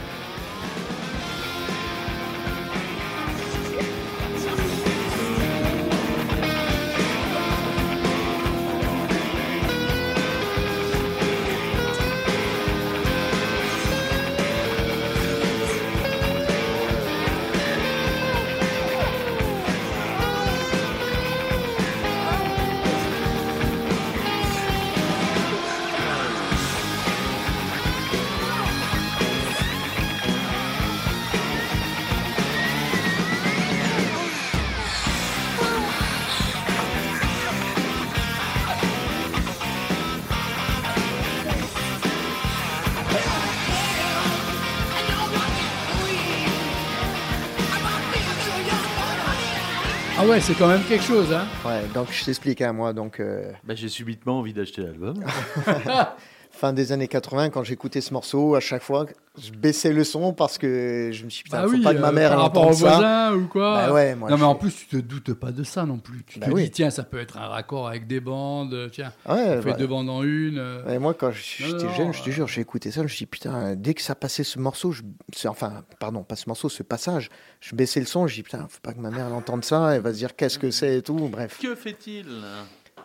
Ouais, 50.34 50.40
c'est 50.40 50.54
quand 50.54 50.66
même 50.66 50.82
quelque 50.82 51.04
chose. 51.04 51.32
Hein. 51.32 51.46
Ouais, 51.64 51.82
donc 51.94 52.08
je 52.10 52.24
t'explique, 52.24 52.60
hein, 52.60 52.72
moi, 52.72 52.92
donc 52.92 53.20
euh, 53.20 53.52
Bah, 53.62 53.74
j'ai 53.76 53.88
subitement 53.88 54.40
envie 54.40 54.52
d'acheter 54.52 54.82
l'album. 54.82 55.22
fin 56.64 56.72
des 56.72 56.92
années 56.92 57.08
80, 57.08 57.50
quand 57.50 57.62
j'écoutais 57.62 58.00
ce 58.00 58.14
morceau, 58.14 58.54
à 58.54 58.60
chaque 58.60 58.82
fois, 58.82 59.04
je 59.38 59.50
baissais 59.50 59.92
le 59.92 60.02
son 60.02 60.32
parce 60.32 60.56
que 60.56 61.10
je 61.12 61.24
me 61.24 61.28
suis 61.28 61.42
dit, 61.42 61.50
putain, 61.50 61.58
Ah 61.62 61.64
faut 61.66 61.72
oui, 61.74 61.82
pas 61.82 61.92
que 61.94 61.98
ma 61.98 62.08
euh, 62.08 62.12
mère 62.12 62.30
par 62.30 62.38
elle 62.38 62.42
rapport 62.44 62.62
aux 62.62 62.66
entende 62.68 62.78
ça. 62.78 62.96
voisins 62.96 63.34
ou 63.34 63.46
quoi. 63.48 63.74
Bah 63.88 63.92
ouais, 63.92 64.14
moi, 64.14 64.30
non, 64.30 64.38
mais 64.38 64.44
en 64.44 64.54
plus, 64.54 64.74
tu 64.74 64.86
te 64.86 64.96
doutes 64.96 65.34
pas 65.34 65.52
de 65.52 65.62
ça 65.62 65.84
non 65.84 65.98
plus. 65.98 66.22
Tu 66.24 66.38
Bah 66.38 66.46
te 66.46 66.52
oui. 66.52 66.64
dis, 66.64 66.70
tiens, 66.70 66.88
ça 66.88 67.02
peut 67.02 67.18
être 67.20 67.36
un 67.36 67.48
raccord 67.48 67.86
avec 67.86 68.06
des 68.06 68.20
bandes. 68.20 68.88
Tiens, 68.92 69.12
Ouais, 69.28 69.56
on 69.58 69.62
fait 69.62 69.70
bah, 69.72 69.76
deux 69.76 69.86
bandes 69.86 70.08
en 70.08 70.22
une. 70.22 70.56
euh. 70.58 70.84
Ouais, 70.86 70.98
moi, 70.98 71.12
quand 71.12 71.32
j'étais 71.32 71.94
jeune, 71.94 72.14
je 72.14 72.22
te 72.22 72.30
euh. 72.30 72.32
jure, 72.32 72.48
j'ai 72.48 72.62
écouté 72.62 72.90
ça, 72.90 73.00
je 73.00 73.02
me 73.02 73.08
suis 73.08 73.18
dit, 73.18 73.26
putain, 73.26 73.74
dès 73.76 73.92
que 73.92 74.00
ça 74.00 74.14
passait 74.14 74.44
ce 74.44 74.58
morceau, 74.58 74.90
je... 74.92 75.02
enfin, 75.46 75.82
pardon, 76.00 76.22
pas 76.22 76.36
ce 76.36 76.44
morceau, 76.48 76.70
ce 76.70 76.82
passage, 76.82 77.28
je 77.60 77.74
baissais 77.76 78.00
le 78.00 78.06
son, 78.06 78.26
je 78.26 78.36
dis, 78.36 78.42
putain, 78.42 78.66
faut 78.70 78.80
pas 78.82 78.94
que 78.94 79.00
ma 79.00 79.10
mère 79.10 79.26
elle 79.26 79.34
entende 79.34 79.64
ça, 79.66 79.94
elle 79.94 80.00
va 80.00 80.12
se 80.14 80.18
dire 80.18 80.34
qu'est-ce 80.34 80.58
que 80.58 80.70
c'est 80.70 80.96
et 80.96 81.02
tout, 81.02 81.28
bref. 81.30 81.58
que 81.60 81.74
fait-il? 81.74 82.24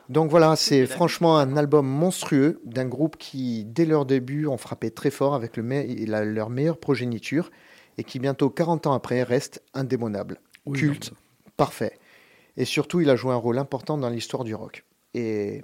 Donc 0.10 0.32
voilà, 0.32 0.55
c'est 0.55 0.88
franchement 0.88 1.38
un 1.38 1.55
album 1.55 1.86
monstrueux 1.88 2.60
d'un 2.66 2.86
groupe 2.86 3.16
qui, 3.18 3.64
dès 3.66 3.86
leur 3.86 4.05
début, 4.05 4.47
ont 4.47 4.57
frappé 4.57 4.89
très 4.89 5.12
fort 5.12 5.36
avec 5.36 5.55
le 5.55 5.64
me- 5.64 6.05
la- 6.07 6.26
leur 6.26 6.49
meilleure 6.49 6.80
progéniture 6.80 7.51
et 7.99 8.03
qui, 8.03 8.18
bientôt 8.20 8.49
40 8.49 8.88
ans 8.88 8.93
après, 8.93 9.22
reste 9.22 9.62
indémodable, 9.76 10.39
Oui, 10.66 10.80
culte, 10.80 11.14
parfait. 11.57 11.99
Et 12.57 12.66
surtout, 12.66 13.01
il 13.01 13.10
a 13.12 13.16
joué 13.16 13.34
un 13.34 13.38
rôle 13.38 13.60
important 13.60 13.97
dans 13.99 14.10
l'histoire 14.10 14.43
du 14.43 14.55
rock. 14.55 14.84
Et 15.14 15.64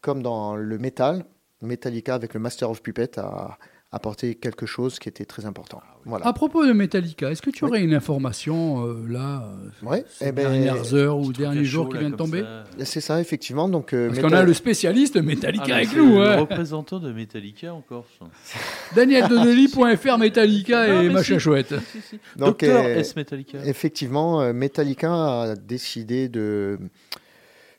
comme 0.00 0.22
dans 0.22 0.56
le 0.56 0.78
métal, 0.78 1.24
Metallica 1.60 2.14
avec 2.14 2.34
le 2.34 2.40
Master 2.40 2.70
of 2.70 2.82
Puppet 2.82 3.18
a 3.18 3.58
apporté 3.90 4.34
quelque 4.34 4.66
chose 4.66 4.98
qui 4.98 5.08
était 5.08 5.24
très 5.24 5.46
important. 5.46 5.80
Voilà. 6.04 6.26
À 6.26 6.32
propos 6.34 6.66
de 6.66 6.72
Metallica, 6.72 7.30
est-ce 7.30 7.40
que 7.40 7.48
tu 7.48 7.64
Oui. 7.64 7.70
aurais 7.70 7.82
une 7.82 7.94
information 7.94 8.84
euh, 8.86 9.06
là, 9.08 9.48
euh, 9.82 9.86
Ouais, 9.86 10.04
ces 10.10 10.28
eh 10.28 10.32
ben, 10.32 10.42
dernières 10.50 10.92
heures 10.94 11.18
ou 11.18 11.32
derniers 11.32 11.64
jours 11.64 11.88
qui 11.88 11.94
là, 11.94 12.00
viennent 12.00 12.12
de 12.12 12.16
tomber. 12.16 12.44
C'est 12.84 13.00
ça, 13.00 13.18
effectivement. 13.20 13.66
Donc, 13.68 13.94
euh, 13.94 14.08
Parce 14.08 14.16
Metal- 14.18 14.30
qu'on 14.30 14.36
a 14.36 14.42
le 14.44 14.52
spécialiste 14.52 15.16
Metallica 15.16 15.64
Ah, 15.70 15.74
avec 15.76 15.96
nous. 15.96 16.18
Le 16.18 16.26
Hein. 16.26 16.36
représentant 16.40 17.00
de 17.00 17.10
Metallica 17.12 17.72
encore. 17.72 18.04
ça. 18.18 18.26
DanielDonnelly.fr 18.96 20.18
Metallica 20.18 20.86
Non, 20.88 21.00
et 21.02 21.08
machin 21.08 21.34
si. 21.34 21.40
chouette. 21.40 21.74
Si, 21.92 22.00
si. 22.02 22.16
Donc, 22.36 22.60
Docteur 22.60 22.84
euh, 22.84 22.98
S 22.98 23.16
Metallica. 23.16 23.58
Effectivement, 23.64 24.42
euh, 24.42 24.52
Metallica 24.52 25.42
a 25.42 25.54
décidé 25.56 26.28
de 26.28 26.78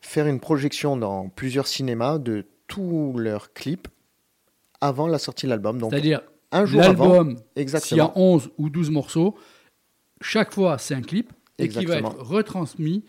faire 0.02 0.26
une 0.26 0.40
projection 0.40 0.98
dans 0.98 1.30
plusieurs 1.30 1.68
cinémas 1.68 2.18
de 2.18 2.46
tous 2.68 3.14
leurs 3.18 3.54
clips 3.54 3.88
avant 4.82 5.08
la 5.08 5.18
sortie 5.20 5.46
de 5.46 5.52
l'album. 5.52 5.80
C'est-à-dire, 5.90 6.22
un 6.52 6.66
jour 6.66 6.82
avant. 6.82 7.08
l'album, 7.14 7.30
s'il 7.38 7.38
y 7.38 7.60
a 7.60 7.62
Exactement. 7.62 8.12
11 8.16 8.50
ou 8.58 8.70
12 8.70 8.90
morceaux, 8.92 9.36
chaque 10.22 10.54
fois 10.54 10.78
c'est 10.78 10.96
un 10.96 11.02
clip 11.02 11.32
et 11.58 11.68
qui 11.68 11.86
va 11.86 11.98
être 11.98 12.16
retransmis 12.20 13.04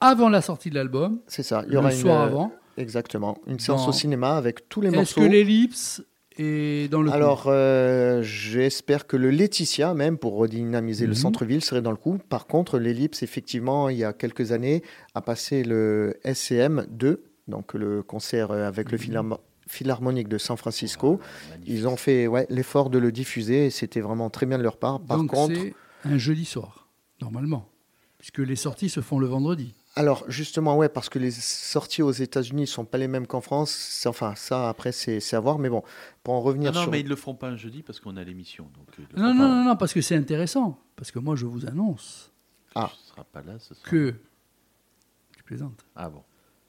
avant 0.00 0.28
la 0.28 0.40
sortie 0.42 0.70
de 0.70 0.76
l'album, 0.76 1.20
C'est 1.26 1.42
ça. 1.42 1.62
Il 1.66 1.70
y 1.70 1.72
le 1.72 1.78
aura 1.78 1.90
soir 1.90 2.22
une, 2.26 2.28
avant. 2.32 2.52
Exactement. 2.76 3.38
Une 3.48 3.58
séance 3.58 3.82
Dans- 3.82 3.88
au 3.88 3.92
cinéma 3.92 4.36
avec 4.36 4.68
tous 4.68 4.80
les 4.80 4.88
Est-ce 4.88 4.96
morceaux. 4.96 5.20
que 5.22 5.26
l'ellipse 5.26 6.02
est 6.38 6.88
dans 6.88 7.02
le 7.02 7.10
coup? 7.10 7.16
Alors, 7.16 7.44
euh, 7.48 8.22
j'espère 8.22 9.08
que 9.08 9.16
le 9.16 9.30
Laetitia, 9.30 9.94
même 9.94 10.16
pour 10.18 10.36
redynamiser 10.36 11.04
Mhm. 11.06 11.08
le 11.10 11.14
centre-ville, 11.16 11.64
serait 11.64 11.82
dans 11.82 11.90
le 11.90 11.96
coup. 11.96 12.18
Par 12.28 12.46
contre, 12.46 12.78
l'Ellipse, 12.78 13.24
effectivement, 13.24 13.88
il 13.88 13.96
y 13.98 14.04
a 14.04 14.12
quelques 14.12 14.52
années, 14.52 14.84
a 15.16 15.20
passé 15.20 15.64
le 15.64 16.14
SCM 16.22 16.86
2, 16.90 17.24
donc 17.48 17.74
le 17.74 18.04
concert 18.04 18.52
euh, 18.52 18.68
avec 18.68 18.92
le 18.92 18.98
Mhm. 18.98 19.02
Philharmonique 19.68 20.28
de 20.28 20.38
San 20.38 20.56
Francisco. 20.56 21.20
Magnifique. 21.50 21.68
Ils 21.74 21.86
ont 21.86 21.96
fait 21.96 22.26
ouais, 22.26 22.46
l'effort 22.50 22.90
de 22.90 22.98
le 22.98 23.12
diffuser 23.12 23.66
et 23.66 23.70
c'était 23.70 24.00
vraiment 24.00 24.30
très 24.30 24.46
bien 24.46 24.58
de 24.58 24.62
leur 24.62 24.76
part. 24.78 25.00
Par 25.00 25.18
Donc 25.18 25.30
contre, 25.30 25.54
c'est 25.54 25.74
un 26.04 26.18
jeudi 26.18 26.44
soir, 26.44 26.88
normalement, 27.20 27.68
puisque 28.18 28.38
les 28.38 28.56
sorties 28.56 28.88
se 28.88 29.00
font 29.00 29.18
le 29.18 29.26
vendredi. 29.26 29.74
alors 29.96 30.24
justement, 30.28 30.76
ouais, 30.76 30.88
parce 30.88 31.08
que 31.08 31.18
les 31.18 31.30
sorties 31.32 32.02
aux 32.02 32.12
États-Unis 32.12 32.62
ne 32.62 32.66
sont 32.66 32.84
pas 32.84 32.98
les 32.98 33.08
mêmes 33.08 33.26
qu'en 33.26 33.40
France. 33.40 34.04
Enfin, 34.06 34.34
ça, 34.36 34.68
après, 34.68 34.92
c'est 34.92 35.18
c'est 35.20 35.36
à 35.36 35.40
voir. 35.40 35.58
Mais 35.58 35.68
bon, 35.68 35.82
pour 36.22 36.34
en 36.34 36.40
revenir 36.40 36.70
Ah 36.72 36.74
non, 36.76 36.82
sur. 36.82 36.90
mais 36.92 37.00
ils 37.00 37.08
le 37.08 37.16
feront 37.16 37.34
pas 37.34 37.48
un 37.48 37.56
jeudi 37.56 37.82
parce 37.82 37.98
qu'on 38.00 38.16
a 38.16 38.24
l'émission. 38.24 38.70
Le 38.96 39.20
Non, 39.20 39.34
non, 39.34 39.40
pas. 39.40 39.48
non, 39.48 39.64
non, 39.64 39.76
parce 39.76 39.92
que 39.92 40.00
c'est 40.00 40.16
intéressant. 40.16 40.78
Parce 40.96 41.10
que 41.10 41.18
moi, 41.18 41.34
je 41.36 41.46
vous 41.46 41.66
annonce 41.66 42.32
Ah. 42.74 42.90
Tu 42.92 43.08
seras 43.10 43.24
pas 43.24 43.42
là 43.42 43.58
ce 43.58 43.74
soir. 43.74 43.88
que. 43.90 44.14
Tu 45.36 45.42
plaisantes. 45.44 45.84
Ah 45.96 46.08
bon. 46.08 46.22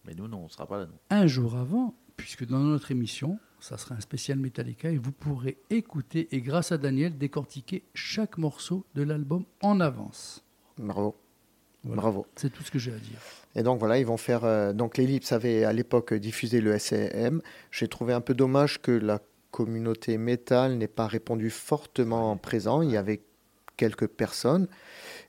Mais 0.05 0.15
nous, 0.15 0.27
non, 0.27 0.45
on 0.45 0.49
sera 0.49 0.65
pas 0.65 0.77
là, 0.79 0.85
non. 0.87 0.97
Un 1.11 1.27
jour 1.27 1.55
avant, 1.55 1.93
puisque 2.19 2.45
dans 2.45 2.59
notre 2.59 2.91
émission, 2.91 3.39
ça 3.59 3.77
sera 3.77 3.95
un 3.95 3.99
spécial 3.99 4.37
Metallica 4.39 4.89
et 4.89 4.97
vous 4.97 5.11
pourrez 5.11 5.57
écouter 5.69 6.27
et 6.31 6.41
grâce 6.41 6.71
à 6.71 6.77
Daniel 6.77 7.17
décortiquer 7.17 7.83
chaque 7.93 8.37
morceau 8.37 8.85
de 8.95 9.03
l'album 9.03 9.45
en 9.61 9.79
avance. 9.79 10.43
Bravo. 10.77 11.15
Voilà. 11.83 12.01
Bravo. 12.01 12.25
C'est 12.35 12.51
tout 12.51 12.63
ce 12.63 12.71
que 12.71 12.79
j'ai 12.79 12.91
à 12.93 12.97
dire. 12.97 13.19
Et 13.55 13.63
donc 13.63 13.79
voilà, 13.79 13.97
ils 13.99 14.05
vont 14.05 14.17
faire. 14.17 14.43
euh, 14.43 14.73
donc 14.73 14.97
l'Ellipse 14.97 15.31
avait 15.31 15.63
à 15.63 15.71
l'époque 15.73 16.13
diffusé 16.13 16.59
le 16.61 16.77
SCM. 16.77 17.41
J'ai 17.71 17.87
trouvé 17.87 18.13
un 18.13 18.21
peu 18.21 18.33
dommage 18.33 18.81
que 18.81 18.91
la 18.91 19.19
communauté 19.51 20.17
métal 20.17 20.77
n'ait 20.77 20.87
pas 20.89 21.07
répondu 21.07 21.49
fortement 21.49 22.35
présent. 22.37 22.81
Il 22.81 22.91
y 22.91 22.97
avait 22.97 23.21
quelques 23.77 24.07
personnes. 24.07 24.67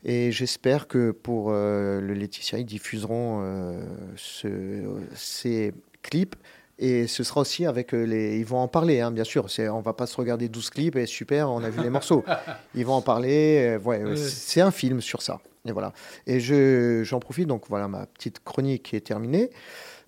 Et 0.05 0.33
j'espère 0.33 0.89
que 0.89 1.13
pour 1.13 1.51
euh, 1.53 2.01
le 2.01 2.15
Laetitia, 2.15 2.59
ils 2.59 2.65
diffuseront 2.67 3.41
euh, 3.45 3.81
ce- 4.17 5.01
ces 5.15 5.73
clips. 6.03 6.35
Et 6.83 7.07
ce 7.07 7.23
sera 7.25 7.43
aussi 7.43 7.67
avec 7.67 7.93
euh, 7.95 8.05
les. 8.05 8.39
Ils 8.39 8.45
vont 8.47 8.59
en 8.59 8.69
parler, 8.69 9.01
hein, 9.01 9.11
bien 9.11 9.25
sûr. 9.25 9.51
C'est, 9.51 9.69
on 9.69 9.81
va 9.83 9.93
pas 9.93 10.07
se 10.07 10.17
regarder 10.17 10.49
12 10.49 10.71
clips 10.71 10.97
et 10.97 11.05
super, 11.07 11.51
on 11.51 11.63
a 11.63 11.69
vu 11.69 11.83
les 11.83 11.91
morceaux. 11.91 12.25
Ils 12.75 12.87
vont 12.87 12.95
en 12.95 13.03
parler. 13.03 13.77
euh, 13.79 13.85
ouais, 13.87 14.03
Ouais. 14.03 14.17
C'est 14.17 14.63
un 14.63 14.71
film 14.71 15.01
sur 15.03 15.21
ça. 15.21 15.41
Et 15.69 15.73
voilà. 15.73 15.93
Et 16.27 16.41
je, 16.41 17.03
j'en 17.05 17.21
profite, 17.21 17.47
donc 17.47 17.65
voilà, 17.69 17.87
ma 17.87 18.07
petite 18.07 18.43
chronique 18.43 18.95
est 18.95 19.01
terminée, 19.07 19.51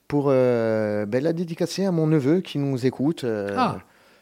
pour 0.08 0.26
euh, 0.28 1.04
ben, 1.04 1.22
la 1.22 1.34
dédicacer 1.34 1.84
à 1.84 1.92
mon 1.92 2.06
neveu 2.06 2.40
qui 2.40 2.58
nous 2.58 2.86
écoute. 2.86 3.24
euh, 3.24 3.54
Ah, 3.56 3.76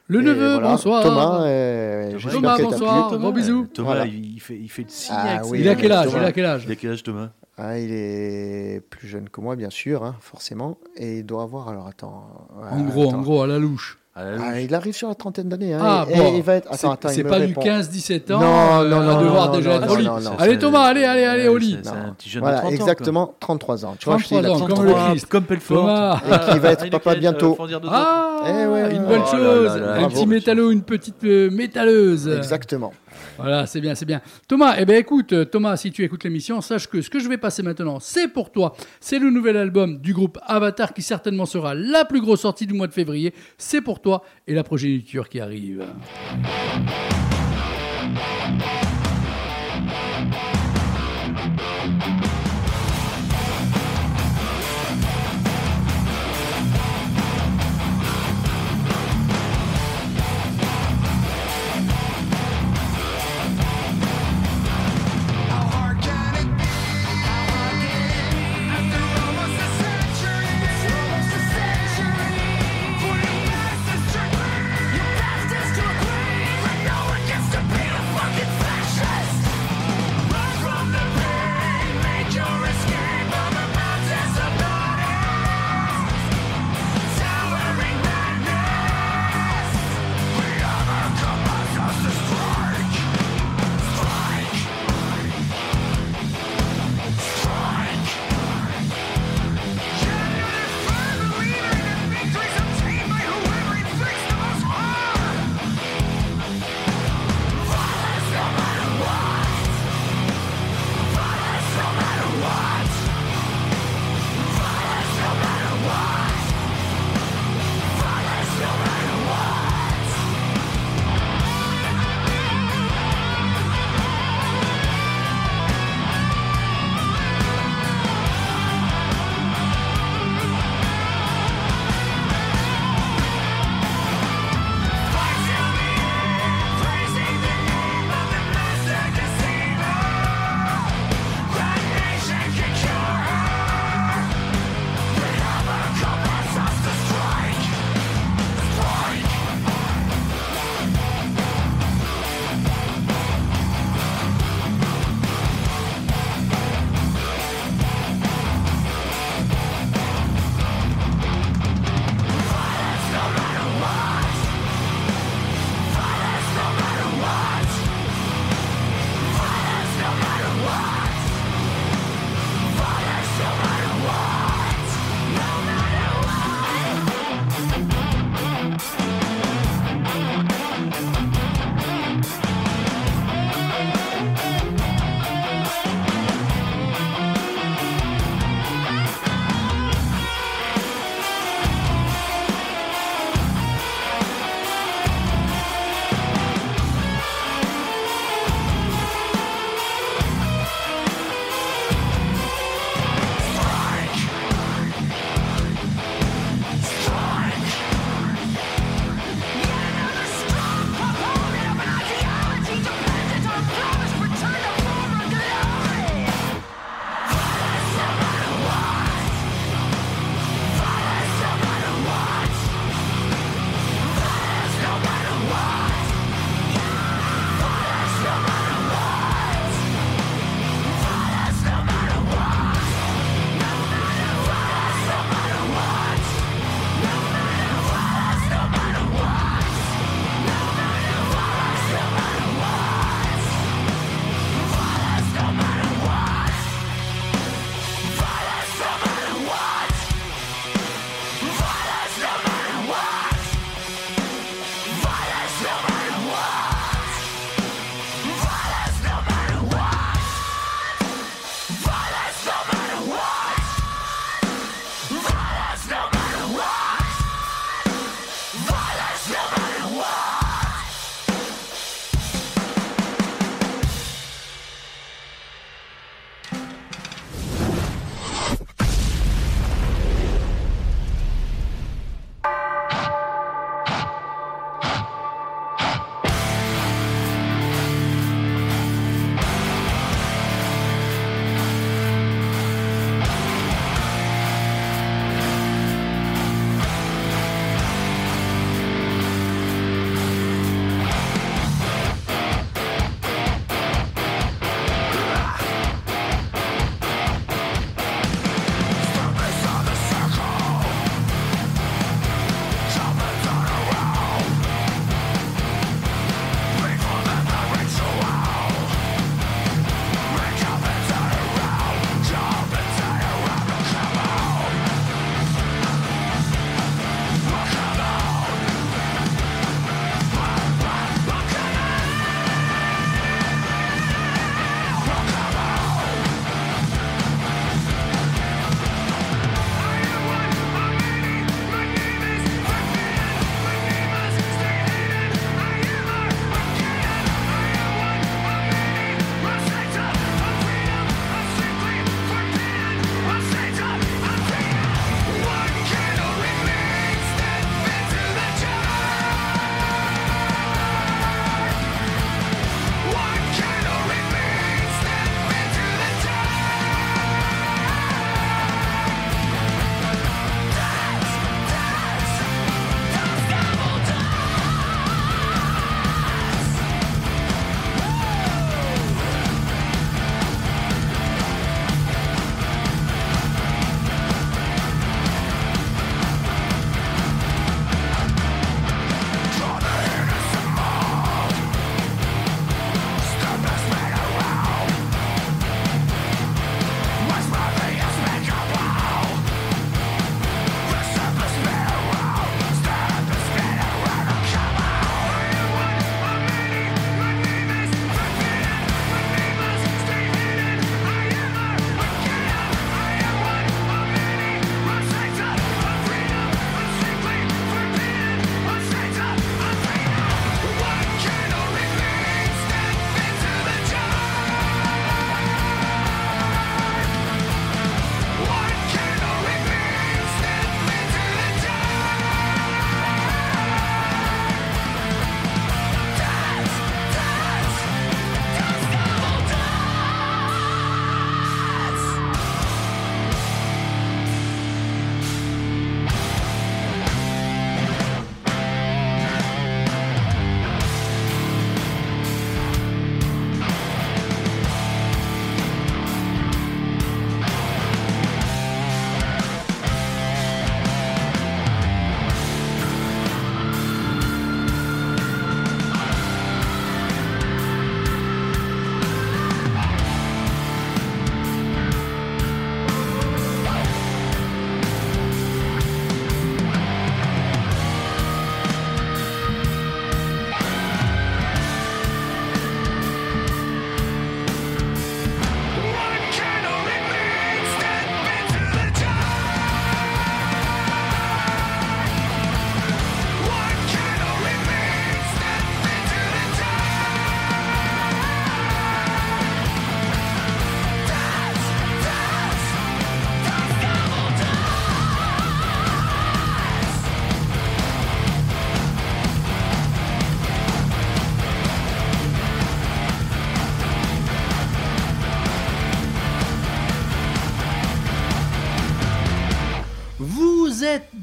le 0.08 0.20
et 0.20 0.24
neveu, 0.24 0.54
voilà, 0.54 0.70
bonsoir. 0.70 1.04
Thomas, 1.04 1.44
euh, 1.44 2.18
Thomas, 2.32 2.58
bonsoir. 2.60 3.16
Gros 3.16 3.30
bisous. 3.32 3.68
Thomas, 3.72 3.90
Voilà. 3.90 4.06
il, 4.06 4.40
fait, 4.40 4.56
il 4.58 4.68
fait 4.68 4.82
le 4.82 4.88
signe 4.88 5.14
Ah 5.16 5.30
avec 5.34 5.44
ses 5.44 5.50
oui, 5.52 5.60
Il 5.60 5.68
a 5.68 5.74
mains. 5.76 5.80
quel 5.80 5.92
âge? 5.92 6.06
Thomas. 6.08 6.18
Il 6.20 6.24
a 6.26 6.32
quel 6.32 6.44
âge? 6.46 6.62
Il 6.66 6.72
a 6.72 6.74
quel 6.74 6.90
âge, 6.90 7.02
Thomas? 7.04 7.30
Ah, 7.62 7.78
il 7.78 7.90
est 7.92 8.80
plus 8.88 9.06
jeune 9.06 9.28
que 9.28 9.40
moi, 9.42 9.54
bien 9.54 9.68
sûr, 9.70 10.02
hein, 10.04 10.14
forcément. 10.20 10.78
Et 10.96 11.18
il 11.18 11.26
doit 11.26 11.42
avoir, 11.42 11.68
alors 11.68 11.86
attends. 11.88 12.24
En 12.70 12.80
gros, 12.80 13.08
attends. 13.08 13.18
en 13.18 13.22
gros, 13.22 13.42
à 13.42 13.46
la 13.46 13.58
louche. 13.58 13.98
À 14.16 14.24
la 14.24 14.36
louche. 14.36 14.46
Ah, 14.48 14.60
il 14.60 14.74
arrive 14.74 14.94
sur 14.94 15.08
la 15.08 15.14
trentaine 15.14 15.48
d'années. 15.48 15.74
Hein, 15.74 15.80
Ah, 15.82 16.06
et, 16.10 16.16
bon. 16.16 16.24
et 16.32 16.36
il 16.38 16.42
va 16.42 16.54
être. 16.54 16.68
C'est 16.72 16.86
Attends, 16.86 16.92
attends, 16.94 17.08
c'est 17.10 17.22
me 17.22 17.28
pas 17.28 17.36
répond. 17.36 17.60
du 17.60 17.68
15-17 17.68 18.32
ans. 18.32 18.40
Non, 18.40 18.46
euh, 18.82 18.88
non, 18.88 19.00
à 19.00 19.14
non, 19.14 19.20
devoir 19.22 19.46
non, 19.48 19.56
déjà 19.56 19.78
non, 19.78 19.84
être 19.84 19.92
au 19.92 19.96
lit. 19.96 20.04
non. 20.04 20.36
Allez, 20.38 20.58
Thomas, 20.58 20.82
allez, 20.84 21.04
allez, 21.04 21.24
allez, 21.24 21.48
au 21.48 21.56
lit. 21.58 21.78
C'est 21.82 21.90
un 21.90 22.14
petit 22.18 22.28
jeune 22.30 22.42
Voilà, 22.42 22.56
de 22.56 22.62
30 22.62 22.72
ans, 22.72 22.76
exactement, 22.76 23.34
33 23.40 23.84
ans. 23.84 23.94
Tu 23.98 24.06
vois, 24.06 24.18
je 24.18 24.24
te 24.24 24.28
dis, 24.28 24.34
il 24.40 24.46
a 24.46 24.48
Comme 24.48 24.58
33, 24.68 24.84
le 24.84 24.92
Christ. 25.10 25.26
comme 25.26 25.44
Pelfort. 25.44 26.18
Et 26.26 26.50
qui 26.52 26.58
va 26.58 26.72
être 26.72 26.86
il 26.86 26.94
a 26.94 26.98
papa 26.98 27.14
bientôt. 27.14 27.56
euh, 27.60 27.76
ans. 27.76 27.80
Ah, 27.88 28.40
Eh 28.46 28.94
une 28.96 29.04
bonne 29.04 29.26
chose. 29.26 29.70
Oh 29.74 29.78
là, 29.78 29.94
un 30.04 30.08
petit 30.08 30.26
métallo, 30.26 30.70
une 30.70 30.82
petite 30.82 31.22
euh, 31.24 31.50
métalleuse. 31.50 32.26
Exactement. 32.28 32.92
Voilà, 33.36 33.66
c'est 33.66 33.80
bien, 33.80 33.94
c'est 33.94 34.06
bien. 34.06 34.20
Thomas, 34.48 34.76
eh 34.78 34.84
ben 34.84 34.96
écoute, 34.96 35.32
euh, 35.32 35.44
Thomas, 35.44 35.76
si 35.76 35.90
tu 35.90 36.04
écoutes 36.04 36.24
l'émission, 36.24 36.60
sache 36.60 36.86
que 36.88 37.02
ce 37.02 37.10
que 37.10 37.18
je 37.18 37.28
vais 37.28 37.38
passer 37.38 37.62
maintenant, 37.62 38.00
c'est 38.00 38.28
pour 38.28 38.50
toi. 38.50 38.74
C'est 39.00 39.18
le 39.18 39.30
nouvel 39.30 39.56
album 39.56 39.98
du 39.98 40.12
groupe 40.12 40.38
Avatar 40.46 40.92
qui 40.92 41.02
certainement 41.02 41.46
sera 41.46 41.74
la 41.74 42.04
plus 42.04 42.20
grosse 42.20 42.40
sortie 42.40 42.66
du 42.66 42.74
mois 42.74 42.86
de 42.86 42.92
février. 42.92 43.34
C'est 43.58 43.80
pour 43.80 44.00
toi 44.00 44.22
et 44.46 44.54
la 44.54 44.64
progéniture 44.64 45.28
qui 45.28 45.40
arrive. 45.40 45.84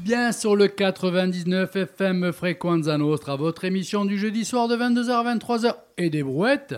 Bien 0.08 0.32
sur 0.32 0.56
le 0.56 0.68
99 0.68 1.76
FM 1.76 2.32
Frequenza 2.32 2.96
Nostra, 2.96 3.36
votre 3.36 3.66
émission 3.66 4.06
du 4.06 4.16
jeudi 4.16 4.46
soir 4.46 4.66
de 4.66 4.74
22h 4.74 5.10
à 5.10 5.34
23h 5.36 5.74
et 5.98 6.08
des 6.08 6.22
brouettes. 6.22 6.76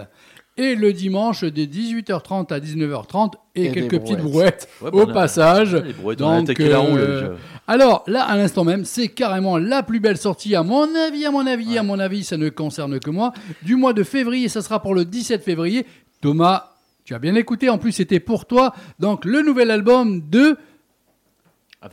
Et 0.56 0.74
le 0.74 0.92
dimanche 0.92 1.44
de 1.44 1.62
18h30 1.62 2.52
à 2.52 2.58
19h30 2.58 3.34
et, 3.54 3.66
Et 3.66 3.68
des 3.68 3.74
quelques 3.74 4.00
petites 4.00 4.18
brouettes. 4.18 4.68
brouettes 4.80 4.94
Ouais, 4.94 5.02
au 5.02 5.06
bah, 5.06 5.12
passage. 5.12 5.76
Les 5.76 5.92
brouettes, 5.92 6.20
on 6.22 6.28
a 6.28 6.42
Donc, 6.42 6.58
la 6.58 6.80
euh, 6.80 7.36
alors 7.68 8.02
là, 8.08 8.24
à 8.24 8.36
l'instant 8.36 8.64
même, 8.64 8.84
c'est 8.84 9.06
carrément 9.06 9.58
la 9.58 9.84
plus 9.84 10.00
belle 10.00 10.16
sortie, 10.16 10.56
à 10.56 10.64
mon 10.64 10.92
avis, 10.96 11.24
à 11.24 11.30
mon 11.30 11.46
avis, 11.46 11.78
à 11.78 11.84
mon 11.84 12.00
avis, 12.00 12.24
ça 12.24 12.36
ne 12.36 12.48
concerne 12.48 12.98
que 12.98 13.10
moi, 13.10 13.32
du 13.62 13.76
mois 13.76 13.92
de 13.92 14.02
février, 14.02 14.48
ça 14.48 14.60
sera 14.60 14.82
pour 14.82 14.92
le 14.92 15.04
17 15.04 15.44
février. 15.44 15.86
Thomas, 16.20 16.70
tu 17.04 17.14
as 17.14 17.18
bien 17.18 17.34
écouté, 17.34 17.68
en 17.68 17.78
plus 17.78 17.92
c'était 17.92 18.20
pour 18.20 18.46
toi. 18.46 18.74
Donc 18.98 19.24
le 19.24 19.42
nouvel 19.42 19.70
album 19.70 20.28
de, 20.30 20.56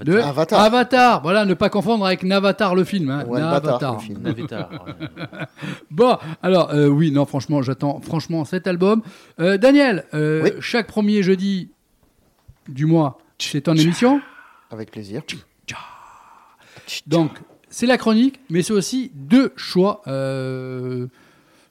de 0.03 0.17
Avatar. 0.19 0.59
Avatar. 0.61 1.21
Voilà, 1.21 1.45
ne 1.45 1.53
pas 1.53 1.69
confondre 1.69 2.05
avec 2.05 2.23
Navatar 2.23 2.75
le 2.75 2.83
film. 2.83 3.09
Hein, 3.09 3.23
Ouais, 3.25 3.39
Navatar. 3.39 3.73
bâtard, 3.73 3.93
le 3.95 3.99
film. 3.99 4.25
Avatar, 4.25 4.69
ouais. 4.88 4.93
Bon, 5.91 6.17
alors 6.43 6.71
euh, 6.73 6.88
oui, 6.88 7.11
non, 7.11 7.25
franchement, 7.25 7.61
j'attends 7.61 8.01
franchement 8.01 8.43
cet 8.45 8.67
album. 8.67 9.01
Euh, 9.39 9.57
Daniel, 9.57 10.05
euh, 10.13 10.43
Oui. 10.43 10.51
chaque 10.59 10.88
premier 10.88 11.23
jeudi 11.23 11.71
du 12.67 12.85
mois, 12.85 13.19
c'est 13.39 13.61
ton 13.61 13.75
émission. 13.75 14.19
Avec 14.71 14.91
plaisir. 14.91 15.21
Donc, 17.07 17.31
c'est 17.69 17.85
la 17.85 17.97
chronique, 17.97 18.39
mais 18.49 18.61
c'est 18.61 18.73
aussi 18.73 19.11
deux 19.15 19.51
choix 19.55 20.01
euh, 20.07 21.07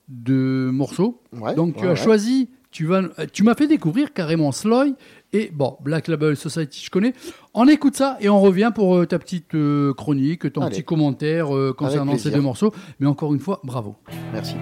de 0.09 0.71
morceaux. 0.73 1.21
Ouais, 1.33 1.55
Donc, 1.55 1.77
tu 1.77 1.83
ouais, 1.83 1.89
as 1.89 1.91
ouais. 1.91 1.97
choisi, 1.97 2.51
tu, 2.71 2.87
vas, 2.87 3.03
tu 3.33 3.43
m'as 3.43 3.55
fait 3.55 3.67
découvrir 3.67 4.13
carrément 4.13 4.53
Sloy 4.53 4.95
et 5.33 5.51
bon, 5.53 5.77
Black 5.83 6.09
Label 6.09 6.37
Society, 6.37 6.83
je 6.85 6.91
connais. 6.91 7.13
On 7.55 7.67
écoute 7.69 7.97
ça 7.97 8.17
et 8.21 8.29
on 8.29 8.41
revient 8.41 8.73
pour 8.75 8.97
euh, 8.97 9.07
ta 9.07 9.19
petite 9.19 9.55
euh, 9.55 9.93
chronique, 9.95 10.53
ton 10.53 10.63
Allez. 10.63 10.71
petit 10.71 10.85
commentaire 10.85 11.55
euh, 11.55 11.75
concernant 11.77 12.17
ces 12.17 12.31
deux 12.31 12.41
morceaux. 12.41 12.73
Mais 13.01 13.07
encore 13.07 13.35
une 13.35 13.41
fois, 13.41 13.61
bravo. 13.65 13.97
Merci. 14.33 14.55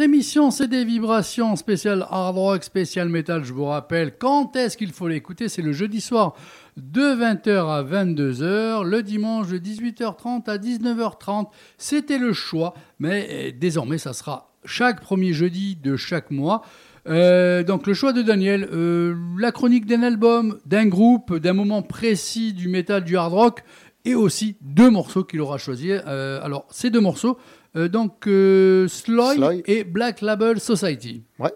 Émission, 0.00 0.50
c'est 0.50 0.68
des 0.68 0.86
vibrations 0.86 1.56
spéciales 1.56 2.06
hard 2.08 2.38
rock, 2.38 2.64
spécial 2.64 3.10
metal. 3.10 3.44
Je 3.44 3.52
vous 3.52 3.66
rappelle 3.66 4.16
quand 4.16 4.56
est-ce 4.56 4.78
qu'il 4.78 4.92
faut 4.92 5.08
l'écouter. 5.08 5.50
C'est 5.50 5.60
le 5.60 5.72
jeudi 5.72 6.00
soir 6.00 6.34
de 6.78 7.02
20h 7.02 7.68
à 7.68 7.82
22h, 7.82 8.82
le 8.82 9.02
dimanche 9.02 9.48
de 9.48 9.58
18h30 9.58 10.48
à 10.48 10.56
19h30. 10.56 11.48
C'était 11.76 12.16
le 12.16 12.32
choix, 12.32 12.72
mais 12.98 13.28
euh, 13.30 13.50
désormais, 13.54 13.98
ça 13.98 14.14
sera 14.14 14.54
chaque 14.64 15.02
premier 15.02 15.34
jeudi 15.34 15.76
de 15.76 15.96
chaque 15.96 16.30
mois. 16.30 16.62
Euh, 17.06 17.62
donc 17.62 17.86
le 17.86 17.92
choix 17.92 18.14
de 18.14 18.22
Daniel, 18.22 18.68
euh, 18.72 19.14
la 19.38 19.52
chronique 19.52 19.84
d'un 19.84 20.02
album, 20.02 20.58
d'un 20.64 20.86
groupe, 20.86 21.36
d'un 21.36 21.52
moment 21.52 21.82
précis 21.82 22.54
du 22.54 22.68
métal, 22.68 23.04
du 23.04 23.18
hard 23.18 23.34
rock, 23.34 23.64
et 24.04 24.14
aussi 24.14 24.56
deux 24.62 24.90
morceaux 24.90 25.24
qu'il 25.24 25.40
aura 25.40 25.58
choisis. 25.58 26.00
Euh, 26.06 26.40
alors 26.42 26.66
ces 26.70 26.90
deux 26.90 27.00
morceaux, 27.00 27.38
donc 27.74 28.26
euh, 28.26 28.88
Sloy, 28.88 29.34
Sloy. 29.36 29.62
et 29.66 29.84
Black 29.84 30.20
Label 30.20 30.58
Society. 30.60 31.22
Ouais. 31.38 31.52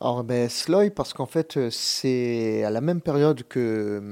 Alors, 0.00 0.22
ben, 0.24 0.50
Sloy, 0.50 0.90
parce 0.90 1.14
qu'en 1.14 1.24
fait, 1.24 1.56
euh, 1.56 1.68
c'est 1.70 2.62
à 2.64 2.68
la 2.70 2.82
même 2.82 3.00
période 3.00 3.42
que 3.44 4.02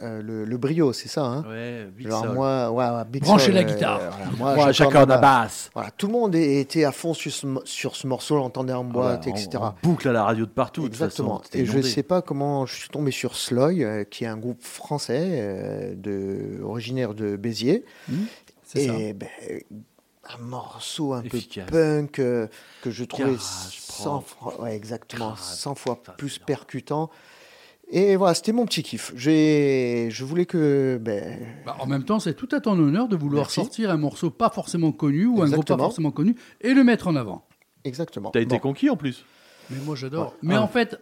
euh, 0.00 0.22
le, 0.22 0.44
le 0.46 0.56
brio, 0.56 0.94
c'est 0.94 1.08
ça, 1.08 1.24
hein? 1.26 1.44
Ouais, 1.46 1.88
Big 1.94 2.08
Soul. 2.10 2.28
moi, 2.32 2.70
ouais, 2.70 2.84
ouais, 2.88 3.04
Big 3.10 3.22
Branchez 3.22 3.46
Soul, 3.46 3.54
la 3.54 3.60
euh, 3.60 3.64
guitare. 3.64 3.98
voilà, 3.98 4.30
moi, 4.38 4.54
Moi, 4.54 4.72
j'accorde 4.72 5.10
la 5.10 5.18
basse. 5.18 5.68
Voilà, 5.74 5.90
tout 5.90 6.06
le 6.06 6.12
monde 6.14 6.34
était 6.36 6.84
à 6.84 6.92
fond 6.92 7.12
sur 7.12 7.30
ce, 7.32 7.46
sur 7.64 7.96
ce 7.96 8.06
morceau, 8.06 8.36
l'entendait 8.36 8.72
en 8.72 8.84
boîte, 8.84 9.24
Ah 9.26 9.30
bah, 9.30 9.38
etc. 9.38 9.48
on- 9.60 9.64
on 9.66 9.74
boucle 9.82 10.08
à 10.08 10.12
la 10.12 10.24
radio 10.24 10.46
de 10.46 10.50
partout. 10.50 10.82
de 10.82 10.86
Exactement. 10.86 11.30
façon, 11.40 11.42
c'était 11.44 11.58
Et 11.58 11.66
je 11.66 11.76
ne 11.76 11.82
sais 11.82 12.04
pas 12.04 12.22
comment 12.22 12.64
je 12.64 12.74
suis 12.76 12.88
tombé 12.88 13.10
sur 13.10 13.36
Sloy, 13.36 13.84
euh, 13.84 14.04
qui 14.04 14.24
est 14.24 14.28
un 14.28 14.38
groupe 14.38 14.62
français 14.62 15.20
euh, 15.32 15.94
de, 15.96 16.62
originaire 16.62 17.12
de 17.12 17.36
Béziers. 17.36 17.84
C'est 18.64 18.86
ça. 18.86 18.92
Ben, 19.14 19.28
un 20.34 20.38
morceau 20.42 21.12
un 21.12 21.22
Efficace. 21.22 21.66
peu 21.66 21.72
punk 21.72 22.18
euh, 22.18 22.46
que 22.82 22.90
je 22.90 23.04
trouvais 23.04 23.30
Garage, 23.30 23.40
100 23.40 24.20
fois, 24.22 24.60
ouais, 24.62 24.74
exactement, 24.76 25.32
Crade. 25.32 25.38
100 25.44 25.74
fois 25.74 25.96
Putain, 25.96 26.12
plus 26.12 26.38
percutant. 26.38 27.10
Et 27.88 28.16
voilà, 28.16 28.34
c'était 28.34 28.50
mon 28.52 28.66
petit 28.66 28.82
kiff. 28.82 29.12
J'ai, 29.14 30.08
je 30.10 30.24
voulais 30.24 30.44
que, 30.46 30.98
ben, 31.00 31.38
Bah, 31.64 31.76
en 31.78 31.86
même 31.86 32.02
temps, 32.04 32.18
c'est 32.18 32.34
tout 32.34 32.48
à 32.50 32.60
ton 32.60 32.72
honneur 32.72 33.06
de 33.06 33.14
vouloir 33.16 33.44
Merci. 33.44 33.54
sortir 33.60 33.90
un 33.90 33.96
morceau 33.96 34.30
pas 34.30 34.50
forcément 34.50 34.90
connu 34.90 35.26
ou 35.26 35.40
un 35.42 35.48
groupe 35.48 35.66
pas 35.66 35.76
forcément 35.78 36.10
connu 36.10 36.34
et 36.60 36.74
le 36.74 36.82
mettre 36.82 37.06
en 37.06 37.14
avant. 37.16 37.46
exactement. 37.84 38.30
T'as 38.32 38.40
été 38.40 38.56
Bon. 38.56 38.60
conquis 38.60 38.90
en 38.90 38.96
plus. 38.96 39.24
Mais 39.70 39.76
moi 39.84 39.94
j'adore. 39.94 40.32
Ouais. 40.32 40.38
Mais 40.42 40.54
Ah. 40.56 40.62
en 40.62 40.68
fait, 40.68 40.98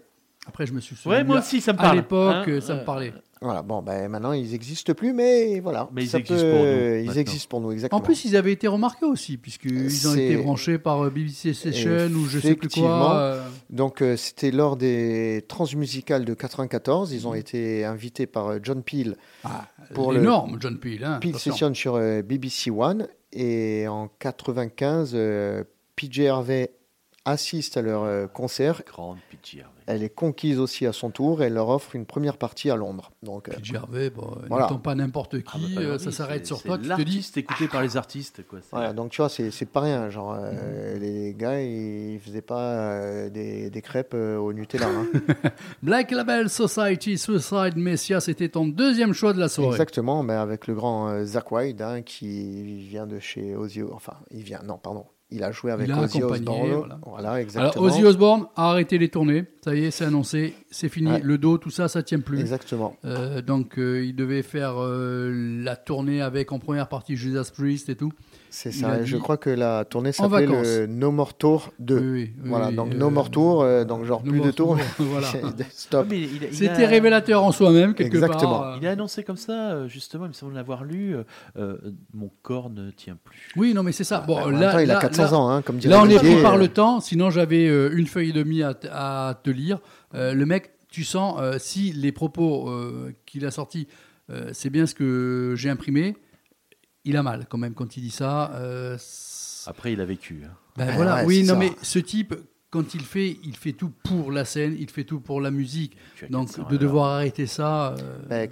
après 0.46 0.66
je 0.66 0.74
me 0.74 0.80
suis 0.80 0.94
Ouais, 0.94 1.00
souvenu 1.16 1.24
moi 1.24 1.36
à- 1.36 1.40
aussi, 1.40 1.62
ça 1.62 1.72
me 1.72 1.78
À 1.78 1.82
parle. 1.82 1.96
l'époque, 1.96 2.34
Hein, 2.34 2.44
euh, 2.48 2.60
ça 2.60 2.74
me 2.74 2.84
parlait. 2.84 3.14
Voilà, 3.40 3.62
bon, 3.62 3.82
ben 3.82 4.08
maintenant 4.08 4.32
ils 4.32 4.52
n'existent 4.52 4.94
plus, 4.94 5.12
mais 5.12 5.60
voilà. 5.60 5.88
Mais 5.92 6.04
ils 6.04 6.08
ça 6.08 6.18
existent 6.18 6.48
pour 6.48 6.60
nous, 6.60 6.66
Ils 6.66 7.04
maintenant. 7.06 7.20
existent 7.20 7.48
pour 7.50 7.60
nous, 7.60 7.72
exactement. 7.72 7.98
En 8.00 8.02
plus, 8.02 8.24
ils 8.24 8.36
avaient 8.36 8.52
été 8.52 8.66
remarqués 8.68 9.04
aussi, 9.04 9.36
puisqu'ils 9.36 10.08
ont 10.08 10.14
été 10.14 10.36
branchés 10.38 10.78
par 10.78 11.02
euh, 11.04 11.10
BBC 11.10 11.52
Session 11.52 12.06
ou 12.14 12.26
je 12.26 12.38
sais 12.38 12.54
plus 12.54 12.68
quoi. 12.68 13.16
euh, 13.18 13.48
Donc 13.70 14.00
euh, 14.02 14.16
c'était 14.16 14.50
lors 14.50 14.76
des 14.76 15.44
transmusicales 15.48 16.24
de 16.24 16.32
94. 16.34 17.12
Ils 17.12 17.26
ont 17.28 17.34
été 17.34 17.84
invités 17.84 18.26
par 18.26 18.48
euh, 18.48 18.58
John 18.62 18.82
Peel, 18.82 19.16
ah, 19.44 19.66
Pour 19.92 20.12
le- 20.12 20.20
énorme, 20.20 20.56
John 20.60 20.78
Peel. 20.78 21.04
Hein, 21.04 21.18
Peel. 21.20 21.36
Session 21.38 21.74
sur 21.74 21.96
euh, 21.96 22.22
BBC 22.22 22.70
One. 22.70 23.08
Et 23.32 23.86
en 23.88 24.08
95, 24.20 25.10
euh, 25.14 25.64
PJ 25.96 26.20
Harvey 26.20 26.70
assiste 27.24 27.76
à 27.76 27.82
leur 27.82 28.04
euh, 28.04 28.26
concert. 28.26 28.82
Grande 28.86 29.18
pitié. 29.28 29.60
Hervé. 29.60 29.72
Elle 29.86 30.02
est 30.02 30.08
conquise 30.14 30.58
aussi 30.58 30.86
à 30.86 30.92
son 30.92 31.10
tour 31.10 31.42
et 31.42 31.46
elle 31.46 31.54
leur 31.54 31.68
offre 31.68 31.94
une 31.94 32.06
première 32.06 32.38
partie 32.38 32.70
à 32.70 32.76
Londres. 32.76 33.10
Donc, 33.22 33.48
euh, 33.48 33.52
PJ 33.52 33.74
Harvey, 33.74 34.10
bon, 34.10 34.34
Voilà. 34.48 34.64
n'étant 34.64 34.78
pas 34.78 34.94
n'importe 34.94 35.38
qui, 35.42 35.50
Ah 35.54 35.58
bah, 35.58 35.66
bah, 35.74 35.80
euh, 35.82 35.92
oui, 35.98 36.00
ça 36.04 36.10
s'arrête 36.10 36.46
sur 36.46 36.56
c'est 36.58 36.68
toi, 36.68 36.78
tu 36.78 36.88
te 36.88 37.02
dis. 37.02 37.30
Écouté 37.36 37.68
par 37.68 37.82
les 37.82 37.96
artistes, 37.96 38.46
quoi. 38.48 38.60
voilà, 38.72 38.92
donc 38.92 39.10
tu 39.10 39.18
vois, 39.20 39.28
c'est 39.28 39.50
c'est 39.50 39.66
pas 39.66 39.80
rien. 39.80 40.08
Genre, 40.10 40.34
euh, 40.38 40.98
les 40.98 41.34
gars, 41.34 41.60
ils 41.60 42.18
faisaient 42.20 42.40
pas 42.40 42.60
euh, 42.60 43.28
des, 43.30 43.68
des 43.70 43.82
crêpes 43.82 44.14
euh, 44.14 44.36
au 44.38 44.52
Nutella. 44.52 44.86
hein. 44.88 45.06
Black 45.82 46.10
Label 46.12 46.48
Society 46.48 47.18
Suicide 47.18 47.76
Messiah, 47.76 48.20
c'était 48.20 48.48
ton 48.48 48.66
deuxième 48.66 49.12
choix 49.12 49.32
de 49.32 49.40
la 49.40 49.48
soirée. 49.48 49.72
Exactement, 49.72 50.22
mais 50.22 50.34
avec 50.34 50.66
le 50.66 50.74
grand 50.74 51.08
euh, 51.08 51.24
Zach 51.24 51.50
Wilde 51.52 51.82
hein, 51.82 52.02
qui 52.02 52.78
vient 52.78 53.06
de 53.06 53.18
chez 53.18 53.54
Ozzy. 53.54 53.82
Enfin, 53.82 54.14
il 54.30 54.42
vient, 54.42 54.60
non, 54.64 54.78
pardon. 54.78 55.04
Il 55.34 55.42
a 55.42 55.50
joué 55.50 55.72
avec 55.72 55.90
a 55.90 56.00
Ozzy 56.00 56.22
Osbourne. 56.22 56.68
voilà. 56.76 56.98
Voilà, 57.04 57.28
Alors, 57.30 57.36
exactement. 57.38 57.84
Ozzy 57.84 58.04
Osbourne 58.04 58.46
a 58.54 58.70
arrêté 58.70 58.98
les 58.98 59.08
tournées. 59.08 59.44
Ça 59.64 59.74
y 59.74 59.86
est, 59.86 59.90
c'est 59.90 60.04
annoncé. 60.04 60.54
C'est 60.70 60.88
fini. 60.88 61.10
Ouais. 61.10 61.20
Le 61.20 61.38
dos, 61.38 61.58
tout 61.58 61.70
ça, 61.70 61.88
ça 61.88 62.04
tient 62.04 62.20
plus. 62.20 62.38
Exactement. 62.38 62.96
Euh, 63.04 63.42
donc, 63.42 63.76
euh, 63.76 64.04
il 64.04 64.14
devait 64.14 64.42
faire 64.42 64.74
euh, 64.78 65.60
la 65.64 65.74
tournée 65.74 66.22
avec 66.22 66.52
en 66.52 66.60
première 66.60 66.88
partie 66.88 67.16
Judas 67.16 67.50
Priest 67.52 67.88
et 67.88 67.96
tout. 67.96 68.12
C'est 68.56 68.70
ça. 68.70 69.00
Et 69.00 69.04
Je 69.04 69.16
dit 69.16 69.20
crois 69.22 69.36
que 69.36 69.50
la 69.50 69.84
tournée 69.84 70.12
s'appelait 70.12 70.46
le 70.46 70.86
No 70.86 71.10
More 71.10 71.34
Tour 71.34 71.72
2. 71.80 71.98
Oui, 71.98 72.02
oui, 72.04 72.10
oui, 72.12 72.48
voilà, 72.48 72.70
donc 72.70 72.92
euh, 72.94 72.96
No 72.96 73.10
More 73.10 73.28
Tour, 73.28 73.62
euh, 73.62 73.84
donc 73.84 74.04
genre 74.04 74.22
No 74.24 74.30
plus 74.30 74.40
de 74.42 74.50
tours. 74.52 74.76
Tour, 74.96 75.06
voilà. 75.10 75.26
Stop. 75.72 76.06
C'était 76.52 76.84
a- 76.84 76.88
révélateur 76.88 77.42
en 77.42 77.50
soi-même, 77.50 77.94
quelque 77.94 78.14
Exactement. 78.14 78.60
part. 78.60 78.74
euh. 78.74 78.78
Il 78.80 78.86
a 78.86 78.92
annoncé 78.92 79.24
comme 79.24 79.36
ça, 79.36 79.72
euh, 79.72 79.88
justement, 79.88 80.26
il 80.26 80.28
me 80.28 80.32
semble 80.34 80.54
l'avoir 80.54 80.84
lu, 80.84 81.16
euh, 81.16 81.24
euh, 81.58 81.76
mon 82.12 82.30
corps 82.42 82.70
ne 82.70 82.92
tient 82.92 83.18
plus. 83.24 83.50
Oui, 83.56 83.74
non, 83.74 83.82
mais 83.82 83.90
c'est 83.90 84.04
ça. 84.04 84.20
Bon, 84.20 84.48
même 84.48 84.60
là, 84.60 84.72
temps, 84.72 84.78
il 84.78 84.86
là- 84.86 84.98
a 84.98 85.00
400 85.00 85.22
là- 85.24 85.32
ans, 85.34 85.50
hein, 85.50 85.62
comme 85.62 85.78
dirait 85.78 85.92
Là, 85.92 86.02
on 86.04 86.08
est 86.08 86.16
pris 86.18 86.40
par 86.40 86.56
le 86.56 86.68
temps. 86.68 87.00
Sinon, 87.00 87.30
j'avais 87.30 87.66
euh, 87.66 87.90
une 87.96 88.06
feuille 88.06 88.30
et 88.30 88.32
demie 88.32 88.62
à, 88.62 88.72
à 88.92 89.34
te 89.42 89.50
lire. 89.50 89.80
Euh, 90.14 90.32
le 90.32 90.46
mec, 90.46 90.70
tu 90.88 91.02
sens, 91.02 91.36
euh, 91.40 91.56
si 91.58 91.90
les 91.92 92.12
propos 92.12 92.68
euh, 92.70 93.12
qu'il 93.26 93.44
a 93.46 93.50
sortis, 93.50 93.88
euh, 94.30 94.50
c'est 94.52 94.70
bien 94.70 94.86
ce 94.86 94.94
que 94.94 95.54
j'ai 95.56 95.70
imprimé, 95.70 96.14
il 97.04 97.16
a 97.16 97.22
mal 97.22 97.46
quand 97.48 97.58
même 97.58 97.74
quand 97.74 97.96
il 97.96 98.00
dit 98.02 98.10
ça. 98.10 98.52
euh, 98.54 98.96
Après, 99.66 99.92
il 99.92 100.00
a 100.00 100.04
vécu. 100.04 100.42
hein. 100.44 100.54
ben 100.76 100.88
Ouais, 100.88 100.94
voilà, 100.96 101.16
ouais, 101.16 101.24
oui, 101.26 101.42
non, 101.42 101.54
ça. 101.54 101.58
mais 101.58 101.72
ce 101.82 101.98
type, 101.98 102.34
quand 102.70 102.94
il 102.94 103.02
fait, 103.02 103.38
il 103.44 103.56
fait 103.56 103.72
tout 103.72 103.90
pour 104.04 104.32
la 104.32 104.44
scène, 104.44 104.76
il 104.78 104.90
fait 104.90 105.04
tout 105.04 105.20
pour 105.20 105.40
la 105.40 105.50
musique. 105.50 105.96
Donc, 106.30 106.48
400 106.48 106.68
de 106.68 106.76
devoir 106.76 107.10
arrêter 107.16 107.46
ça. 107.46 107.94
euh, 107.94 108.18
Ben, 108.28 108.50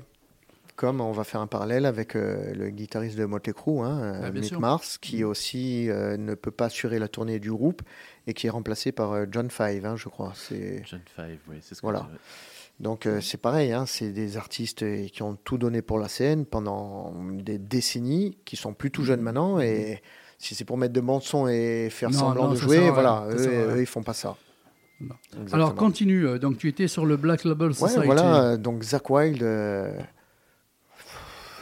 comme 0.74 1.00
on 1.00 1.12
va 1.12 1.22
faire 1.24 1.40
un 1.40 1.46
parallèle 1.46 1.84
avec 1.86 2.16
euh, 2.16 2.54
le 2.54 2.70
guitariste 2.70 3.16
de 3.16 3.24
Motley 3.26 3.52
Crue, 3.52 3.80
hein, 3.80 4.30
bien 4.30 4.40
Mick 4.40 4.44
sûr. 4.46 4.60
Mars, 4.60 4.96
qui 4.98 5.22
aussi 5.22 5.88
euh, 5.90 6.16
ne 6.16 6.34
peut 6.34 6.50
pas 6.50 6.64
assurer 6.66 6.98
la 6.98 7.08
tournée 7.08 7.38
du 7.38 7.50
groupe 7.52 7.82
et 8.26 8.32
qui 8.34 8.46
est 8.46 8.50
remplacé 8.50 8.90
par 8.90 9.12
euh, 9.12 9.26
John 9.30 9.50
Five, 9.50 9.84
hein, 9.84 9.96
je 9.96 10.08
crois. 10.08 10.32
C'est 10.34 10.82
John 10.86 11.02
Five, 11.14 11.38
oui, 11.48 11.56
c'est 11.60 11.74
ce 11.74 11.80
que 11.80 11.86
Voilà. 11.86 12.08
Donc 12.80 13.06
euh, 13.06 13.20
c'est 13.20 13.38
pareil, 13.38 13.72
hein, 13.72 13.84
c'est 13.86 14.10
des 14.10 14.36
artistes 14.36 14.82
euh, 14.82 15.06
qui 15.08 15.22
ont 15.22 15.36
tout 15.36 15.58
donné 15.58 15.82
pour 15.82 15.98
la 15.98 16.08
scène 16.08 16.46
pendant 16.46 17.14
des 17.32 17.58
décennies, 17.58 18.38
qui 18.44 18.56
sont 18.56 18.74
plus 18.74 18.90
tout 18.90 19.04
jeunes 19.04 19.20
maintenant 19.20 19.60
et 19.60 20.02
si 20.38 20.56
c'est 20.56 20.64
pour 20.64 20.76
mettre 20.76 20.92
de 20.92 21.00
bons 21.00 21.20
sons 21.20 21.46
et 21.46 21.88
faire 21.90 22.10
Non, 22.10 22.18
semblant 22.18 22.48
non, 22.48 22.54
de 22.54 22.56
jouer, 22.56 22.90
voilà, 22.90 23.20
rien, 23.20 23.38
ça 23.38 23.48
eux, 23.48 23.76
eux, 23.76 23.80
ils 23.80 23.86
font 23.86 24.02
pas 24.02 24.14
ça. 24.14 24.36
Alors, 25.52 25.74
continue. 25.74 26.38
Donc, 26.38 26.58
tu 26.58 26.68
étais 26.68 26.88
sur 26.88 27.06
le 27.06 27.16
Black 27.16 27.44
Label 27.44 27.68
Ouais, 27.68 27.74
Society. 27.74 28.06
voilà, 28.06 28.56
donc 28.56 28.82
Zach 28.82 29.08
Wilde, 29.10 29.42
euh, 29.42 29.92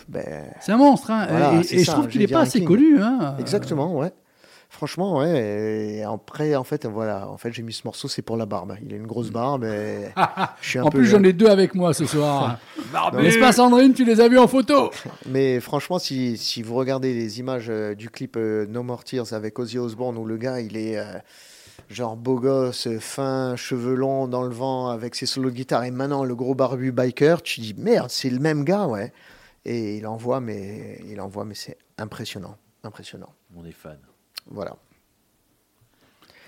ben, 0.08 0.44
C'est 0.60 0.72
un 0.72 0.76
monstre, 0.76 1.10
hein. 1.10 1.26
Voilà, 1.28 1.60
et, 1.60 1.84
je 1.84 1.90
trouve 1.90 2.08
qu'il 2.08 2.20
n'est 2.20 2.26
pas 2.26 2.40
assez 2.40 2.64
connu. 2.64 3.00
Hein. 3.00 3.36
Exactement, 3.38 3.96
ouais. 3.96 4.12
Franchement, 4.72 5.18
ouais. 5.18 5.96
Et 5.98 6.02
après, 6.04 6.54
en 6.54 6.62
fait, 6.62 6.86
voilà. 6.86 7.28
En 7.28 7.36
fait, 7.36 7.52
j'ai 7.52 7.62
mis 7.62 7.72
ce 7.72 7.82
morceau, 7.84 8.06
c'est 8.06 8.22
pour 8.22 8.36
la 8.36 8.46
barbe. 8.46 8.76
Il 8.86 8.94
a 8.94 8.96
une 8.96 9.06
grosse 9.06 9.30
barbe. 9.30 9.64
Et 9.64 10.10
je 10.60 10.68
suis 10.68 10.78
un 10.78 10.84
En 10.84 10.90
peu 10.90 10.98
plus, 10.98 11.08
j'en 11.08 11.22
ai 11.24 11.32
deux 11.32 11.48
avec 11.48 11.74
moi 11.74 11.92
ce 11.92 12.06
soir. 12.06 12.56
N'est-ce 13.14 13.40
pas, 13.40 13.52
Sandrine 13.52 13.92
Tu 13.92 14.04
les 14.04 14.20
as 14.20 14.28
vus 14.28 14.38
en 14.38 14.46
photo 14.46 14.92
Mais 15.28 15.58
franchement, 15.58 15.98
si, 15.98 16.38
si 16.38 16.62
vous 16.62 16.76
regardez 16.76 17.12
les 17.12 17.40
images 17.40 17.66
euh, 17.68 17.96
du 17.96 18.10
clip 18.10 18.36
euh, 18.36 18.64
No 18.68 18.84
More 18.84 19.02
Tears 19.02 19.32
avec 19.32 19.58
Ozzy 19.58 19.76
Osbourne, 19.76 20.16
où 20.16 20.24
le 20.24 20.36
gars, 20.36 20.60
il 20.60 20.76
est 20.76 20.98
euh, 20.98 21.18
genre 21.90 22.16
beau 22.16 22.38
gosse, 22.38 22.86
fin, 23.00 23.56
cheveux 23.56 23.96
longs 23.96 24.28
dans 24.28 24.44
le 24.44 24.54
vent, 24.54 24.88
avec 24.88 25.16
ses 25.16 25.26
solos 25.26 25.50
de 25.50 25.56
guitare, 25.56 25.82
et 25.82 25.90
maintenant 25.90 26.22
le 26.22 26.36
gros 26.36 26.54
barbu 26.54 26.92
biker, 26.92 27.42
tu 27.42 27.60
dis 27.60 27.74
merde, 27.76 28.08
c'est 28.08 28.30
le 28.30 28.38
même 28.38 28.62
gars, 28.64 28.86
ouais. 28.86 29.12
Et 29.64 29.96
il 29.96 30.06
envoie, 30.06 30.40
mais 30.40 31.00
il 31.08 31.20
envoie, 31.20 31.44
mais 31.44 31.56
c'est 31.56 31.76
impressionnant, 31.98 32.56
impressionnant. 32.84 33.34
On 33.56 33.64
est 33.64 33.72
fan. 33.72 33.98
Voilà. 34.50 34.76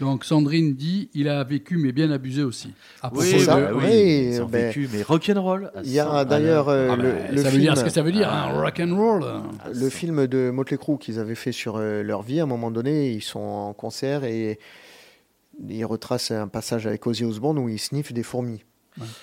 Donc, 0.01 0.25
Sandrine 0.25 0.75
dit 0.75 1.11
il 1.15 1.29
a 1.29 1.45
vécu, 1.45 1.77
mais 1.77 1.93
bien 1.93 2.11
abusé 2.11 2.43
aussi. 2.43 2.73
À 3.03 3.09
propos 3.09 3.23
c'est 3.25 3.39
ça, 3.39 3.55
de- 3.57 3.67
bah 3.67 3.71
oui, 3.75 3.85
oui, 3.85 4.29
ils 4.33 4.43
ont 4.43 4.47
ben, 4.47 4.67
vécu, 4.67 4.89
mais 4.93 5.03
rock'n'roll. 5.03 5.71
Il 5.85 5.93
y 5.93 6.01
a 6.01 6.05
100 6.07 6.13
à 6.17 6.25
d'ailleurs 6.25 6.67
l'heure. 6.67 6.69
euh, 6.71 6.89
Ah 6.93 6.97
le, 6.97 7.03
ben, 7.03 7.31
le 7.31 7.37
ça 7.37 7.43
veut 7.45 7.51
film, 7.51 7.61
dire 7.63 7.79
ce 7.79 7.85
que 7.85 7.91
ça 7.91 8.03
veut 8.03 8.11
dire, 8.11 8.29
Ah. 8.29 8.49
hein, 8.51 8.61
rock 8.61 8.81
and 8.81 8.97
roll. 8.97 9.23
À 9.65 9.69
le 9.69 9.91
100. 9.91 9.91
film 9.91 10.27
de 10.27 10.51
Motley 10.51 10.77
Crue 10.79 10.99
qu'ils 10.99 11.21
avaient 11.21 11.37
fait 11.37 11.53
sur 11.53 11.77
euh, 11.77 12.03
leur 12.03 12.23
vie. 12.23 12.41
À 12.41 12.43
un 12.43 12.47
moment 12.47 12.73
donné, 12.73 13.13
ils 13.13 13.23
sont 13.23 13.39
en 13.39 13.73
concert 13.75 14.25
et 14.25 14.59
ils 15.69 15.85
retracent 15.85 16.33
un 16.33 16.49
passage 16.49 16.87
avec 16.89 17.07
Ozzy 17.07 17.25
Osbourne 17.25 17.59
où 17.61 17.69
ils 17.69 17.79
sniffent 17.79 18.13
des 18.13 18.25
fourmis. 18.25 18.65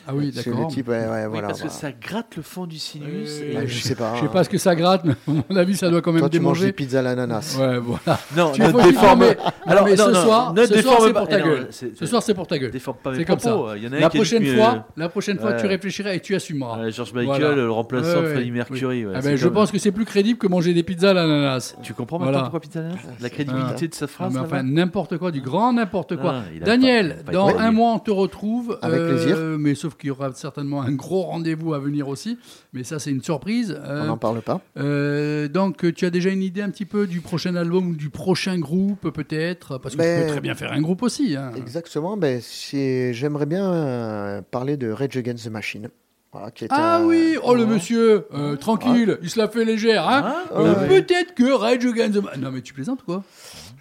Ah 0.07 0.13
oui, 0.15 0.31
C'est 0.33 0.47
le 0.47 0.51
d'accord. 0.55 0.67
type, 0.71 0.87
ouais, 0.87 0.97
ouais, 0.97 1.05
Oui, 1.25 1.29
voilà. 1.29 1.47
parce 1.49 1.61
que 1.61 1.69
ça 1.69 1.91
gratte 1.91 2.35
le 2.37 2.41
fond 2.41 2.65
du 2.65 2.79
sinus. 2.79 3.29
Euh, 3.41 3.51
et- 3.51 3.57
Ah, 3.57 3.65
je 3.67 3.79
sais 3.79 3.93
pas. 3.93 4.15
Je 4.15 4.21
sais 4.21 4.27
pas 4.27 4.43
ce 4.43 4.49
que 4.49 4.57
ça 4.57 4.73
gratte, 4.75 5.03
mais 5.05 5.11
à 5.27 5.43
mon 5.47 5.55
avis, 5.55 5.75
ça 5.77 5.89
doit 5.91 6.01
quand 6.01 6.11
même 6.11 6.21
Toi, 6.21 6.29
tu 6.29 6.39
manges 6.39 6.61
des 6.61 6.71
pizzas 6.73 6.99
à 6.99 7.03
l'ananas. 7.03 7.55
Ouais, 7.59 7.77
voilà. 7.77 8.19
Non, 8.35 8.51
Tu 8.51 8.61
ne 8.61 8.71
déforme. 8.83 9.25
Alors, 9.67 9.85
mais 9.85 9.95
non, 9.95 10.05
ce 10.05 10.11
non, 10.11 10.23
soir, 10.23 10.53
ne 10.55 10.65
ce 10.65 10.81
soir, 10.81 10.97
c'est 11.01 11.13
pour 11.13 11.27
ta 11.27 11.37
eh 11.37 11.41
non, 11.41 11.47
gueule. 11.47 11.67
c'est- 11.69 11.95
Ce 11.95 12.05
soir, 12.07 12.23
c'est 12.23 12.33
pour 12.33 12.47
ta 12.47 12.57
gueule. 12.57 12.71
Déforme 12.71 12.97
pas 13.03 13.11
mes 13.11 13.17
C'est 13.17 13.25
comme 13.25 13.37
propos. 13.37 13.69
ça. 13.69 13.77
Il 13.77 13.83
y 13.83 13.87
en 13.87 13.93
a 13.93 13.97
un 13.97 13.99
La 13.99 14.09
prochaine 14.09 14.45
fois, 14.55 14.87
la 14.97 15.09
prochaine 15.09 15.37
fois, 15.37 15.51
ouais. 15.51 15.61
tu 15.61 15.67
réfléchiras 15.67 16.13
et 16.13 16.19
tu 16.19 16.33
assumeras. 16.35 16.89
George 16.89 17.13
Michael, 17.13 17.55
le 17.55 17.69
remplaçant 17.71 18.21
de 18.23 18.27
Freddie. 18.27 18.49
Mercury. 18.51 19.05
Ah 19.13 19.21
ben, 19.21 19.35
je 19.35 19.47
pense 19.47 19.71
que 19.71 19.77
c'est 19.77 19.91
plus 19.91 20.05
crédible 20.05 20.39
que 20.39 20.47
manger 20.47 20.73
des 20.73 20.81
pizzas 20.81 21.11
à 21.11 21.13
l'ananas. 21.13 21.75
Tu 21.83 21.93
comprends 21.93 22.17
maintenant 22.17 22.41
pourquoi 22.41 22.59
Pizza 22.59 22.79
Hut 22.79 22.97
La 23.21 23.29
crédibilité 23.29 23.87
de 23.87 23.93
cette 23.93 24.09
Ah, 24.09 24.13
phrase 24.29 24.37
enfin, 24.37 24.63
n'importe 24.63 25.17
quoi, 25.19 25.29
du 25.31 25.41
grand 25.41 25.73
n'importe 25.73 26.17
quoi. 26.17 26.37
Ah, 26.39 26.65
Daniel, 26.65 27.17
dans 27.31 27.49
un 27.55 27.71
mois, 27.71 27.93
on 27.93 27.99
te 27.99 28.09
retrouve. 28.09 28.77
Avec 28.81 28.99
euh, 28.99 29.09
plaisir. 29.09 29.37
Mais 29.59 29.75
sauf 29.75 29.95
qu'il 29.95 30.07
y 30.07 30.11
aura 30.11 30.31
certainement 30.33 30.81
un 30.81 30.91
gros 30.93 31.23
rendez-vous 31.23 31.73
à 31.73 31.79
venir 31.79 32.07
aussi. 32.07 32.37
Mais 32.73 32.83
ça, 32.83 32.97
c'est 32.99 33.11
une 33.11 33.21
surprise. 33.21 33.77
Euh, 33.83 34.03
On 34.03 34.07
n'en 34.07 34.17
parle 34.17 34.41
pas. 34.41 34.61
euh, 34.77 35.47
donc, 35.47 35.83
euh, 35.85 35.91
tu 35.91 36.05
as 36.05 36.09
déjà 36.09 36.29
une 36.29 36.41
idée 36.41 36.61
un 36.61 36.69
petit 36.69 36.85
peu 36.85 37.05
du 37.07 37.21
prochain 37.21 37.55
album 37.55 37.87
ou 37.89 37.95
du 37.95 38.09
prochain 38.09 38.57
groupe, 38.59 39.09
peut-être? 39.11 39.77
Parce 39.77 39.95
que 39.95 40.01
tu 40.01 40.07
Ben, 40.07 40.25
peux 40.25 40.31
très 40.31 40.41
bien 40.41 40.55
faire 40.55 40.71
un 40.73 40.81
groupe 40.81 41.03
aussi. 41.03 41.35
hein. 41.35 41.51
Exactement. 41.57 42.17
Ben, 42.17 42.41
J'aimerais 42.71 43.45
bien 43.45 43.71
euh, 43.73 44.41
parler 44.41 44.77
de 44.77 44.89
Rage 44.89 45.17
Against 45.17 45.45
the 45.45 45.51
Machine. 45.51 45.89
Voilà, 46.31 46.51
qui 46.51 46.65
est 46.65 46.67
Ah 46.69 46.97
un- 46.97 47.05
oui, 47.05 47.37
oh 47.43 47.55
le 47.55 47.65
monsieur, 47.65 48.27
euh, 48.35 48.55
tranquille, 48.55 49.17
il 49.23 49.31
se 49.31 49.39
la 49.39 49.47
fait 49.49 49.65
légère. 49.65 50.07
Hein 50.07 50.21
Ah, 50.23 50.43
Euh, 50.59 50.75
ouais. 50.87 51.01
Peut-être 51.01 51.33
que 51.33 51.51
Rage 51.51 51.83
Against 51.85 52.19
the 52.19 52.23
Ma- 52.23 52.37
Non 52.37 52.51
mais 52.51 52.61
tu 52.61 52.71
plaisantes 52.71 53.01
quoi? 53.03 53.23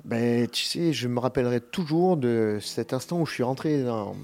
Ben, 0.06 0.46
tu 0.48 0.64
sais, 0.64 0.94
je 0.94 1.08
me 1.08 1.18
rappellerai 1.20 1.60
toujours 1.60 2.16
de 2.16 2.56
cet 2.62 2.94
instant 2.94 3.20
où 3.20 3.26
je 3.26 3.34
suis 3.34 3.42
rentré 3.42 3.82
dans, 3.84 4.16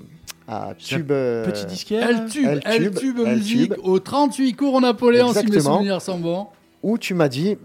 à 0.48 0.74
C'est 0.78 0.94
un 0.94 0.98
Tube. 0.98 1.10
euh, 1.12 1.44
Petit 1.46 1.66
disquaire. 1.66 2.06
Elle 2.08 2.26
tube, 2.28 2.48
Elle 2.64 2.90
tube, 2.94 3.18
elle 3.26 3.36
musique 3.38 3.72
tube. 3.74 3.80
au 3.84 3.98
38 3.98 4.52
cours 4.54 4.80
Napoléon 4.80 5.32
si 5.32 5.46
mes 5.46 5.60
souvenirs 5.60 6.02
sont 6.02 6.18
bons. 6.18 6.46
Où 6.82 6.98
tu 6.98 7.14
m'as 7.14 7.28
dit, 7.28 7.56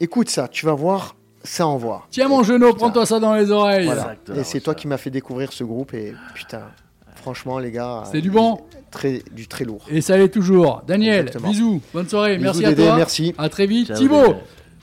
écoute 0.00 0.28
ça, 0.28 0.48
tu 0.48 0.66
vas 0.66 0.74
voir, 0.74 1.14
ça 1.44 1.66
envoie. 1.66 2.06
Tiens 2.10 2.28
mon 2.28 2.42
genou, 2.42 2.72
prends-toi 2.74 3.06
ça 3.06 3.20
dans 3.20 3.34
les 3.34 3.50
oreilles. 3.50 3.86
Voilà. 3.86 4.16
Et 4.36 4.42
c'est 4.44 4.60
toi 4.60 4.72
ça. 4.72 4.80
qui 4.80 4.88
m'as 4.88 4.96
fait 4.96 5.10
découvrir 5.10 5.52
ce 5.52 5.62
groupe 5.62 5.94
et 5.94 6.14
putain, 6.34 6.62
franchement 7.14 7.58
les 7.60 7.70
gars. 7.70 8.02
C'était 8.06 8.18
euh, 8.18 8.22
du 8.22 8.30
bon. 8.30 8.58
Très, 8.90 9.22
du 9.32 9.46
très 9.48 9.64
lourd. 9.64 9.84
Et 9.90 10.00
ça 10.00 10.16
l'est 10.16 10.28
toujours. 10.28 10.82
Daniel, 10.86 11.26
Exactement. 11.26 11.48
bisous, 11.50 11.80
bonne 11.92 12.08
soirée, 12.08 12.36
Bisous, 12.38 12.44
merci 12.44 12.64
à 12.64 12.68
Dédé, 12.70 12.84
toi. 12.86 12.96
merci. 12.96 13.34
À 13.38 13.48
très 13.48 13.66
vite. 13.66 13.88
Ciao, 13.88 13.96
Thibaut, 13.98 14.22
Dédé. 14.26 14.38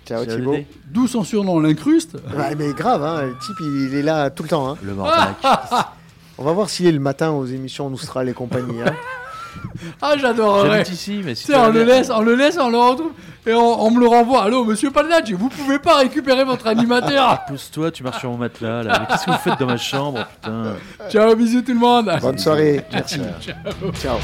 Ciao 0.06 0.26
Thibaut. 0.26 0.56
D'où 0.88 1.08
son 1.08 1.24
surnom 1.24 1.60
l'incruste 1.60 2.16
Ouais, 2.38 2.56
mais 2.58 2.74
grave, 2.74 3.04
hein, 3.04 3.22
le 3.24 3.32
type 3.46 3.56
il, 3.62 3.88
il 3.92 3.96
est 3.96 4.02
là 4.04 4.30
tout 4.30 4.44
le 4.44 4.50
temps. 4.50 4.70
Hein. 4.70 4.78
Le 4.84 4.94
Mordac. 4.94 5.36
On 6.42 6.44
va 6.44 6.54
voir 6.54 6.70
s'il 6.72 6.88
est 6.88 6.92
le 6.92 7.00
matin 7.00 7.30
aux 7.30 7.46
émissions 7.46 7.88
Noustral 7.92 8.28
et 8.28 8.34
compagnie. 8.34 8.82
hein. 8.82 8.94
Ah 10.02 10.14
j'adorerais. 10.18 10.82
Ici, 10.84 11.22
mais 11.26 11.36
si 11.36 11.54
on 11.54 11.70
le 11.70 11.84
laisse, 11.84 12.10
on 12.10 12.22
le 12.22 12.36
laisse, 12.36 12.58
on 12.58 12.70
le 12.70 12.78
retrouve 12.78 13.12
et 13.46 13.54
on, 13.54 13.84
on 13.84 13.92
me 13.92 14.00
le 14.00 14.08
renvoie. 14.08 14.44
Allô, 14.44 14.64
monsieur 14.64 14.90
Palnadji, 14.92 15.34
vous 15.34 15.50
pouvez 15.50 15.78
pas 15.78 15.98
récupérer 15.98 16.46
votre 16.46 16.66
animateur 16.68 17.42
Pousse-toi, 17.48 17.92
tu 17.92 18.02
marches 18.02 18.20
sur 18.22 18.32
mon 18.32 18.38
matelas 18.38 18.82
là. 18.84 18.98
Mais 19.02 19.06
Qu'est-ce 19.08 19.26
que 19.26 19.32
vous 19.32 19.38
faites 19.38 19.60
dans 19.60 19.66
ma 19.68 19.78
chambre, 19.78 20.26
putain 20.36 20.76
Ciao, 21.10 21.36
bisous 21.36 21.62
tout 21.62 21.74
le 21.74 21.80
monde. 21.80 22.12
Bonne 22.22 22.38
soirée, 22.40 22.84
merci. 22.92 23.20
Ciao. 23.42 23.92
Ciao. 24.02 24.18